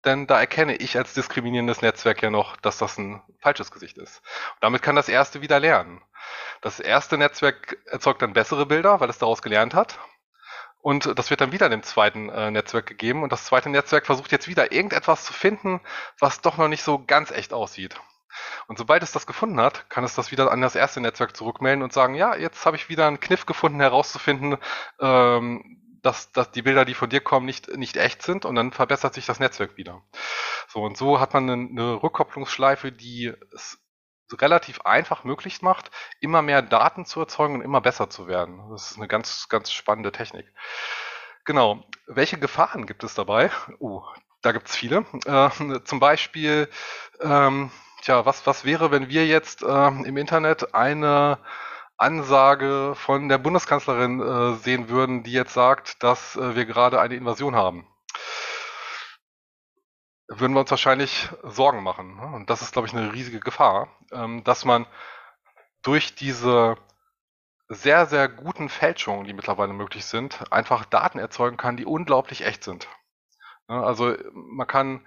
[0.05, 4.19] denn da erkenne ich als diskriminierendes Netzwerk ja noch, dass das ein falsches Gesicht ist.
[4.53, 6.01] Und damit kann das erste wieder lernen.
[6.61, 9.99] Das erste Netzwerk erzeugt dann bessere Bilder, weil es daraus gelernt hat.
[10.79, 13.23] Und das wird dann wieder dem zweiten äh, Netzwerk gegeben.
[13.23, 15.81] Und das zweite Netzwerk versucht jetzt wieder irgendetwas zu finden,
[16.19, 17.99] was doch noch nicht so ganz echt aussieht.
[18.67, 21.83] Und sobald es das gefunden hat, kann es das wieder an das erste Netzwerk zurückmelden
[21.83, 24.57] und sagen, ja, jetzt habe ich wieder einen Kniff gefunden, herauszufinden,
[24.99, 28.71] ähm, dass, dass die Bilder, die von dir kommen, nicht, nicht echt sind und dann
[28.71, 30.03] verbessert sich das Netzwerk wieder.
[30.67, 33.79] So, und so hat man eine, eine Rückkopplungsschleife, die es
[34.33, 38.69] relativ einfach möglich macht, immer mehr Daten zu erzeugen und immer besser zu werden.
[38.71, 40.51] Das ist eine ganz, ganz spannende Technik.
[41.45, 41.83] Genau.
[42.07, 43.49] Welche Gefahren gibt es dabei?
[43.79, 44.03] Oh,
[44.41, 45.05] da gibt es viele.
[45.25, 45.49] Äh,
[45.83, 46.69] zum Beispiel,
[47.21, 47.71] ähm,
[48.01, 51.39] tja, was, was wäre, wenn wir jetzt äh, im Internet eine
[51.97, 57.15] Ansage von der Bundeskanzlerin äh, sehen würden, die jetzt sagt, dass äh, wir gerade eine
[57.15, 57.87] Invasion haben.
[60.27, 62.17] Würden wir uns wahrscheinlich Sorgen machen.
[62.17, 62.35] Ne?
[62.35, 64.85] Und das ist, glaube ich, eine riesige Gefahr, ähm, dass man
[65.81, 66.75] durch diese
[67.69, 72.63] sehr, sehr guten Fälschungen, die mittlerweile möglich sind, einfach Daten erzeugen kann, die unglaublich echt
[72.63, 72.87] sind.
[73.67, 73.83] Ne?
[73.83, 75.05] Also man kann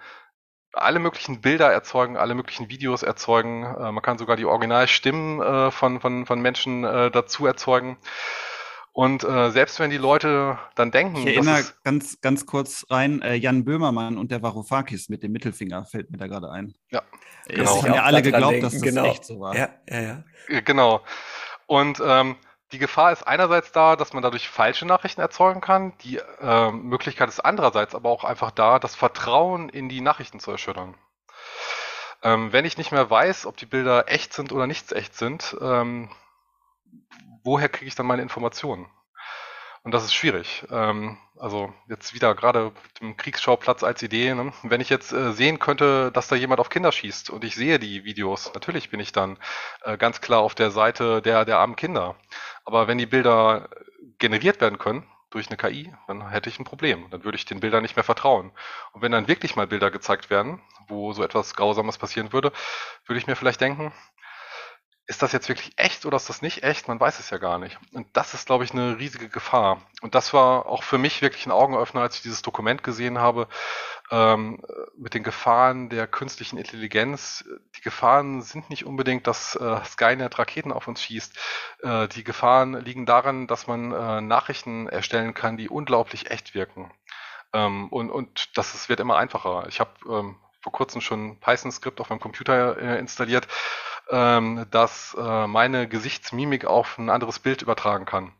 [0.72, 3.64] alle möglichen Bilder erzeugen, alle möglichen Videos erzeugen.
[3.64, 7.98] Äh, man kann sogar die Originalstimmen äh, von, von, von Menschen äh, dazu erzeugen.
[8.92, 11.16] Und äh, selbst wenn die Leute dann denken.
[11.16, 15.84] Ich erinnere ganz, ganz kurz rein, äh, Jan Böhmermann und der Varoufakis mit dem Mittelfinger
[15.84, 16.74] fällt mir da gerade ein.
[16.90, 17.02] Ja,
[17.46, 17.62] genau.
[17.62, 19.04] Es haben ja alle geglaubt, dass das genau.
[19.06, 19.56] echt so war.
[19.56, 20.24] Ja, ja, ja.
[20.48, 21.02] Äh, genau.
[21.66, 22.36] Und ähm,
[22.72, 25.92] die Gefahr ist einerseits da, dass man dadurch falsche Nachrichten erzeugen kann.
[25.98, 30.50] Die äh, Möglichkeit ist andererseits aber auch einfach da, das Vertrauen in die Nachrichten zu
[30.50, 30.94] erschüttern.
[32.22, 35.56] Ähm, wenn ich nicht mehr weiß, ob die Bilder echt sind oder nicht echt sind,
[35.60, 36.10] ähm,
[37.42, 38.88] woher kriege ich dann meine Informationen?
[39.82, 40.64] Und das ist schwierig.
[40.70, 44.34] Ähm, also jetzt wieder gerade dem Kriegsschauplatz als Idee.
[44.34, 44.52] Ne?
[44.62, 47.78] Wenn ich jetzt äh, sehen könnte, dass da jemand auf Kinder schießt und ich sehe
[47.78, 49.38] die Videos, natürlich bin ich dann
[49.82, 52.16] äh, ganz klar auf der Seite der, der armen Kinder.
[52.64, 53.70] Aber wenn die Bilder
[54.18, 57.08] generiert werden können durch eine KI, dann hätte ich ein Problem.
[57.10, 58.52] Dann würde ich den Bildern nicht mehr vertrauen.
[58.92, 62.52] Und wenn dann wirklich mal Bilder gezeigt werden, wo so etwas Grausames passieren würde,
[63.06, 63.92] würde ich mir vielleicht denken,
[65.10, 66.86] ist das jetzt wirklich echt oder ist das nicht echt?
[66.86, 67.76] Man weiß es ja gar nicht.
[67.92, 69.82] Und das ist, glaube ich, eine riesige Gefahr.
[70.02, 73.48] Und das war auch für mich wirklich ein Augenöffner, als ich dieses Dokument gesehen habe,
[74.12, 74.62] ähm,
[74.96, 77.44] mit den Gefahren der künstlichen Intelligenz.
[77.76, 81.36] Die Gefahren sind nicht unbedingt, dass äh, Skynet Raketen auf uns schießt.
[81.82, 86.88] Äh, die Gefahren liegen daran, dass man äh, Nachrichten erstellen kann, die unglaublich echt wirken.
[87.52, 89.66] Ähm, und, und das ist, wird immer einfacher.
[89.66, 93.48] Ich habe ähm, vor kurzem schon Python-Skript auf meinem Computer äh, installiert
[94.10, 98.32] ähm, dass äh, meine Gesichtsmimik auf ein anderes Bild übertragen kann.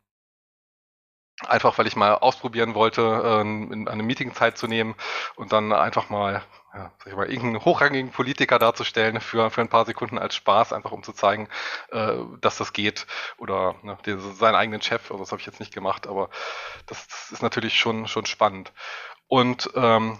[1.47, 4.95] einfach weil ich mal ausprobieren wollte, äh, in eine Meeting Zeit zu nehmen
[5.35, 6.43] und dann einfach mal,
[6.73, 10.73] ja, sag ich mal, irgendeinen hochrangigen Politiker darzustellen für, für ein paar Sekunden als Spaß,
[10.73, 11.49] einfach um zu zeigen,
[11.91, 13.07] äh, dass das geht.
[13.37, 16.29] Oder ne, den, seinen eigenen Chef, also das habe ich jetzt nicht gemacht, aber
[16.85, 18.71] das, das ist natürlich schon, schon spannend.
[19.27, 20.19] Und ähm,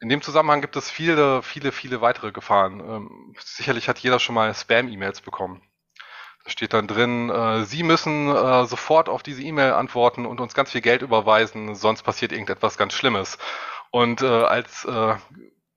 [0.00, 2.80] in dem Zusammenhang gibt es viele, viele, viele weitere Gefahren.
[2.80, 5.62] Ähm, sicherlich hat jeder schon mal Spam-E-Mails bekommen.
[6.44, 10.54] Da steht dann drin, äh, Sie müssen äh, sofort auf diese E-Mail antworten und uns
[10.54, 13.36] ganz viel Geld überweisen, sonst passiert irgendetwas ganz Schlimmes.
[13.90, 15.16] Und äh, als äh,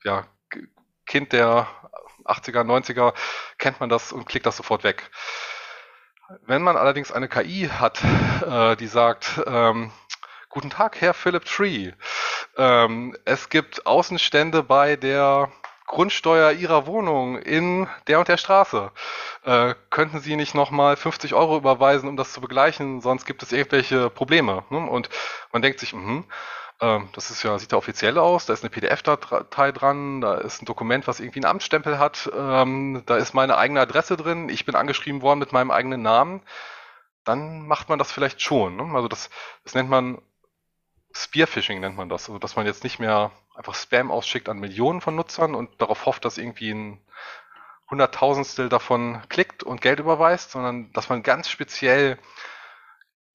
[0.05, 0.25] ja,
[1.05, 1.67] Kind der
[2.23, 3.13] 80er, 90er
[3.57, 5.11] kennt man das und klickt das sofort weg.
[6.45, 8.01] Wenn man allerdings eine KI hat,
[8.47, 9.91] äh, die sagt, ähm,
[10.53, 11.93] Guten Tag, Herr Philip Tree.
[12.57, 15.51] Ähm, es gibt Außenstände bei der
[15.87, 18.91] Grundsteuer Ihrer Wohnung in der und der Straße.
[19.45, 23.51] Äh, könnten Sie nicht nochmal 50 Euro überweisen, um das zu begleichen, sonst gibt es
[23.51, 24.63] irgendwelche Probleme.
[24.69, 24.77] Ne?
[24.77, 25.09] Und
[25.51, 26.23] man denkt sich, mh,
[26.81, 30.61] äh, das ist ja, sieht ja offiziell aus, da ist eine PDF-Datei dran, da ist
[30.61, 34.65] ein Dokument, was irgendwie einen Amtsstempel hat, ähm, da ist meine eigene Adresse drin, ich
[34.65, 36.43] bin angeschrieben worden mit meinem eigenen Namen.
[37.23, 38.75] Dann macht man das vielleicht schon.
[38.75, 38.83] Ne?
[38.93, 39.31] Also das,
[39.63, 40.21] das nennt man
[41.15, 42.29] Spearfishing nennt man das.
[42.29, 46.05] Also, dass man jetzt nicht mehr einfach Spam ausschickt an Millionen von Nutzern und darauf
[46.05, 47.01] hofft, dass irgendwie ein
[47.89, 52.17] Hunderttausendstel davon klickt und Geld überweist, sondern dass man ganz speziell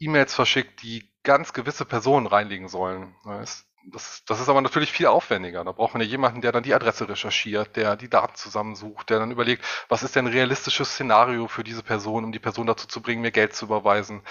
[0.00, 3.14] E-Mails verschickt, die ganz gewisse Personen reinlegen sollen.
[3.24, 5.64] Das, das, das, ist aber natürlich viel aufwendiger.
[5.64, 9.20] Da braucht man ja jemanden, der dann die Adresse recherchiert, der die Daten zusammensucht, der
[9.20, 12.88] dann überlegt, was ist denn ein realistisches Szenario für diese Person, um die Person dazu
[12.88, 14.22] zu bringen, mir Geld zu überweisen.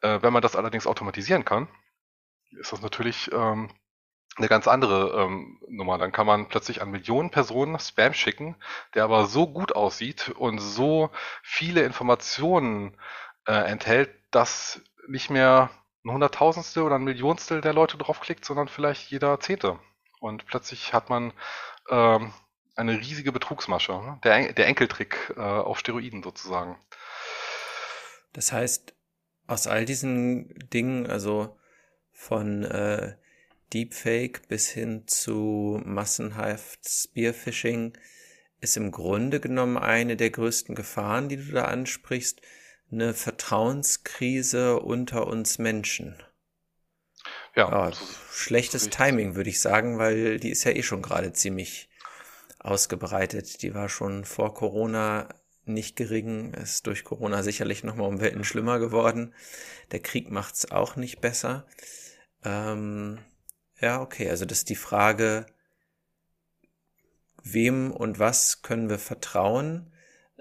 [0.00, 1.68] Äh, wenn man das allerdings automatisieren kann,
[2.58, 3.70] ist das natürlich ähm,
[4.36, 5.98] eine ganz andere ähm, Nummer.
[5.98, 8.56] Dann kann man plötzlich an Millionen Personen Spam schicken,
[8.94, 11.10] der aber so gut aussieht und so
[11.42, 12.96] viele Informationen
[13.46, 15.70] äh, enthält, dass nicht mehr
[16.04, 19.78] ein Hunderttausendstel oder ein Millionstel der Leute draufklickt, sondern vielleicht jeder Zehnte.
[20.20, 21.32] Und plötzlich hat man
[21.90, 22.32] ähm,
[22.76, 23.92] eine riesige Betrugsmasche.
[23.92, 24.18] Ne?
[24.24, 26.78] Der, der Enkeltrick äh, auf Steroiden sozusagen.
[28.32, 28.94] Das heißt,
[29.46, 31.58] aus all diesen Dingen, also
[32.20, 33.14] von äh,
[33.72, 37.96] Deepfake bis hin zu massenhaft Spearfishing
[38.60, 42.42] ist im Grunde genommen eine der größten Gefahren, die du da ansprichst,
[42.92, 46.22] eine Vertrauenskrise unter uns Menschen.
[47.56, 47.92] Ja, ja
[48.30, 48.98] schlechtes richtig.
[48.98, 51.88] Timing, würde ich sagen, weil die ist ja eh schon gerade ziemlich
[52.58, 53.62] ausgebreitet.
[53.62, 55.28] Die war schon vor Corona
[55.64, 59.34] nicht gering, ist durch Corona sicherlich nochmal um Welten schlimmer geworden.
[59.90, 61.66] Der Krieg macht's auch nicht besser.
[62.44, 63.18] Ähm,
[63.80, 65.46] ja, okay, also das ist die Frage,
[67.42, 69.92] wem und was können wir vertrauen?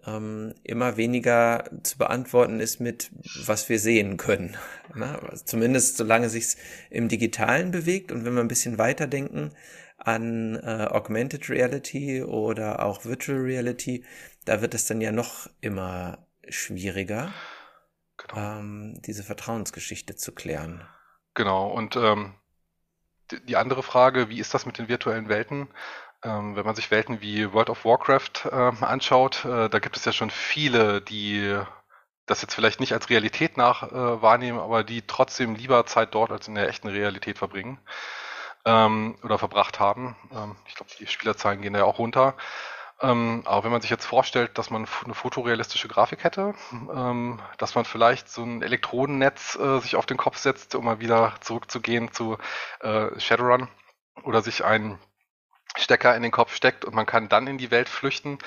[0.05, 3.11] Ähm, immer weniger zu beantworten ist mit,
[3.45, 4.55] was wir sehen können.
[4.95, 6.57] Na, zumindest solange sich's
[6.89, 9.51] im Digitalen bewegt und wenn wir ein bisschen weiterdenken
[9.97, 14.05] an äh, Augmented Reality oder auch Virtual Reality,
[14.45, 17.33] da wird es dann ja noch immer schwieriger,
[18.17, 18.59] genau.
[18.59, 20.81] ähm, diese Vertrauensgeschichte zu klären.
[21.39, 22.33] Genau, und ähm,
[23.31, 25.69] die, andere Frage, wie ist das mit den virtuellen Welten?
[26.21, 30.03] Ähm, wenn man sich Welten wie World of Warcraft äh, anschaut, äh, da gibt es
[30.03, 31.57] ja schon viele, die
[32.25, 36.33] das jetzt vielleicht nicht als Realität nach äh, wahrnehmen, aber die trotzdem lieber Zeit dort
[36.33, 37.79] als in der echten Realität verbringen
[38.65, 40.17] ähm, oder verbracht haben.
[40.33, 42.35] Ähm, ich glaube, die Spielerzahlen gehen da ja auch runter.
[43.01, 47.75] Ähm, aber wenn man sich jetzt vorstellt, dass man eine fotorealistische Grafik hätte, ähm, dass
[47.75, 52.11] man vielleicht so ein Elektrodennetz äh, sich auf den Kopf setzt, um mal wieder zurückzugehen
[52.11, 52.37] zu
[52.81, 53.69] äh, Shadowrun
[54.23, 54.99] oder sich einen
[55.77, 58.39] Stecker in den Kopf steckt und man kann dann in die Welt flüchten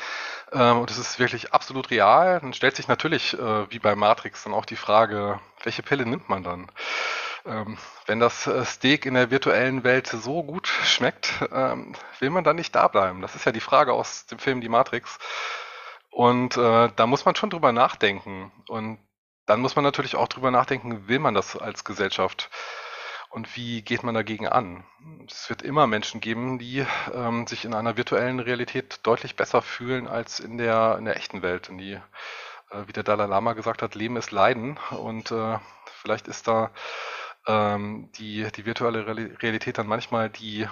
[0.53, 4.45] ähm, und es ist wirklich absolut real, dann stellt sich natürlich äh, wie bei Matrix
[4.45, 6.71] dann auch die Frage, welche Pille nimmt man dann?
[7.45, 12.45] Ähm, wenn das äh, Steak in der virtuellen Welt so gut schmeckt, ähm, will man
[12.45, 13.23] dann nicht da bleiben?
[13.23, 15.19] Das ist ja die Frage aus dem Film Die Matrix.
[16.11, 18.53] Und äh, da muss man schon drüber nachdenken.
[18.69, 18.99] Und
[19.47, 22.51] dann muss man natürlich auch drüber nachdenken, will man das als Gesellschaft?
[23.33, 24.85] Und wie geht man dagegen an?
[25.27, 26.85] Es wird immer Menschen geben, die
[27.15, 31.41] ähm, sich in einer virtuellen Realität deutlich besser fühlen als in der, in der echten
[31.41, 31.71] Welt.
[31.71, 34.79] Und die, äh, wie der Dalai Lama gesagt hat, Leben ist Leiden.
[34.91, 35.59] Und äh,
[36.03, 36.73] vielleicht ist da
[37.47, 40.69] ähm, die, die virtuelle Realität dann manchmal die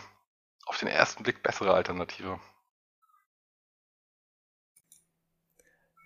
[0.66, 2.38] auf den ersten Blick bessere Alternative.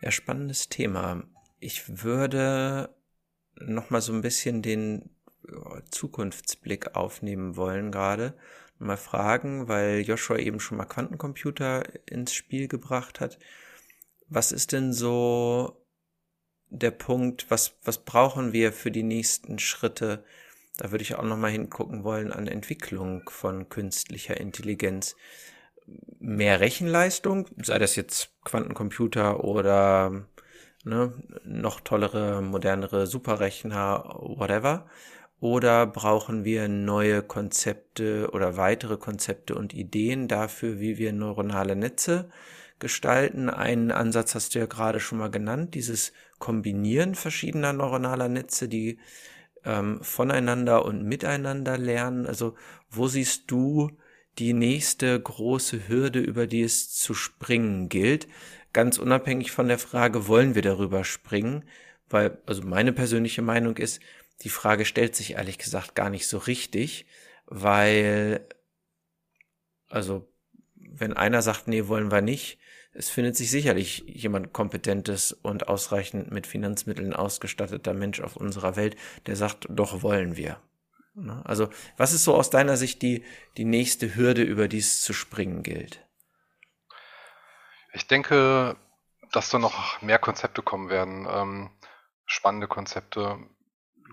[0.03, 1.25] Ja, spannendes Thema.
[1.59, 2.95] Ich würde
[3.57, 5.14] noch mal so ein bisschen den
[5.91, 8.35] Zukunftsblick aufnehmen wollen gerade.
[8.79, 13.39] Mal fragen, weil Joshua eben schon mal Quantencomputer ins Spiel gebracht hat.
[14.29, 15.85] Was ist denn so
[16.71, 20.25] der Punkt, was, was brauchen wir für die nächsten Schritte,
[20.77, 25.15] da würde ich auch nochmal hingucken wollen an Entwicklung von künstlicher Intelligenz.
[26.19, 30.27] Mehr Rechenleistung, sei das jetzt Quantencomputer oder
[30.83, 31.13] ne,
[31.45, 34.89] noch tollere, modernere Superrechner, whatever.
[35.41, 42.31] Oder brauchen wir neue Konzepte oder weitere Konzepte und Ideen dafür, wie wir neuronale Netze
[42.79, 43.51] gestalten?
[43.51, 48.99] Einen Ansatz hast du ja gerade schon mal genannt, dieses Kombinieren verschiedener neuronaler Netze, die
[49.65, 52.27] ähm, voneinander und miteinander lernen.
[52.27, 52.55] Also
[52.91, 53.91] wo siehst du
[54.39, 58.29] die nächste große Hürde, über die es zu springen gilt?
[58.73, 61.65] Ganz unabhängig von der Frage, wollen wir darüber springen?
[62.11, 64.01] Weil, also meine persönliche Meinung ist,
[64.43, 67.07] die Frage stellt sich ehrlich gesagt gar nicht so richtig,
[67.47, 68.49] weil,
[69.89, 70.29] also,
[70.75, 72.59] wenn einer sagt, nee, wollen wir nicht,
[72.93, 78.97] es findet sich sicherlich jemand kompetentes und ausreichend mit Finanzmitteln ausgestatteter Mensch auf unserer Welt,
[79.27, 80.61] der sagt, doch wollen wir.
[81.15, 81.43] Ne?
[81.45, 83.25] Also, was ist so aus deiner Sicht die,
[83.57, 86.05] die nächste Hürde, über die es zu springen gilt?
[87.93, 88.77] Ich denke,
[89.33, 91.71] dass da noch mehr Konzepte kommen werden, ähm,
[92.27, 93.39] spannende Konzepte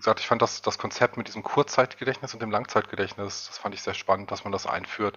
[0.02, 3.82] gesagt, ich fand das, das Konzept mit diesem Kurzzeitgedächtnis und dem Langzeitgedächtnis, das fand ich
[3.82, 5.16] sehr spannend, dass man das einführt,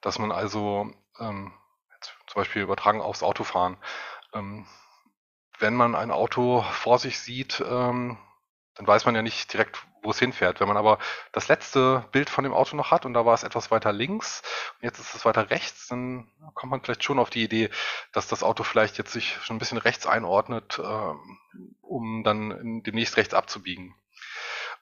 [0.00, 1.52] dass man also ähm,
[2.26, 3.76] zum Beispiel übertragen aufs Autofahren,
[4.32, 4.66] ähm,
[5.58, 8.16] wenn man ein Auto vor sich sieht, ähm,
[8.74, 10.60] dann weiß man ja nicht direkt, wo es hinfährt.
[10.60, 10.98] Wenn man aber
[11.32, 14.42] das letzte Bild von dem Auto noch hat und da war es etwas weiter links
[14.76, 17.68] und jetzt ist es weiter rechts, dann kommt man vielleicht schon auf die Idee,
[18.12, 21.38] dass das Auto vielleicht jetzt sich schon ein bisschen rechts einordnet, ähm,
[21.82, 23.94] um dann demnächst rechts abzubiegen.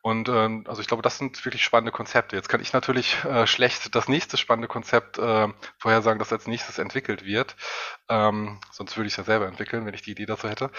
[0.00, 2.36] Und ähm, also ich glaube, das sind wirklich spannende Konzepte.
[2.36, 5.48] Jetzt kann ich natürlich äh, schlecht das nächste spannende Konzept äh,
[5.78, 7.56] vorhersagen, das als nächstes entwickelt wird.
[8.08, 10.70] Ähm, sonst würde ich es ja selber entwickeln, wenn ich die Idee dazu hätte.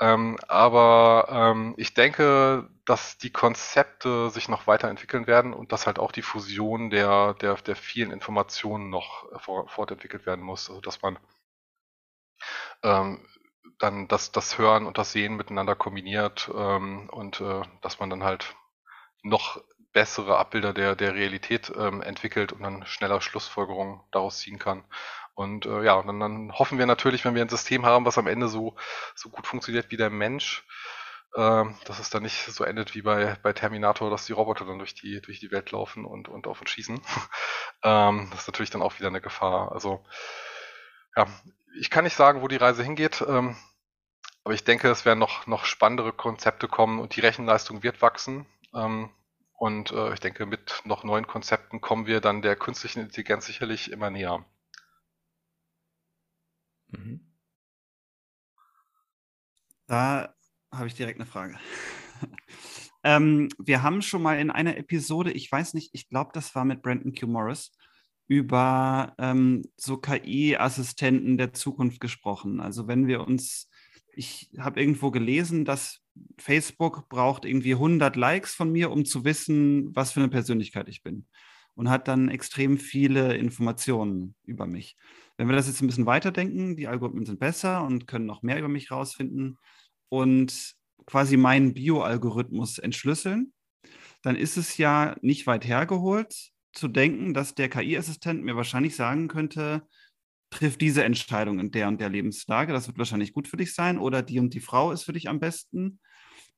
[0.00, 5.98] Ähm, aber ähm, ich denke, dass die Konzepte sich noch weiterentwickeln werden und dass halt
[5.98, 9.26] auch die Fusion der, der, der vielen Informationen noch
[9.68, 10.68] fortentwickelt werden muss.
[10.68, 11.18] Also dass man
[12.82, 13.26] ähm,
[13.78, 18.24] dann das, das Hören und das Sehen miteinander kombiniert ähm, und äh, dass man dann
[18.24, 18.54] halt
[19.22, 24.84] noch bessere Abbilder der, der Realität ähm, entwickelt und dann schneller Schlussfolgerungen daraus ziehen kann.
[25.34, 28.18] Und äh, ja, und dann, dann hoffen wir natürlich, wenn wir ein System haben, was
[28.18, 28.76] am Ende so,
[29.14, 30.64] so gut funktioniert wie der Mensch,
[31.34, 34.78] äh, dass es dann nicht so endet wie bei, bei Terminator, dass die Roboter dann
[34.78, 37.00] durch die, durch die Welt laufen und, und auf uns schießen.
[37.82, 39.72] ähm, das ist natürlich dann auch wieder eine Gefahr.
[39.72, 40.04] Also
[41.16, 41.26] ja,
[41.78, 43.24] ich kann nicht sagen, wo die Reise hingeht.
[43.26, 43.56] Ähm,
[44.44, 48.46] aber ich denke, es werden noch, noch spannendere Konzepte kommen und die Rechenleistung wird wachsen.
[48.74, 49.10] Ähm,
[49.52, 53.92] und äh, ich denke, mit noch neuen Konzepten kommen wir dann der künstlichen Intelligenz sicherlich
[53.92, 54.44] immer näher.
[56.88, 57.30] Mhm.
[59.86, 60.34] Da
[60.72, 61.58] habe ich direkt eine Frage.
[63.04, 66.64] ähm, wir haben schon mal in einer Episode, ich weiß nicht, ich glaube, das war
[66.64, 67.26] mit Brandon Q.
[67.26, 67.72] Morris,
[68.30, 72.60] über ähm, so KI-Assistenten der Zukunft gesprochen.
[72.60, 73.68] Also wenn wir uns
[74.14, 76.00] ich habe irgendwo gelesen, dass
[76.38, 81.02] Facebook braucht irgendwie 100 Likes von mir, um zu wissen, was für eine Persönlichkeit ich
[81.02, 81.26] bin.
[81.74, 84.96] Und hat dann extrem viele Informationen über mich.
[85.36, 88.58] Wenn wir das jetzt ein bisschen weiterdenken, die Algorithmen sind besser und können noch mehr
[88.58, 89.58] über mich rausfinden
[90.08, 90.74] und
[91.06, 93.52] quasi meinen Bio-Algorithmus entschlüsseln,
[94.22, 99.28] dann ist es ja nicht weit hergeholt zu denken, dass der KI-Assistent mir wahrscheinlich sagen
[99.28, 99.82] könnte,
[100.50, 103.98] triff diese Entscheidung in der und der Lebenslage, das wird wahrscheinlich gut für dich sein,
[103.98, 106.00] oder die und die Frau ist für dich am besten,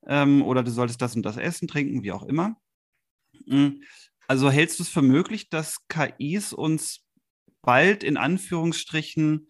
[0.07, 2.57] ähm, oder du solltest das und das essen, trinken, wie auch immer.
[3.47, 3.83] Hm,
[4.27, 7.05] also hältst du es für möglich, dass KIs uns
[7.61, 9.47] bald in Anführungsstrichen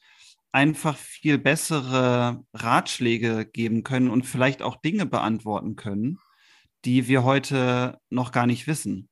[0.52, 6.20] einfach viel bessere Ratschläge geben können und vielleicht auch Dinge beantworten können,
[6.86, 9.10] die wir heute noch gar nicht wissen?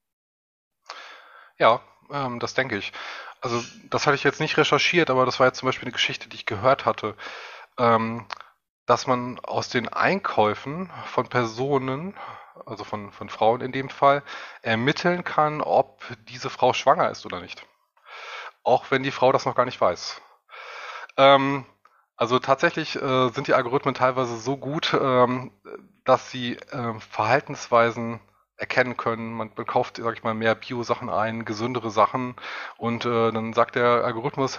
[1.61, 1.79] Ja,
[2.11, 2.91] ähm, das denke ich.
[3.39, 6.27] Also das hatte ich jetzt nicht recherchiert, aber das war jetzt zum Beispiel eine Geschichte,
[6.29, 7.15] die ich gehört hatte,
[7.77, 8.25] ähm,
[8.88, 12.15] dass man aus den Einkäufen von Personen,
[12.65, 14.23] also von, von Frauen in dem Fall,
[14.63, 17.65] ermitteln kann, ob diese Frau schwanger ist oder nicht.
[18.63, 20.21] Auch wenn die Frau das noch gar nicht weiß.
[21.17, 21.65] Ähm,
[22.17, 25.51] also tatsächlich äh, sind die Algorithmen teilweise so gut, ähm,
[26.05, 28.19] dass sie äh, Verhaltensweisen
[28.61, 29.33] erkennen können.
[29.33, 32.35] Man, kauft, sag ich mal, mehr Bio-Sachen ein, gesündere Sachen
[32.77, 34.57] und äh, dann sagt der Algorithmus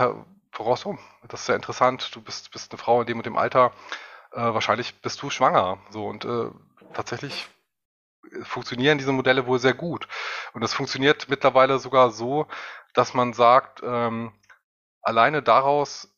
[0.50, 0.98] voraus, oh,
[1.28, 3.72] das ist ja interessant, du bist, bist eine Frau in dem und dem Alter,
[4.32, 5.78] äh, wahrscheinlich bist du schwanger.
[5.90, 6.50] So und äh,
[6.92, 7.48] tatsächlich
[8.42, 10.08] funktionieren diese Modelle wohl sehr gut.
[10.52, 12.46] Und es funktioniert mittlerweile sogar so,
[12.94, 14.32] dass man sagt, ähm,
[15.00, 16.12] alleine daraus,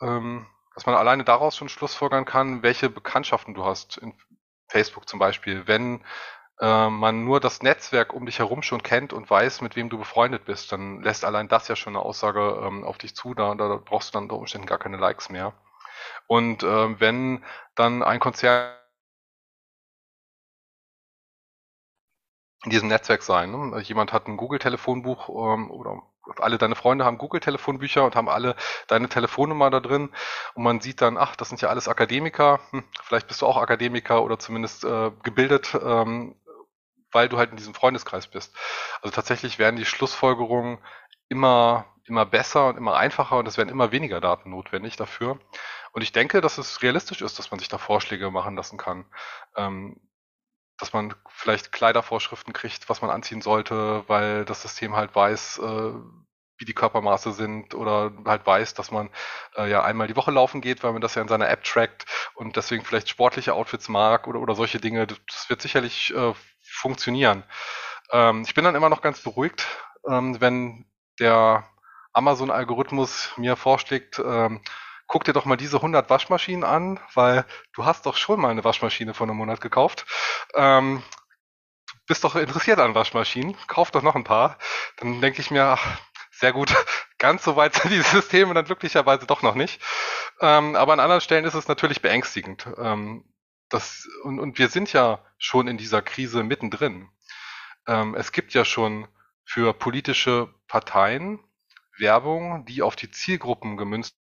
[0.00, 4.14] ähm, dass man alleine daraus schon schlussfolgern kann, welche Bekanntschaften du hast in
[4.68, 5.66] Facebook zum Beispiel.
[5.66, 6.04] Wenn
[6.60, 9.98] äh, man nur das Netzwerk um dich herum schon kennt und weiß, mit wem du
[9.98, 13.54] befreundet bist, dann lässt allein das ja schon eine Aussage ähm, auf dich zu, da,
[13.54, 15.52] da brauchst du dann unter Umständen gar keine Likes mehr.
[16.26, 18.76] Und äh, wenn dann ein Konzern
[22.64, 23.52] in diesem Netzwerk sein.
[23.52, 23.80] Ne?
[23.82, 26.02] Jemand hat ein Google-Telefonbuch ähm, oder
[26.38, 28.56] alle deine Freunde haben Google-Telefonbücher und haben alle
[28.88, 30.10] deine Telefonnummer da drin
[30.54, 33.56] und man sieht dann, ach, das sind ja alles Akademiker, hm, vielleicht bist du auch
[33.56, 36.34] Akademiker oder zumindest äh, gebildet, ähm,
[37.16, 38.54] weil du halt in diesem Freundeskreis bist.
[39.00, 40.78] Also tatsächlich werden die Schlussfolgerungen
[41.30, 45.40] immer, immer besser und immer einfacher und es werden immer weniger Daten notwendig dafür.
[45.92, 49.06] Und ich denke, dass es realistisch ist, dass man sich da Vorschläge machen lassen kann.
[49.56, 49.98] Ähm,
[50.76, 55.92] dass man vielleicht Kleidervorschriften kriegt, was man anziehen sollte, weil das System halt weiß, äh,
[56.58, 59.10] wie die Körpermaße sind oder halt weiß, dass man
[59.56, 62.06] äh, ja einmal die Woche laufen geht, weil man das ja in seiner App trackt
[62.34, 65.06] und deswegen vielleicht sportliche Outfits mag oder, oder solche Dinge.
[65.06, 67.44] Das wird sicherlich äh, funktionieren.
[68.10, 69.66] Ähm, ich bin dann immer noch ganz beruhigt,
[70.08, 70.86] ähm, wenn
[71.18, 71.64] der
[72.12, 74.62] Amazon-Algorithmus mir vorschlägt, ähm,
[75.06, 78.64] guck dir doch mal diese 100 Waschmaschinen an, weil du hast doch schon mal eine
[78.64, 80.06] Waschmaschine vor einem Monat gekauft.
[80.54, 81.02] Ähm,
[82.06, 84.58] bist doch interessiert an Waschmaschinen, kauf doch noch ein paar.
[84.96, 85.98] Dann denke ich mir, ach,
[86.38, 86.74] sehr gut,
[87.18, 89.80] ganz so weit sind diese Systeme dann glücklicherweise doch noch nicht.
[90.40, 92.66] Ähm, aber an anderen Stellen ist es natürlich beängstigend.
[92.78, 93.24] Ähm,
[93.68, 97.08] das, und, und wir sind ja schon in dieser Krise mittendrin.
[97.86, 99.08] Ähm, es gibt ja schon
[99.44, 101.40] für politische Parteien
[101.98, 104.16] Werbung, die auf die Zielgruppen gemünzt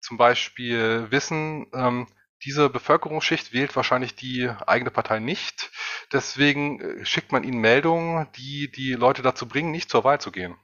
[0.00, 2.08] zum Beispiel wissen, ähm,
[2.44, 5.70] diese Bevölkerungsschicht wählt wahrscheinlich die eigene Partei nicht.
[6.12, 10.32] Deswegen äh, schickt man ihnen Meldungen, die die Leute dazu bringen, nicht zur Wahl zu
[10.32, 10.56] gehen.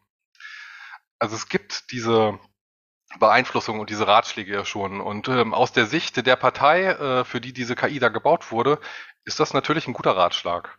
[1.19, 2.39] Also es gibt diese
[3.19, 5.01] Beeinflussung und diese Ratschläge ja schon.
[5.01, 8.81] Und ähm, aus der Sicht der Partei, äh, für die diese KI da gebaut wurde,
[9.25, 10.79] ist das natürlich ein guter Ratschlag.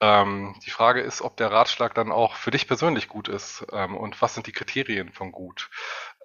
[0.00, 3.96] Ähm, die Frage ist, ob der Ratschlag dann auch für dich persönlich gut ist ähm,
[3.96, 5.70] und was sind die Kriterien von gut.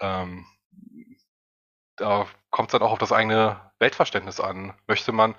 [0.01, 0.45] Ähm,
[1.95, 2.27] da
[2.57, 4.73] kommt es dann auch auf das eigene Weltverständnis an.
[4.87, 5.35] Möchte man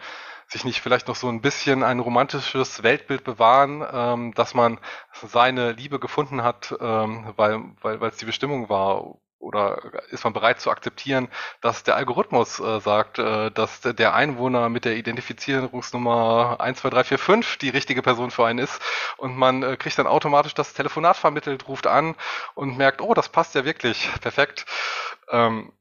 [0.47, 4.79] sich nicht vielleicht noch so ein bisschen ein romantisches Weltbild bewahren, ähm, dass man
[5.13, 9.17] seine Liebe gefunden hat, ähm, weil weil weil es die Bestimmung war?
[9.41, 9.81] Oder
[10.11, 11.29] ist man bereit zu akzeptieren,
[11.61, 18.03] dass der Algorithmus äh, sagt, äh, dass der Einwohner mit der Identifizierungsnummer 12345 die richtige
[18.03, 18.81] Person für einen ist
[19.17, 22.15] und man äh, kriegt dann automatisch das Telefonat vermittelt, ruft an
[22.55, 24.67] und merkt, oh, das passt ja wirklich, perfekt.
[25.31, 25.73] Ähm,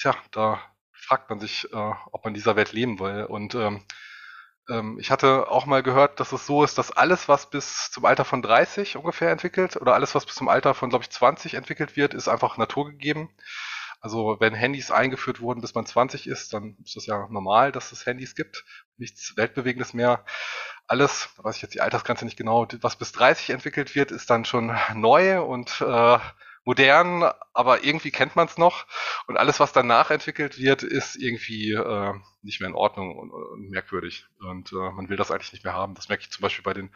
[0.00, 0.60] tja, da
[0.92, 3.24] fragt man sich, äh, ob man in dieser Welt leben will.
[3.24, 3.84] Und ähm,
[4.68, 8.04] ähm, ich hatte auch mal gehört, dass es so ist, dass alles, was bis zum
[8.04, 11.54] Alter von 30 ungefähr entwickelt oder alles, was bis zum Alter von, glaube ich, 20
[11.54, 13.30] entwickelt wird, ist einfach naturgegeben.
[14.00, 17.92] Also wenn Handys eingeführt wurden, bis man 20 ist, dann ist das ja normal, dass
[17.92, 18.64] es Handys gibt.
[18.96, 20.24] Nichts Weltbewegendes mehr.
[20.86, 24.30] Alles, da weiß ich jetzt die Altersgrenze nicht genau, was bis 30 entwickelt wird, ist
[24.30, 26.18] dann schon neu und äh,
[26.70, 28.86] modern, aber irgendwie kennt man es noch.
[29.26, 33.70] Und alles, was danach entwickelt wird, ist irgendwie äh, nicht mehr in Ordnung und, und
[33.70, 34.26] merkwürdig.
[34.38, 35.96] Und äh, man will das eigentlich nicht mehr haben.
[35.96, 36.90] Das merke ich zum Beispiel bei den,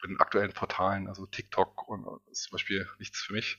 [0.00, 3.58] bei den aktuellen Portalen, also TikTok und ist zum Beispiel nichts für mich.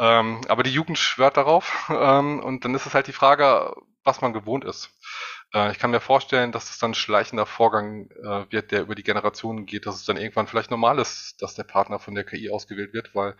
[0.00, 1.88] Ähm, aber die Jugend schwört darauf.
[2.00, 4.90] Ähm, und dann ist es halt die Frage, was man gewohnt ist.
[5.54, 8.96] Äh, ich kann mir vorstellen, dass es dann ein schleichender Vorgang äh, wird, der über
[8.96, 12.24] die Generationen geht, dass es dann irgendwann vielleicht normal ist, dass der Partner von der
[12.24, 13.36] KI ausgewählt wird, weil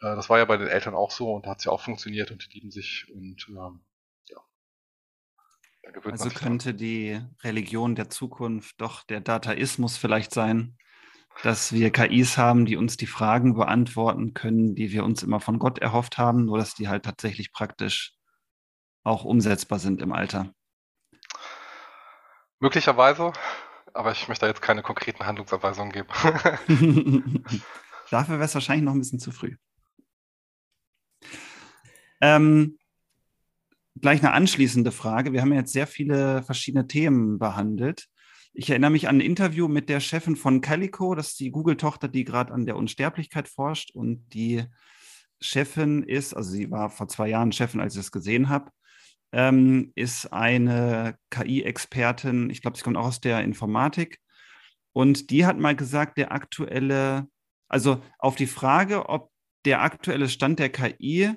[0.00, 1.80] äh, das war ja bei den Eltern auch so und da hat es ja auch
[1.80, 3.80] funktioniert und die lieben sich und ähm,
[4.28, 4.38] ja.
[6.04, 10.76] Also könnte die Religion der Zukunft doch der Dataismus vielleicht sein,
[11.42, 15.58] dass wir KIs haben, die uns die Fragen beantworten können, die wir uns immer von
[15.58, 18.14] Gott erhofft haben, nur dass die halt tatsächlich praktisch
[19.04, 20.52] auch umsetzbar sind im Alter.
[22.58, 23.32] Möglicherweise,
[23.94, 26.08] aber ich möchte da jetzt keine konkreten Handlungsanweisungen geben.
[28.10, 29.56] Dafür wäre es wahrscheinlich noch ein bisschen zu früh.
[32.20, 32.78] Ähm,
[34.00, 35.32] gleich eine anschließende Frage.
[35.32, 38.06] Wir haben jetzt sehr viele verschiedene Themen behandelt.
[38.52, 42.08] Ich erinnere mich an ein Interview mit der Chefin von Calico, das ist die Google-Tochter,
[42.08, 43.92] die gerade an der Unsterblichkeit forscht.
[43.92, 44.64] Und die
[45.40, 48.70] Chefin ist, also sie war vor zwei Jahren Chefin, als ich das gesehen habe,
[49.32, 52.50] ähm, ist eine KI-Expertin.
[52.50, 54.18] Ich glaube, sie kommt auch aus der Informatik.
[54.92, 57.28] Und die hat mal gesagt, der aktuelle,
[57.68, 59.30] also auf die Frage, ob
[59.64, 61.36] der aktuelle Stand der KI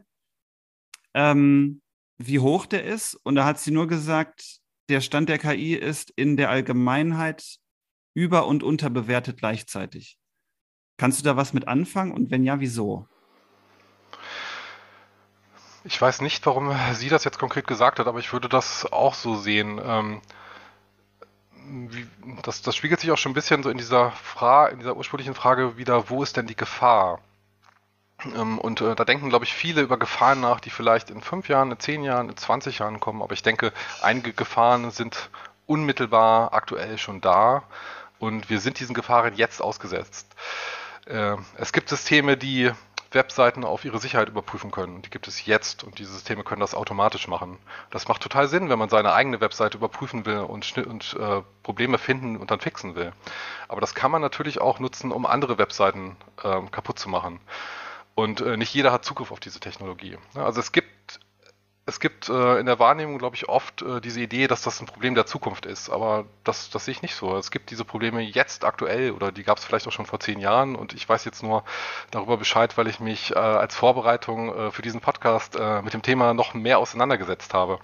[1.14, 1.82] ähm,
[2.18, 3.16] wie hoch der ist.
[3.24, 4.60] Und da hat sie nur gesagt,
[4.90, 7.58] der Stand der KI ist in der Allgemeinheit
[8.14, 10.18] über- und unterbewertet gleichzeitig.
[10.98, 13.08] Kannst du da was mit anfangen und wenn ja, wieso?
[15.86, 19.16] Ich weiß nicht, warum sie das jetzt konkret gesagt hat, aber ich würde das auch
[19.16, 19.82] so sehen.
[19.84, 20.22] Ähm,
[21.66, 22.08] wie,
[22.44, 25.34] das, das spiegelt sich auch schon ein bisschen so in dieser Frage, in dieser ursprünglichen
[25.34, 27.20] Frage wieder, wo ist denn die Gefahr?
[28.36, 31.50] Ähm, und äh, da denken, glaube ich, viele über Gefahren nach, die vielleicht in fünf
[31.50, 33.22] Jahren, in zehn Jahren, in 20 Jahren kommen.
[33.22, 35.30] Aber ich denke, einige Gefahren sind
[35.66, 37.64] unmittelbar aktuell schon da
[38.20, 40.36] und wir sind diesen Gefahren jetzt ausgesetzt.
[41.06, 42.72] Äh, es gibt Systeme, die
[43.14, 45.02] Webseiten auf ihre Sicherheit überprüfen können.
[45.02, 47.58] Die gibt es jetzt und diese Systeme können das automatisch machen.
[47.92, 51.98] Das macht total Sinn, wenn man seine eigene Webseite überprüfen will und, und äh, Probleme
[51.98, 53.12] finden und dann fixen will.
[53.68, 57.40] Aber das kann man natürlich auch nutzen, um andere Webseiten äh, kaputt zu machen.
[58.16, 60.18] Und äh, nicht jeder hat Zugriff auf diese Technologie.
[60.36, 61.20] Also es gibt
[61.86, 64.86] es gibt äh, in der Wahrnehmung, glaube ich, oft äh, diese Idee, dass das ein
[64.86, 65.90] Problem der Zukunft ist.
[65.90, 67.36] Aber das, das sehe ich nicht so.
[67.36, 70.40] Es gibt diese Probleme jetzt aktuell oder die gab es vielleicht auch schon vor zehn
[70.40, 71.66] Jahren und ich weiß jetzt nur
[72.10, 76.02] darüber Bescheid, weil ich mich äh, als Vorbereitung äh, für diesen Podcast äh, mit dem
[76.02, 77.80] Thema noch mehr auseinandergesetzt habe.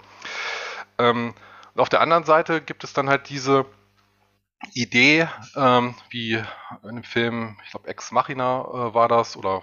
[0.98, 1.34] Ähm,
[1.74, 3.66] und auf der anderen Seite gibt es dann halt diese
[4.72, 6.42] Idee, ähm, wie
[6.84, 9.62] in dem Film, ich glaube Ex Machina äh, war das, oder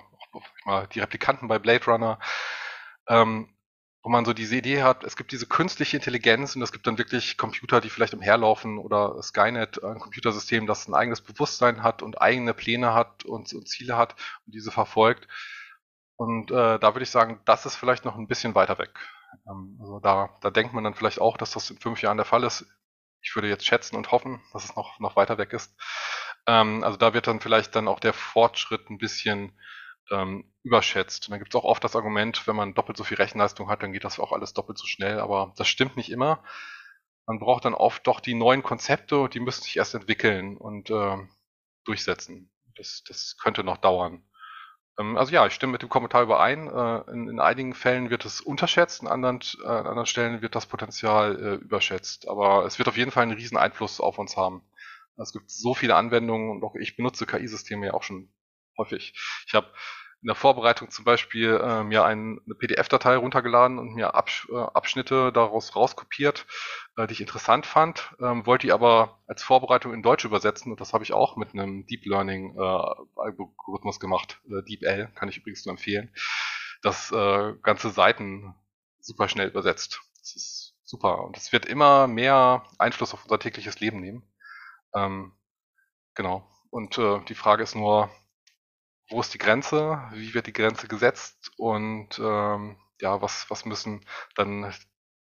[0.93, 2.19] die Replikanten bei Blade Runner,
[3.07, 3.49] ähm,
[4.03, 6.97] wo man so diese Idee hat, es gibt diese künstliche Intelligenz und es gibt dann
[6.97, 12.21] wirklich Computer, die vielleicht umherlaufen oder Skynet, ein Computersystem, das ein eigenes Bewusstsein hat und
[12.21, 14.15] eigene Pläne hat und, und Ziele hat
[14.45, 15.27] und diese verfolgt.
[16.15, 18.97] Und äh, da würde ich sagen, das ist vielleicht noch ein bisschen weiter weg.
[19.47, 22.25] Ähm, also da, da denkt man dann vielleicht auch, dass das in fünf Jahren der
[22.25, 22.65] Fall ist.
[23.21, 25.75] Ich würde jetzt schätzen und hoffen, dass es noch, noch weiter weg ist.
[26.47, 29.59] Ähm, also da wird dann vielleicht dann auch der Fortschritt ein bisschen
[30.11, 31.27] ähm, überschätzt.
[31.27, 33.83] Und dann gibt es auch oft das Argument, wenn man doppelt so viel Rechenleistung hat,
[33.83, 35.19] dann geht das auch alles doppelt so schnell.
[35.19, 36.43] Aber das stimmt nicht immer.
[37.25, 41.17] Man braucht dann oft doch die neuen Konzepte die müssen sich erst entwickeln und äh,
[41.83, 42.51] durchsetzen.
[42.75, 44.23] Das, das könnte noch dauern.
[44.99, 46.67] Ähm, also ja, ich stimme mit dem Kommentar überein.
[46.67, 50.55] Äh, in, in, einigen Fällen wird es unterschätzt, in anderen, äh, an anderen Stellen wird
[50.55, 52.27] das Potenzial äh, überschätzt.
[52.27, 54.63] Aber es wird auf jeden Fall einen riesen Einfluss auf uns haben.
[55.17, 58.29] Es gibt so viele Anwendungen und auch ich benutze KI-Systeme ja auch schon
[58.77, 59.13] häufig.
[59.47, 59.67] Ich habe
[60.21, 64.55] in der Vorbereitung zum Beispiel äh, mir ein, eine PDF-Datei runtergeladen und mir Absch äh,
[64.55, 66.47] Abschnitte daraus rauskopiert,
[66.97, 70.81] äh, die ich interessant fand, ähm, wollte die aber als Vorbereitung in Deutsch übersetzen und
[70.81, 72.59] das habe ich auch mit einem Deep Learning äh,
[73.15, 76.11] Algorithmus gemacht, äh, DeepL, kann ich übrigens nur empfehlen,
[76.81, 78.55] das äh, ganze Seiten
[78.99, 80.01] super schnell übersetzt.
[80.19, 84.23] Das ist super und es wird immer mehr Einfluss auf unser tägliches Leben nehmen.
[84.95, 85.33] Ähm,
[86.15, 86.49] genau.
[86.71, 88.09] Und äh, die Frage ist nur,
[89.09, 94.05] wo ist die Grenze, wie wird die Grenze gesetzt und ähm, ja, was, was müssen
[94.35, 94.73] dann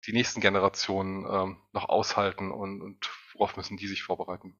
[0.06, 4.58] die nächsten Generationen ähm, noch aushalten und, und worauf müssen die sich vorbereiten?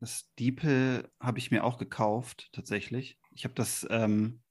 [0.00, 3.18] Das DeepL habe ich mir auch gekauft, tatsächlich.
[3.32, 4.42] Ich habe das ähm,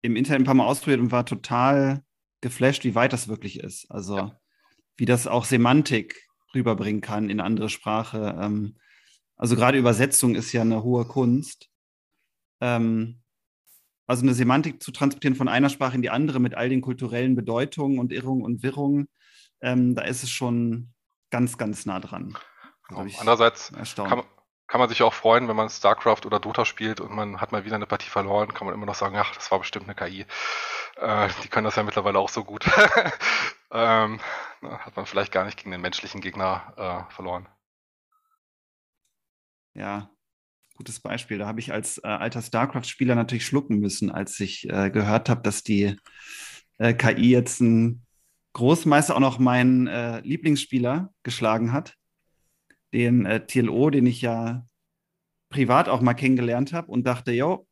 [0.00, 2.04] im Internet ein paar Mal ausprobiert und war total
[2.40, 3.90] geflasht, wie weit das wirklich ist.
[3.90, 4.40] Also, ja.
[4.96, 8.36] wie das auch Semantik rüberbringen kann in andere Sprache.
[8.40, 8.78] Ähm,
[9.42, 11.68] also gerade Übersetzung ist ja eine hohe Kunst.
[12.60, 13.20] Ähm,
[14.06, 17.34] also eine Semantik zu transportieren von einer Sprache in die andere mit all den kulturellen
[17.34, 19.08] Bedeutungen und Irrungen und Wirrungen,
[19.60, 20.92] ähm, da ist es schon
[21.30, 22.38] ganz, ganz nah dran.
[22.86, 23.04] Genau.
[23.18, 24.22] Andererseits kann,
[24.68, 27.64] kann, man sich auch freuen, wenn man StarCraft oder Dota spielt und man hat mal
[27.64, 30.24] wieder eine Partie verloren, kann man immer noch sagen, ach, das war bestimmt eine KI.
[30.98, 32.64] Äh, die können das ja mittlerweile auch so gut.
[33.72, 34.20] ähm,
[34.62, 37.48] hat man vielleicht gar nicht gegen den menschlichen Gegner äh, verloren
[39.74, 40.10] ja,
[40.76, 41.38] gutes Beispiel.
[41.38, 45.42] Da habe ich als äh, alter StarCraft-Spieler natürlich schlucken müssen, als ich äh, gehört habe,
[45.42, 45.96] dass die
[46.78, 48.04] äh, KI jetzt ein
[48.54, 51.96] Großmeister auch noch meinen äh, Lieblingsspieler geschlagen hat,
[52.92, 54.66] den äh, TLO, den ich ja
[55.48, 57.66] privat auch mal kennengelernt habe und dachte, jo,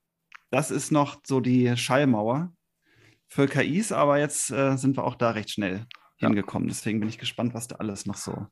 [0.50, 2.52] das ist noch so die Schallmauer
[3.28, 5.86] für KIs, aber jetzt äh, sind wir auch da recht schnell
[6.18, 6.28] ja.
[6.28, 6.68] hingekommen.
[6.68, 8.46] Deswegen bin ich gespannt, was da alles noch so,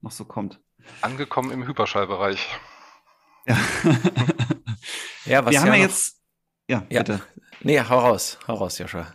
[0.00, 0.60] noch so kommt.
[1.00, 2.48] Angekommen im Hyperschallbereich.
[3.46, 3.56] Ja,
[5.24, 6.20] ja was wir haben ja jetzt.
[6.68, 7.22] Ja, ja, bitte.
[7.62, 9.14] Nee, hau raus, hau raus, Joshua.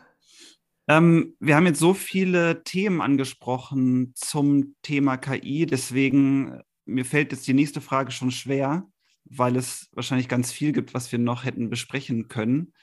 [0.87, 7.47] Ähm, wir haben jetzt so viele Themen angesprochen zum Thema KI, deswegen mir fällt jetzt
[7.47, 8.87] die nächste Frage schon schwer,
[9.25, 12.73] weil es wahrscheinlich ganz viel gibt, was wir noch hätten besprechen können.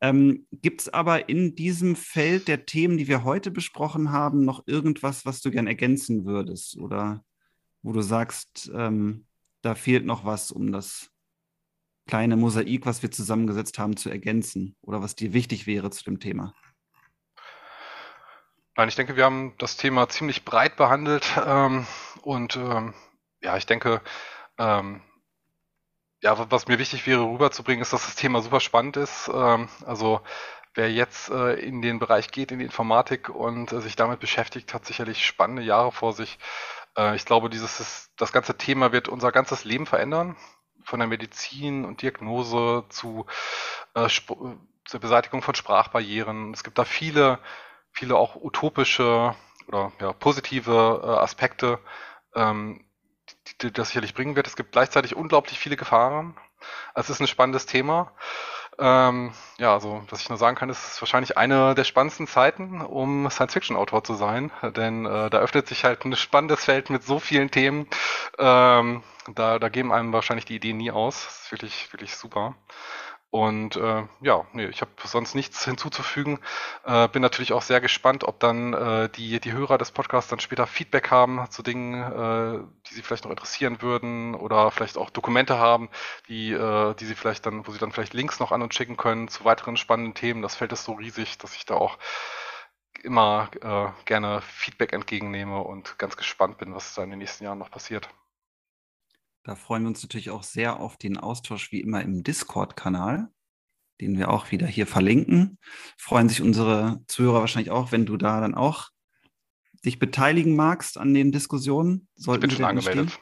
[0.00, 4.62] Ähm, gibt es aber in diesem Feld der Themen, die wir heute besprochen haben, noch
[4.66, 7.24] irgendwas, was du gern ergänzen würdest oder
[7.82, 9.26] wo du sagst, ähm,
[9.62, 11.10] da fehlt noch was, um das
[12.06, 16.20] kleine Mosaik, was wir zusammengesetzt haben, zu ergänzen oder was dir wichtig wäre zu dem
[16.20, 16.54] Thema?
[18.76, 21.86] Nein, ich denke, wir haben das Thema ziemlich breit behandelt ähm,
[22.22, 22.94] und ähm,
[23.40, 24.00] ja, ich denke,
[24.56, 25.02] ähm,
[26.20, 29.30] ja, was mir wichtig wäre rüberzubringen, ist, dass das Thema super spannend ist.
[29.32, 30.20] Ähm, also
[30.74, 34.74] wer jetzt äh, in den Bereich geht, in die Informatik und äh, sich damit beschäftigt,
[34.74, 36.38] hat sicherlich spannende Jahre vor sich.
[36.98, 40.36] Äh, ich glaube, dieses, das ganze Thema wird unser ganzes Leben verändern.
[40.84, 43.26] Von der Medizin und Diagnose zu
[43.94, 44.08] äh,
[44.88, 46.54] zur Beseitigung von Sprachbarrieren.
[46.54, 47.38] Es gibt da viele,
[47.92, 49.34] viele auch utopische
[49.66, 51.78] oder ja, positive äh, Aspekte,
[52.34, 52.84] ähm,
[53.46, 54.46] die, die das sicherlich bringen wird.
[54.46, 56.36] Es gibt gleichzeitig unglaublich viele Gefahren.
[56.94, 58.12] Es ist ein spannendes Thema.
[58.80, 63.28] Ähm, ja, also was ich nur sagen kann, ist, wahrscheinlich eine der spannendsten Zeiten, um
[63.28, 67.50] Science-Fiction-Autor zu sein, denn äh, da öffnet sich halt ein spannendes Feld mit so vielen
[67.50, 67.88] Themen.
[68.38, 69.02] Ähm,
[69.34, 71.24] da, da geben einem wahrscheinlich die Ideen nie aus.
[71.24, 72.54] Das ist wirklich, wirklich super.
[73.30, 76.38] Und äh, ja, nee, ich habe sonst nichts hinzuzufügen.
[76.84, 80.40] Äh, bin natürlich auch sehr gespannt, ob dann äh, die, die Hörer des Podcasts dann
[80.40, 85.10] später Feedback haben zu Dingen, äh, die sie vielleicht noch interessieren würden oder vielleicht auch
[85.10, 85.90] Dokumente haben,
[86.28, 88.96] die, äh, die sie vielleicht dann, wo sie dann vielleicht Links noch an uns schicken
[88.96, 90.40] können zu weiteren spannenden Themen.
[90.40, 91.98] Das Feld ist so riesig, dass ich da auch
[93.02, 97.58] immer äh, gerne Feedback entgegennehme und ganz gespannt bin, was da in den nächsten Jahren
[97.58, 98.08] noch passiert.
[99.48, 103.30] Da freuen wir uns natürlich auch sehr auf den Austausch wie immer im Discord-Kanal,
[103.98, 105.58] den wir auch wieder hier verlinken.
[105.96, 108.90] Freuen sich unsere Zuhörer wahrscheinlich auch, wenn du da dann auch
[109.86, 112.08] dich beteiligen magst an den Diskussionen.
[112.14, 113.18] Sollten ich bin schon angemeldet.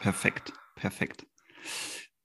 [0.00, 1.26] Perfekt, perfekt.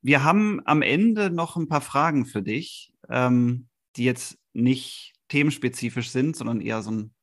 [0.02, 6.10] Wir haben am Ende noch ein paar Fragen für dich, ähm, die jetzt nicht themenspezifisch
[6.10, 7.16] sind, sondern eher so ein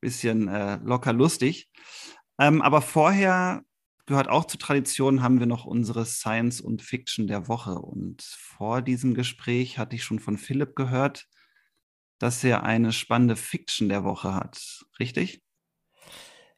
[0.00, 1.70] bisschen äh, locker lustig.
[2.40, 3.62] Ähm, aber vorher
[4.08, 7.76] gehört auch zur Tradition, haben wir noch unsere Science und Fiction der Woche.
[7.78, 11.28] Und vor diesem Gespräch hatte ich schon von Philipp gehört,
[12.18, 14.84] dass er eine spannende Fiction der Woche hat.
[14.98, 15.42] Richtig?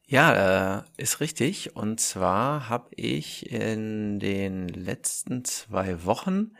[0.07, 1.75] Ja, äh, ist richtig.
[1.75, 6.53] Und zwar habe ich in den letzten zwei Wochen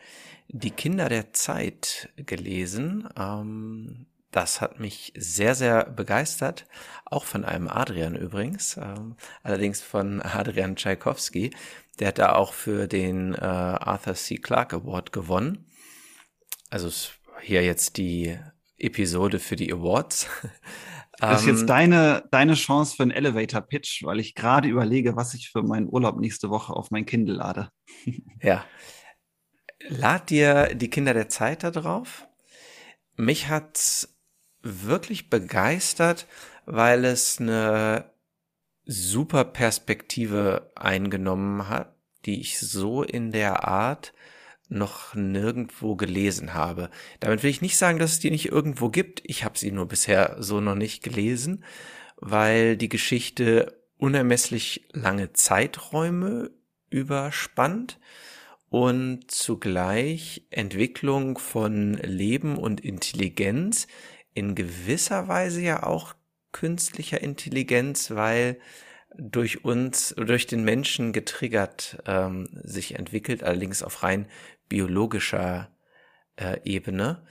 [0.48, 3.10] die Kinder der Zeit gelesen.
[3.18, 6.66] Ähm, das hat mich sehr, sehr begeistert.
[7.06, 8.78] Auch von einem Adrian übrigens.
[8.78, 11.52] Ähm, allerdings von Adrian Tchaikovsky.
[12.00, 14.38] Der hat da auch für den äh, Arthur C.
[14.38, 15.66] Clarke Award gewonnen.
[16.70, 16.90] Also
[17.42, 18.40] hier jetzt die
[18.78, 20.28] Episode für die Awards.
[21.20, 25.36] Das ist jetzt ähm, deine, deine Chance für einen Elevator-Pitch, weil ich gerade überlege, was
[25.36, 27.70] ich für meinen Urlaub nächste Woche auf mein Kindle lade.
[28.42, 28.66] ja.
[29.88, 32.28] Lad dir die Kinder der Zeit da drauf.
[33.18, 34.08] Mich hat
[34.64, 36.28] wirklich begeistert,
[36.66, 38.06] weil es eine
[38.86, 44.14] super Perspektive eingenommen hat, die ich so in der Art
[44.70, 46.90] noch nirgendwo gelesen habe.
[47.20, 49.22] Damit will ich nicht sagen, dass es die nicht irgendwo gibt.
[49.26, 51.66] Ich habe sie nur bisher so noch nicht gelesen,
[52.16, 56.52] weil die Geschichte unermesslich lange Zeiträume
[56.90, 58.00] überspannt
[58.70, 63.88] und zugleich Entwicklung von Leben und Intelligenz
[64.34, 66.14] in gewisser Weise ja auch
[66.52, 68.60] künstlicher Intelligenz, weil
[69.18, 74.28] durch uns, durch den Menschen getriggert ähm, sich entwickelt, allerdings auf rein
[74.70, 75.70] biologischer
[76.38, 77.26] äh, Ebene.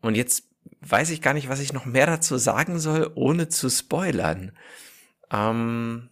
[0.00, 0.48] Und jetzt
[0.80, 4.52] weiß ich gar nicht, was ich noch mehr dazu sagen soll, ohne zu spoilern.
[5.30, 6.10] Ähm,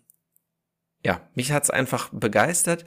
[1.04, 2.84] ja, mich hat's einfach begeistert.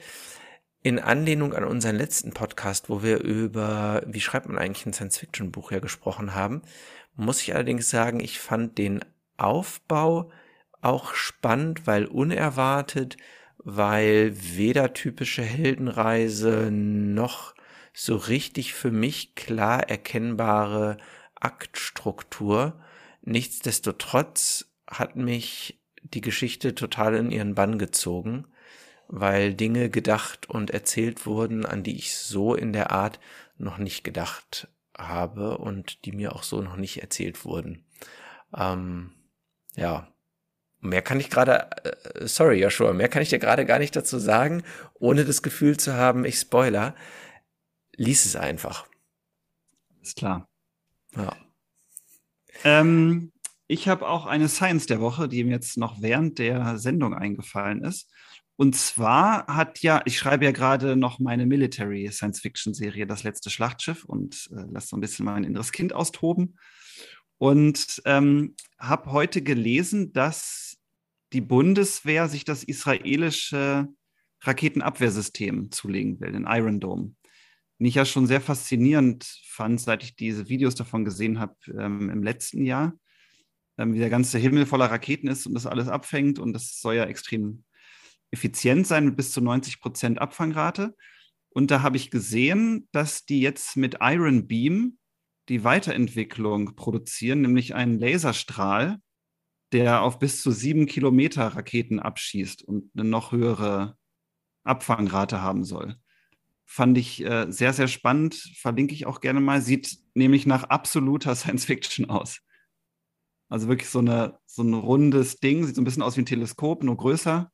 [0.82, 5.72] In Anlehnung an unseren letzten Podcast, wo wir über, wie schreibt man eigentlich ein Science-Fiction-Buch
[5.72, 6.62] ja gesprochen haben,
[7.18, 9.04] muss ich allerdings sagen, ich fand den
[9.36, 10.30] Aufbau
[10.80, 13.16] auch spannend, weil unerwartet,
[13.58, 17.54] weil weder typische Heldenreise noch
[17.92, 20.96] so richtig für mich klar erkennbare
[21.34, 22.80] Aktstruktur.
[23.22, 28.46] Nichtsdestotrotz hat mich die Geschichte total in ihren Bann gezogen,
[29.08, 33.18] weil Dinge gedacht und erzählt wurden, an die ich so in der Art
[33.56, 34.68] noch nicht gedacht
[34.98, 37.86] habe und die mir auch so noch nicht erzählt wurden.
[38.56, 39.12] Ähm,
[39.76, 40.12] ja,
[40.80, 44.18] mehr kann ich gerade, äh, sorry Joshua, mehr kann ich dir gerade gar nicht dazu
[44.18, 44.62] sagen,
[44.94, 46.94] ohne das Gefühl zu haben, ich spoiler.
[47.96, 48.86] Lies es einfach.
[50.02, 50.48] Ist klar.
[51.16, 51.34] Ja.
[52.64, 53.32] Ähm,
[53.66, 57.82] ich habe auch eine Science der Woche, die mir jetzt noch während der Sendung eingefallen
[57.82, 58.10] ist.
[58.60, 63.22] Und zwar hat ja, ich schreibe ja gerade noch meine Military Science Fiction Serie, das
[63.22, 66.58] letzte Schlachtschiff, und äh, lasse so ein bisschen mein inneres Kind austoben.
[67.38, 70.76] Und ähm, habe heute gelesen, dass
[71.32, 73.86] die Bundeswehr sich das israelische
[74.42, 77.14] Raketenabwehrsystem zulegen will, den Iron Dome.
[77.78, 82.10] Den ich ja schon sehr faszinierend fand, seit ich diese Videos davon gesehen habe ähm,
[82.10, 82.98] im letzten Jahr,
[83.78, 86.40] ähm, wie der ganze Himmel voller Raketen ist und das alles abfängt.
[86.40, 87.62] Und das soll ja extrem
[88.30, 90.94] effizient sein mit bis zu 90 Prozent Abfangrate.
[91.50, 94.98] Und da habe ich gesehen, dass die jetzt mit Iron Beam
[95.48, 99.00] die Weiterentwicklung produzieren, nämlich einen Laserstrahl,
[99.72, 103.96] der auf bis zu sieben Kilometer Raketen abschießt und eine noch höhere
[104.64, 105.96] Abfangrate haben soll.
[106.64, 109.62] Fand ich äh, sehr, sehr spannend, verlinke ich auch gerne mal.
[109.62, 112.40] Sieht nämlich nach absoluter Science Fiction aus.
[113.48, 116.26] Also wirklich so, eine, so ein rundes Ding, sieht so ein bisschen aus wie ein
[116.26, 117.50] Teleskop, nur größer.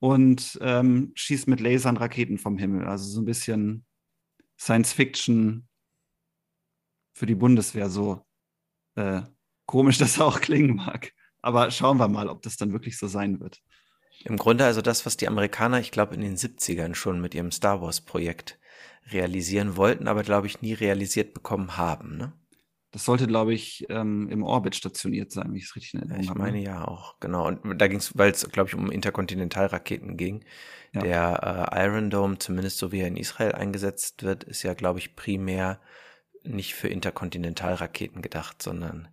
[0.00, 2.86] Und ähm, schießt mit Lasern Raketen vom Himmel.
[2.86, 3.84] Also so ein bisschen
[4.58, 5.68] Science Fiction
[7.14, 8.24] für die Bundeswehr, so
[8.94, 9.22] äh,
[9.66, 11.12] komisch das auch klingen mag.
[11.42, 13.60] Aber schauen wir mal, ob das dann wirklich so sein wird.
[14.24, 17.52] Im Grunde also das, was die Amerikaner, ich glaube, in den 70ern schon mit ihrem
[17.52, 18.58] Star Wars-Projekt
[19.10, 22.16] realisieren wollten, aber glaube ich nie realisiert bekommen haben.
[22.16, 22.32] Ne?
[22.90, 26.28] Das sollte, glaube ich, ähm, im Orbit stationiert sein, wie ich es richtig in Erinnerung
[26.28, 26.38] habe.
[26.38, 27.46] Ich meine ja auch, genau.
[27.46, 30.44] Und da ging es, weil es, glaube ich, um Interkontinentalraketen ging.
[30.94, 31.02] Ja.
[31.02, 35.00] Der äh, Iron Dome, zumindest so wie er in Israel eingesetzt wird, ist ja, glaube
[35.00, 35.80] ich, primär
[36.44, 39.08] nicht für Interkontinentalraketen gedacht, sondern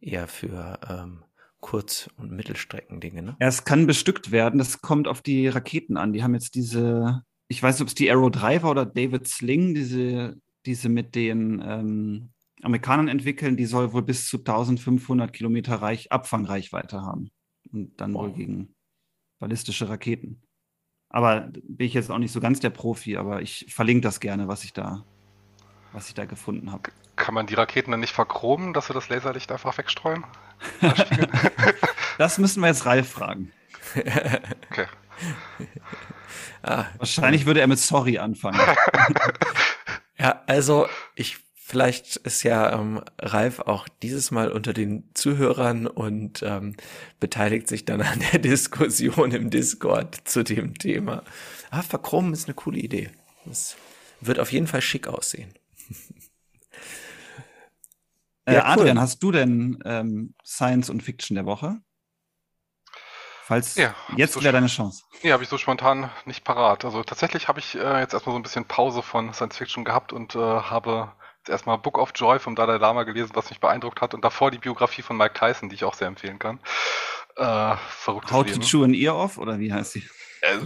[0.00, 1.24] eher für ähm,
[1.60, 3.36] Kurz- und Mittelstreckendinge, ne?
[3.38, 6.14] Es kann bestückt werden, das kommt auf die Raketen an.
[6.14, 9.28] Die haben jetzt diese, ich weiß nicht, ob es die Arrow 3 war oder David
[9.28, 12.30] Sling, diese, diese mit den ähm,
[12.62, 17.30] Amerikanern entwickeln, die soll wohl bis zu 1500 Kilometer Reich, Abfangreichweite haben.
[17.72, 18.22] Und dann wow.
[18.22, 18.74] wohl gegen
[19.38, 20.42] ballistische Raketen.
[21.08, 24.48] Aber bin ich jetzt auch nicht so ganz der Profi, aber ich verlinke das gerne,
[24.48, 25.04] was ich da,
[25.92, 26.90] was ich da gefunden habe.
[27.16, 30.24] Kann man die Raketen dann nicht verchromen, dass wir das Laserlicht einfach wegstreuen?
[32.18, 33.52] das müssen wir jetzt Ralf fragen.
[34.70, 34.86] Okay.
[36.62, 38.60] Ah, Wahrscheinlich würde er mit Sorry anfangen.
[40.18, 41.38] ja, also ich
[41.70, 46.76] vielleicht ist ja ähm, Ralf auch dieses Mal unter den Zuhörern und ähm,
[47.20, 51.22] beteiligt sich dann an der Diskussion im Discord zu dem Thema.
[51.70, 53.10] Ah, verchromen ist eine coole Idee.
[53.44, 53.76] Das
[54.20, 55.54] wird auf jeden Fall schick aussehen.
[58.46, 61.80] Äh, ja, Adrian, hast du denn ähm, Science und Fiction der Woche?
[63.44, 65.04] Falls ja, jetzt so wäre deine Chance.
[65.22, 66.84] Nee, habe ich so spontan nicht parat.
[66.84, 70.12] Also tatsächlich habe ich äh, jetzt erstmal so ein bisschen Pause von Science Fiction gehabt
[70.12, 71.12] und äh, habe
[71.50, 74.58] erstmal Book of Joy vom Dalai Lama gelesen, was mich beeindruckt hat und davor die
[74.58, 76.60] Biografie von Mike Tyson, die ich auch sehr empfehlen kann.
[77.36, 78.60] Äh, verrücktes How Leben.
[78.60, 80.08] to chew an ear off oder wie heißt sie?
[80.42, 80.58] Äh,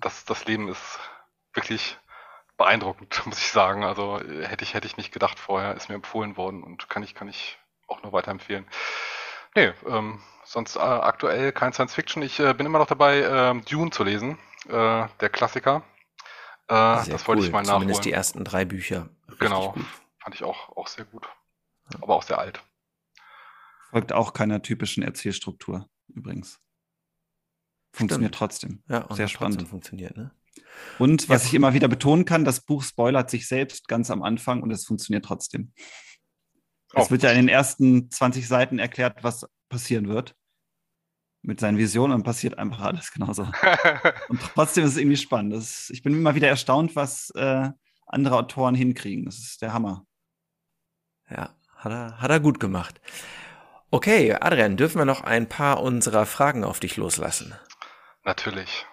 [0.00, 0.98] das, das Leben ist
[1.54, 1.98] wirklich
[2.56, 3.84] beeindruckend, muss ich sagen.
[3.84, 7.14] Also hätte ich, hätte ich nicht gedacht vorher, ist mir empfohlen worden und kann ich,
[7.14, 8.66] kann ich auch nur weiterempfehlen.
[9.54, 12.22] Nee, ähm, sonst äh, aktuell kein Science Fiction.
[12.22, 14.38] Ich äh, bin immer noch dabei, äh, Dune zu lesen,
[14.68, 15.82] äh, der Klassiker.
[16.68, 17.28] Äh, das cool.
[17.28, 17.80] wollte ich mal nachholen.
[17.80, 19.08] Zumindest die ersten drei Bücher.
[19.38, 19.84] Genau, gut.
[20.20, 21.28] fand ich auch, auch sehr gut.
[22.00, 22.62] Aber auch sehr alt.
[23.90, 26.60] Folgt auch keiner typischen Erzählstruktur übrigens.
[27.92, 28.50] Funktioniert Stimmt.
[28.50, 28.82] trotzdem.
[28.88, 29.66] Ja, und sehr spannend.
[29.66, 30.30] funktioniert, ne?
[30.98, 31.48] Und was ja.
[31.48, 34.84] ich immer wieder betonen kann, das Buch spoilert sich selbst ganz am Anfang und es
[34.84, 35.72] funktioniert trotzdem.
[36.94, 37.00] Oh.
[37.00, 40.34] Es wird ja in den ersten 20 Seiten erklärt, was passieren wird.
[41.42, 43.42] Mit seinen Visionen und passiert einfach alles genauso.
[44.28, 45.54] und trotzdem ist es irgendwie spannend.
[45.54, 47.70] Ist, ich bin immer wieder erstaunt, was äh,
[48.08, 49.24] andere Autoren hinkriegen.
[49.24, 50.04] Das ist der Hammer.
[51.30, 53.00] Ja, hat er, hat er gut gemacht.
[53.90, 57.54] Okay, Adrian, dürfen wir noch ein paar unserer Fragen auf dich loslassen?
[58.24, 58.86] Natürlich.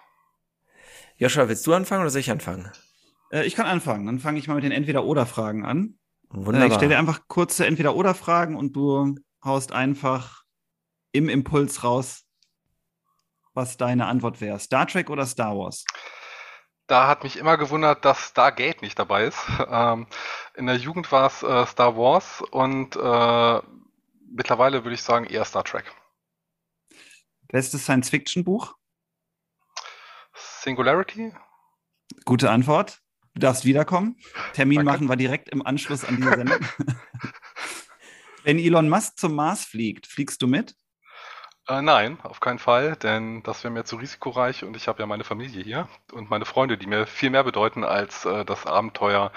[1.16, 2.70] Joshua, willst du anfangen oder soll ich anfangen?
[3.30, 4.06] Äh, ich kann anfangen.
[4.06, 5.98] Dann fange ich mal mit den Entweder-Oder-Fragen an.
[6.28, 6.62] Wunderbar.
[6.62, 10.44] Äh, ich stelle dir einfach kurze Entweder-Oder-Fragen und du haust einfach
[11.12, 12.24] im Impuls raus,
[13.54, 14.58] was deine Antwort wäre.
[14.58, 15.84] Star Trek oder Star Wars?
[16.86, 19.38] Da hat mich immer gewundert, dass Stargate nicht dabei ist.
[19.68, 20.06] Ähm,
[20.54, 23.60] in der Jugend war es äh, Star Wars und äh,
[24.30, 25.92] mittlerweile würde ich sagen eher Star Trek.
[27.48, 28.74] Bestes Science-Fiction-Buch?
[30.34, 31.32] Singularity?
[32.24, 33.00] Gute Antwort.
[33.34, 34.16] Du darfst wiederkommen.
[34.54, 34.92] Termin Danke.
[34.92, 36.58] machen wir direkt im Anschluss an diese Sendung.
[38.44, 40.74] Wenn Elon Musk zum Mars fliegt, fliegst du mit?
[41.68, 45.06] Äh, nein, auf keinen Fall, denn das wäre mir zu risikoreich und ich habe ja
[45.06, 49.32] meine Familie hier und meine Freunde, die mir viel mehr bedeuten, als äh, das Abenteuer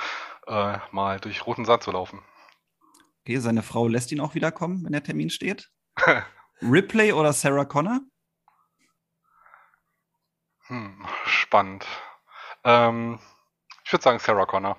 [0.46, 2.24] äh, mal durch roten Sand zu laufen.
[3.22, 5.72] Okay, seine Frau lässt ihn auch wiederkommen, wenn der Termin steht.
[6.62, 8.00] Ripley oder Sarah Connor?
[10.68, 11.88] Hm, spannend.
[12.64, 13.20] Ähm,
[13.84, 14.78] ich würde sagen Sarah Connor.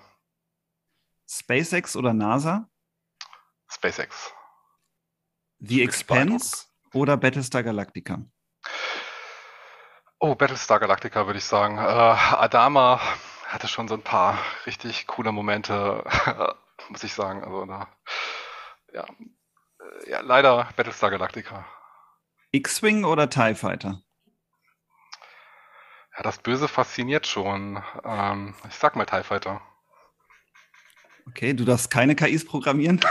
[1.28, 2.68] SpaceX oder NASA?
[3.68, 4.32] SpaceX.
[5.58, 8.24] The Expanse oder Battlestar Galactica?
[10.18, 11.78] Oh, Battlestar Galactica würde ich sagen.
[11.78, 13.00] Äh, Adama
[13.46, 16.04] hatte schon so ein paar richtig coole Momente,
[16.88, 17.42] muss ich sagen.
[17.42, 17.88] Also da,
[18.92, 21.64] ja, äh, ja, leider Battlestar Galactica.
[22.52, 24.02] X-Wing oder TIE Fighter?
[26.16, 27.82] Ja, das Böse fasziniert schon.
[28.04, 29.62] Ähm, ich sag mal TIE Fighter.
[31.28, 33.00] Okay, du darfst keine KIs programmieren.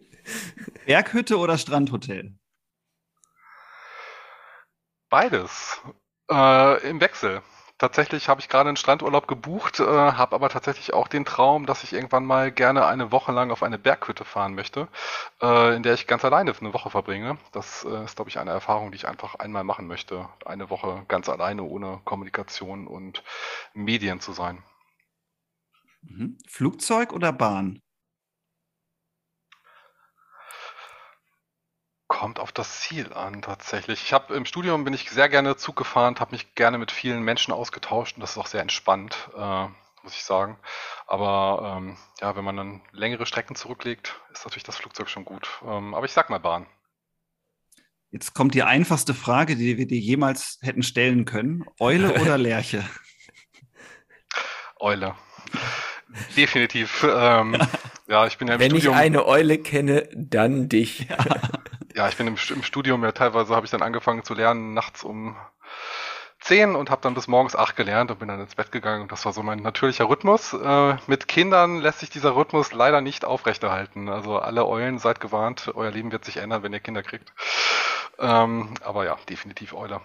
[0.86, 2.34] Berghütte oder Strandhotel?
[5.08, 5.80] Beides.
[6.30, 7.42] Äh, Im Wechsel.
[7.80, 11.82] Tatsächlich habe ich gerade einen Strandurlaub gebucht, äh, habe aber tatsächlich auch den Traum, dass
[11.82, 14.88] ich irgendwann mal gerne eine Woche lang auf eine Berghütte fahren möchte,
[15.40, 17.38] äh, in der ich ganz alleine eine Woche verbringe.
[17.52, 20.28] Das äh, ist, glaube ich, eine Erfahrung, die ich einfach einmal machen möchte.
[20.44, 23.24] Eine Woche ganz alleine, ohne Kommunikation und
[23.72, 24.62] Medien zu sein.
[26.02, 26.36] Mhm.
[26.46, 27.80] Flugzeug oder Bahn?
[32.10, 34.02] Kommt auf das Ziel an, tatsächlich.
[34.02, 37.22] Ich habe im Studium bin ich sehr gerne Zug gefahren, habe mich gerne mit vielen
[37.22, 39.66] Menschen ausgetauscht und das ist auch sehr entspannt, äh,
[40.02, 40.58] muss ich sagen.
[41.06, 45.48] Aber ähm, ja, wenn man dann längere Strecken zurücklegt, ist natürlich das Flugzeug schon gut.
[45.64, 46.66] Ähm, aber ich sag mal Bahn.
[48.10, 51.64] Jetzt kommt die einfachste Frage, die wir dir jemals hätten stellen können.
[51.78, 52.84] Eule oder Lerche?
[54.80, 55.14] Eule.
[56.36, 57.06] Definitiv.
[57.08, 57.56] Ähm,
[58.10, 58.94] ja, ich bin ja im Wenn Studium.
[58.94, 61.08] ich eine Eule kenne, dann dich.
[61.08, 61.16] Ja.
[61.94, 65.02] Ja, ich bin im, im Studium ja teilweise habe ich dann angefangen zu lernen nachts
[65.02, 65.36] um
[66.40, 69.12] 10 und habe dann bis morgens 8 gelernt und bin dann ins Bett gegangen und
[69.12, 70.54] das war so mein natürlicher Rhythmus.
[70.54, 74.08] Äh, mit Kindern lässt sich dieser Rhythmus leider nicht aufrechterhalten.
[74.08, 77.32] Also alle Eulen seid gewarnt, euer Leben wird sich ändern, wenn ihr Kinder kriegt.
[78.18, 80.00] Ähm, aber ja, definitiv Eule.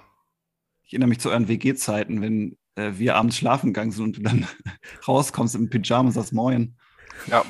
[0.83, 4.21] Ich erinnere mich zu euren WG-Zeiten, wenn äh, wir abends schlafen gegangen sind und du
[4.21, 4.47] dann
[5.07, 6.77] rauskommst im Pyjama und sagst Moin.
[7.27, 7.43] Ja,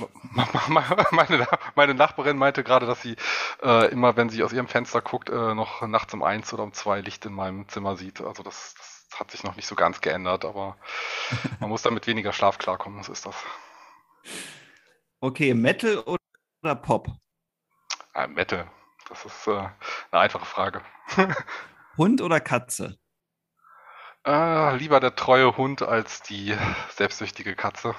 [1.11, 3.15] meine, meine Nachbarin meinte gerade, dass sie
[3.61, 6.73] äh, immer, wenn sie aus ihrem Fenster guckt, äh, noch nachts um eins oder um
[6.73, 8.21] zwei Licht in meinem Zimmer sieht.
[8.21, 10.77] Also das, das hat sich noch nicht so ganz geändert, aber
[11.59, 13.35] man muss dann mit weniger Schlaf klarkommen, so ist das.
[15.19, 17.09] Okay, Metal oder Pop?
[18.13, 18.69] Äh, Metal,
[19.09, 20.81] das ist äh, eine einfache Frage.
[21.97, 22.97] Hund oder Katze?
[24.25, 26.57] Äh, lieber der treue Hund als die
[26.89, 27.93] selbstsüchtige Katze.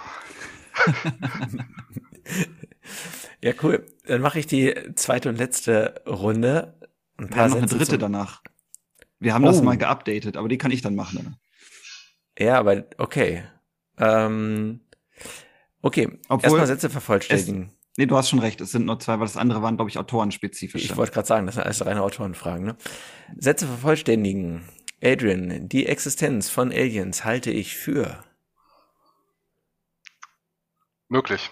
[3.43, 3.87] Ja, cool.
[4.07, 6.79] Dann mache ich die zweite und letzte Runde.
[7.17, 7.99] Ein paar Wir haben noch eine dritte zum...
[7.99, 8.43] danach.
[9.19, 9.49] Wir haben oh.
[9.49, 11.37] das mal geupdatet, aber die kann ich dann machen.
[12.39, 13.45] Ja, aber okay.
[13.99, 14.81] Ähm,
[15.81, 17.71] okay, erstmal Sätze vervollständigen.
[17.71, 19.91] Es, nee, du hast schon recht, es sind nur zwei, weil das andere waren, glaube
[19.91, 20.85] ich, autorenspezifisch.
[20.85, 22.67] Ich wollte gerade sagen, das sind alles reine Autorenfragen.
[22.67, 22.77] Ne?
[23.39, 24.69] Sätze vervollständigen.
[25.03, 28.23] Adrian, die Existenz von Aliens halte ich für
[31.09, 31.51] Möglich.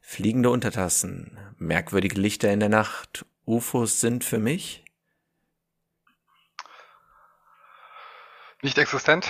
[0.00, 4.84] Fliegende Untertassen, merkwürdige Lichter in der Nacht, UFOs sind für mich?
[8.62, 9.28] Nicht existent.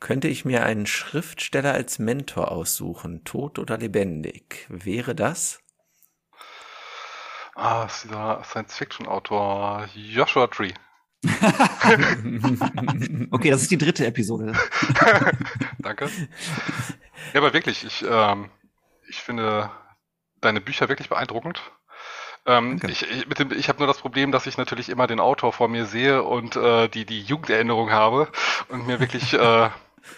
[0.00, 4.66] Könnte ich mir einen Schriftsteller als Mentor aussuchen, tot oder lebendig?
[4.68, 5.60] Wäre das?
[7.54, 10.74] Ah, ist dieser Science-Fiction-Autor Joshua Tree.
[13.30, 14.52] okay, das ist die dritte Episode.
[15.78, 16.10] Danke.
[17.32, 18.50] Ja, aber wirklich, ich, ähm,
[19.08, 19.70] ich finde
[20.40, 21.60] deine Bücher wirklich beeindruckend.
[22.46, 25.68] Ähm, ich ich, ich habe nur das Problem, dass ich natürlich immer den Autor vor
[25.68, 28.28] mir sehe und äh, die, die Jugenderinnerung habe
[28.68, 29.70] und mir wirklich äh,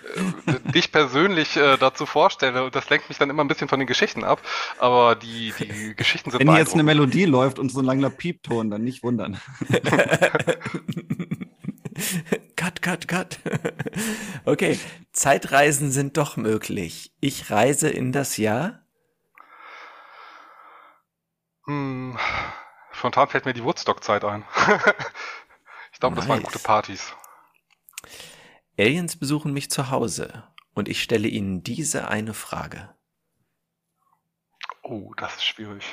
[0.74, 3.86] dich persönlich äh, dazu vorstelle und das lenkt mich dann immer ein bisschen von den
[3.86, 4.43] Geschichten ab,
[4.78, 8.70] aber die, die Geschichten sind Wenn jetzt eine Melodie läuft und so ein langer Piepton,
[8.70, 9.40] dann nicht wundern.
[12.56, 13.38] cut, cut, cut.
[14.44, 14.78] Okay,
[15.12, 17.12] Zeitreisen sind doch möglich.
[17.20, 18.86] Ich reise in das Jahr?
[21.66, 22.18] Hm,
[22.92, 24.44] spontan fällt mir die Woodstock-Zeit ein.
[25.92, 26.24] ich glaube, nice.
[26.24, 27.14] das waren gute Partys.
[28.78, 32.94] Aliens besuchen mich zu Hause und ich stelle ihnen diese eine Frage.
[34.82, 35.84] Oh, das ist schwierig.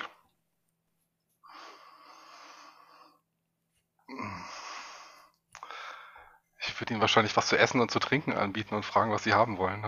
[6.76, 9.32] Ich würde ihnen wahrscheinlich was zu essen und zu trinken anbieten und fragen, was sie
[9.34, 9.82] haben wollen.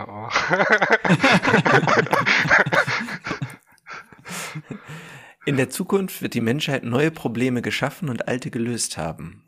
[5.44, 9.44] In der Zukunft wird die Menschheit neue Probleme geschaffen und alte gelöst haben.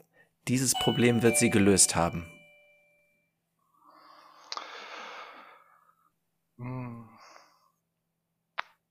[0.49, 2.31] Dieses Problem wird sie gelöst haben.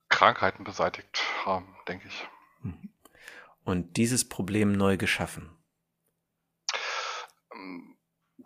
[0.09, 2.27] Krankheiten beseitigt haben, denke ich.
[2.63, 2.89] Mhm.
[3.63, 5.55] Und dieses Problem neu geschaffen.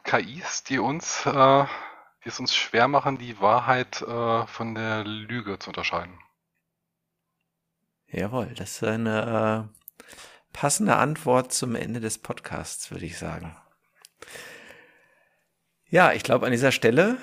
[0.03, 1.65] KIs, die uns, äh,
[2.23, 6.17] die es uns schwer machen, die Wahrheit äh, von der Lüge zu unterscheiden.
[8.07, 13.55] Jawohl, das ist eine äh, passende Antwort zum Ende des Podcasts, würde ich sagen.
[15.89, 17.17] Ja, ich glaube, an dieser Stelle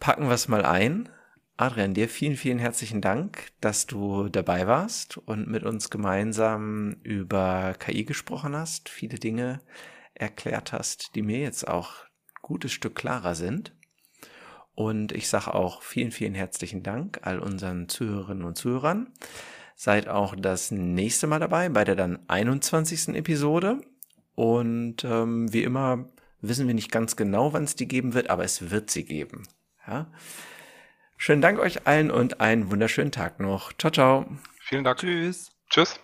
[0.00, 1.08] packen wir es mal ein.
[1.56, 7.74] Adrian, dir vielen, vielen herzlichen Dank, dass du dabei warst und mit uns gemeinsam über
[7.78, 9.60] KI gesprochen hast, viele Dinge
[10.14, 13.74] erklärt hast, die mir jetzt auch ein gutes Stück klarer sind.
[14.74, 19.12] Und ich sage auch vielen, vielen herzlichen Dank all unseren Zuhörerinnen und Zuhörern.
[19.76, 23.08] Seid auch das nächste Mal dabei bei der dann 21.
[23.08, 23.80] Episode.
[24.34, 26.08] Und ähm, wie immer
[26.40, 29.46] wissen wir nicht ganz genau, wann es die geben wird, aber es wird sie geben.
[29.86, 30.10] Ja?
[31.16, 33.72] Schönen Dank euch allen und einen wunderschönen Tag noch.
[33.74, 34.26] Ciao, ciao.
[34.60, 34.98] Vielen Dank.
[34.98, 35.52] Tschüss.
[35.70, 36.00] Tschüss.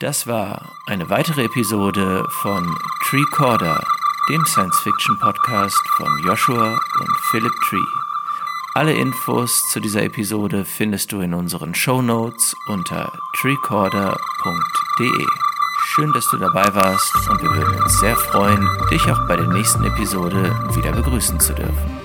[0.00, 2.64] Das war eine weitere Episode von
[3.02, 3.82] Treecorder,
[4.30, 7.82] dem Science-Fiction-Podcast von Joshua und Philip Tree.
[8.74, 15.26] Alle Infos zu dieser Episode findest du in unseren Show Notes unter treecorder.de.
[15.86, 19.48] Schön, dass du dabei warst und wir würden uns sehr freuen, dich auch bei der
[19.48, 20.44] nächsten Episode
[20.76, 21.97] wieder begrüßen zu dürfen.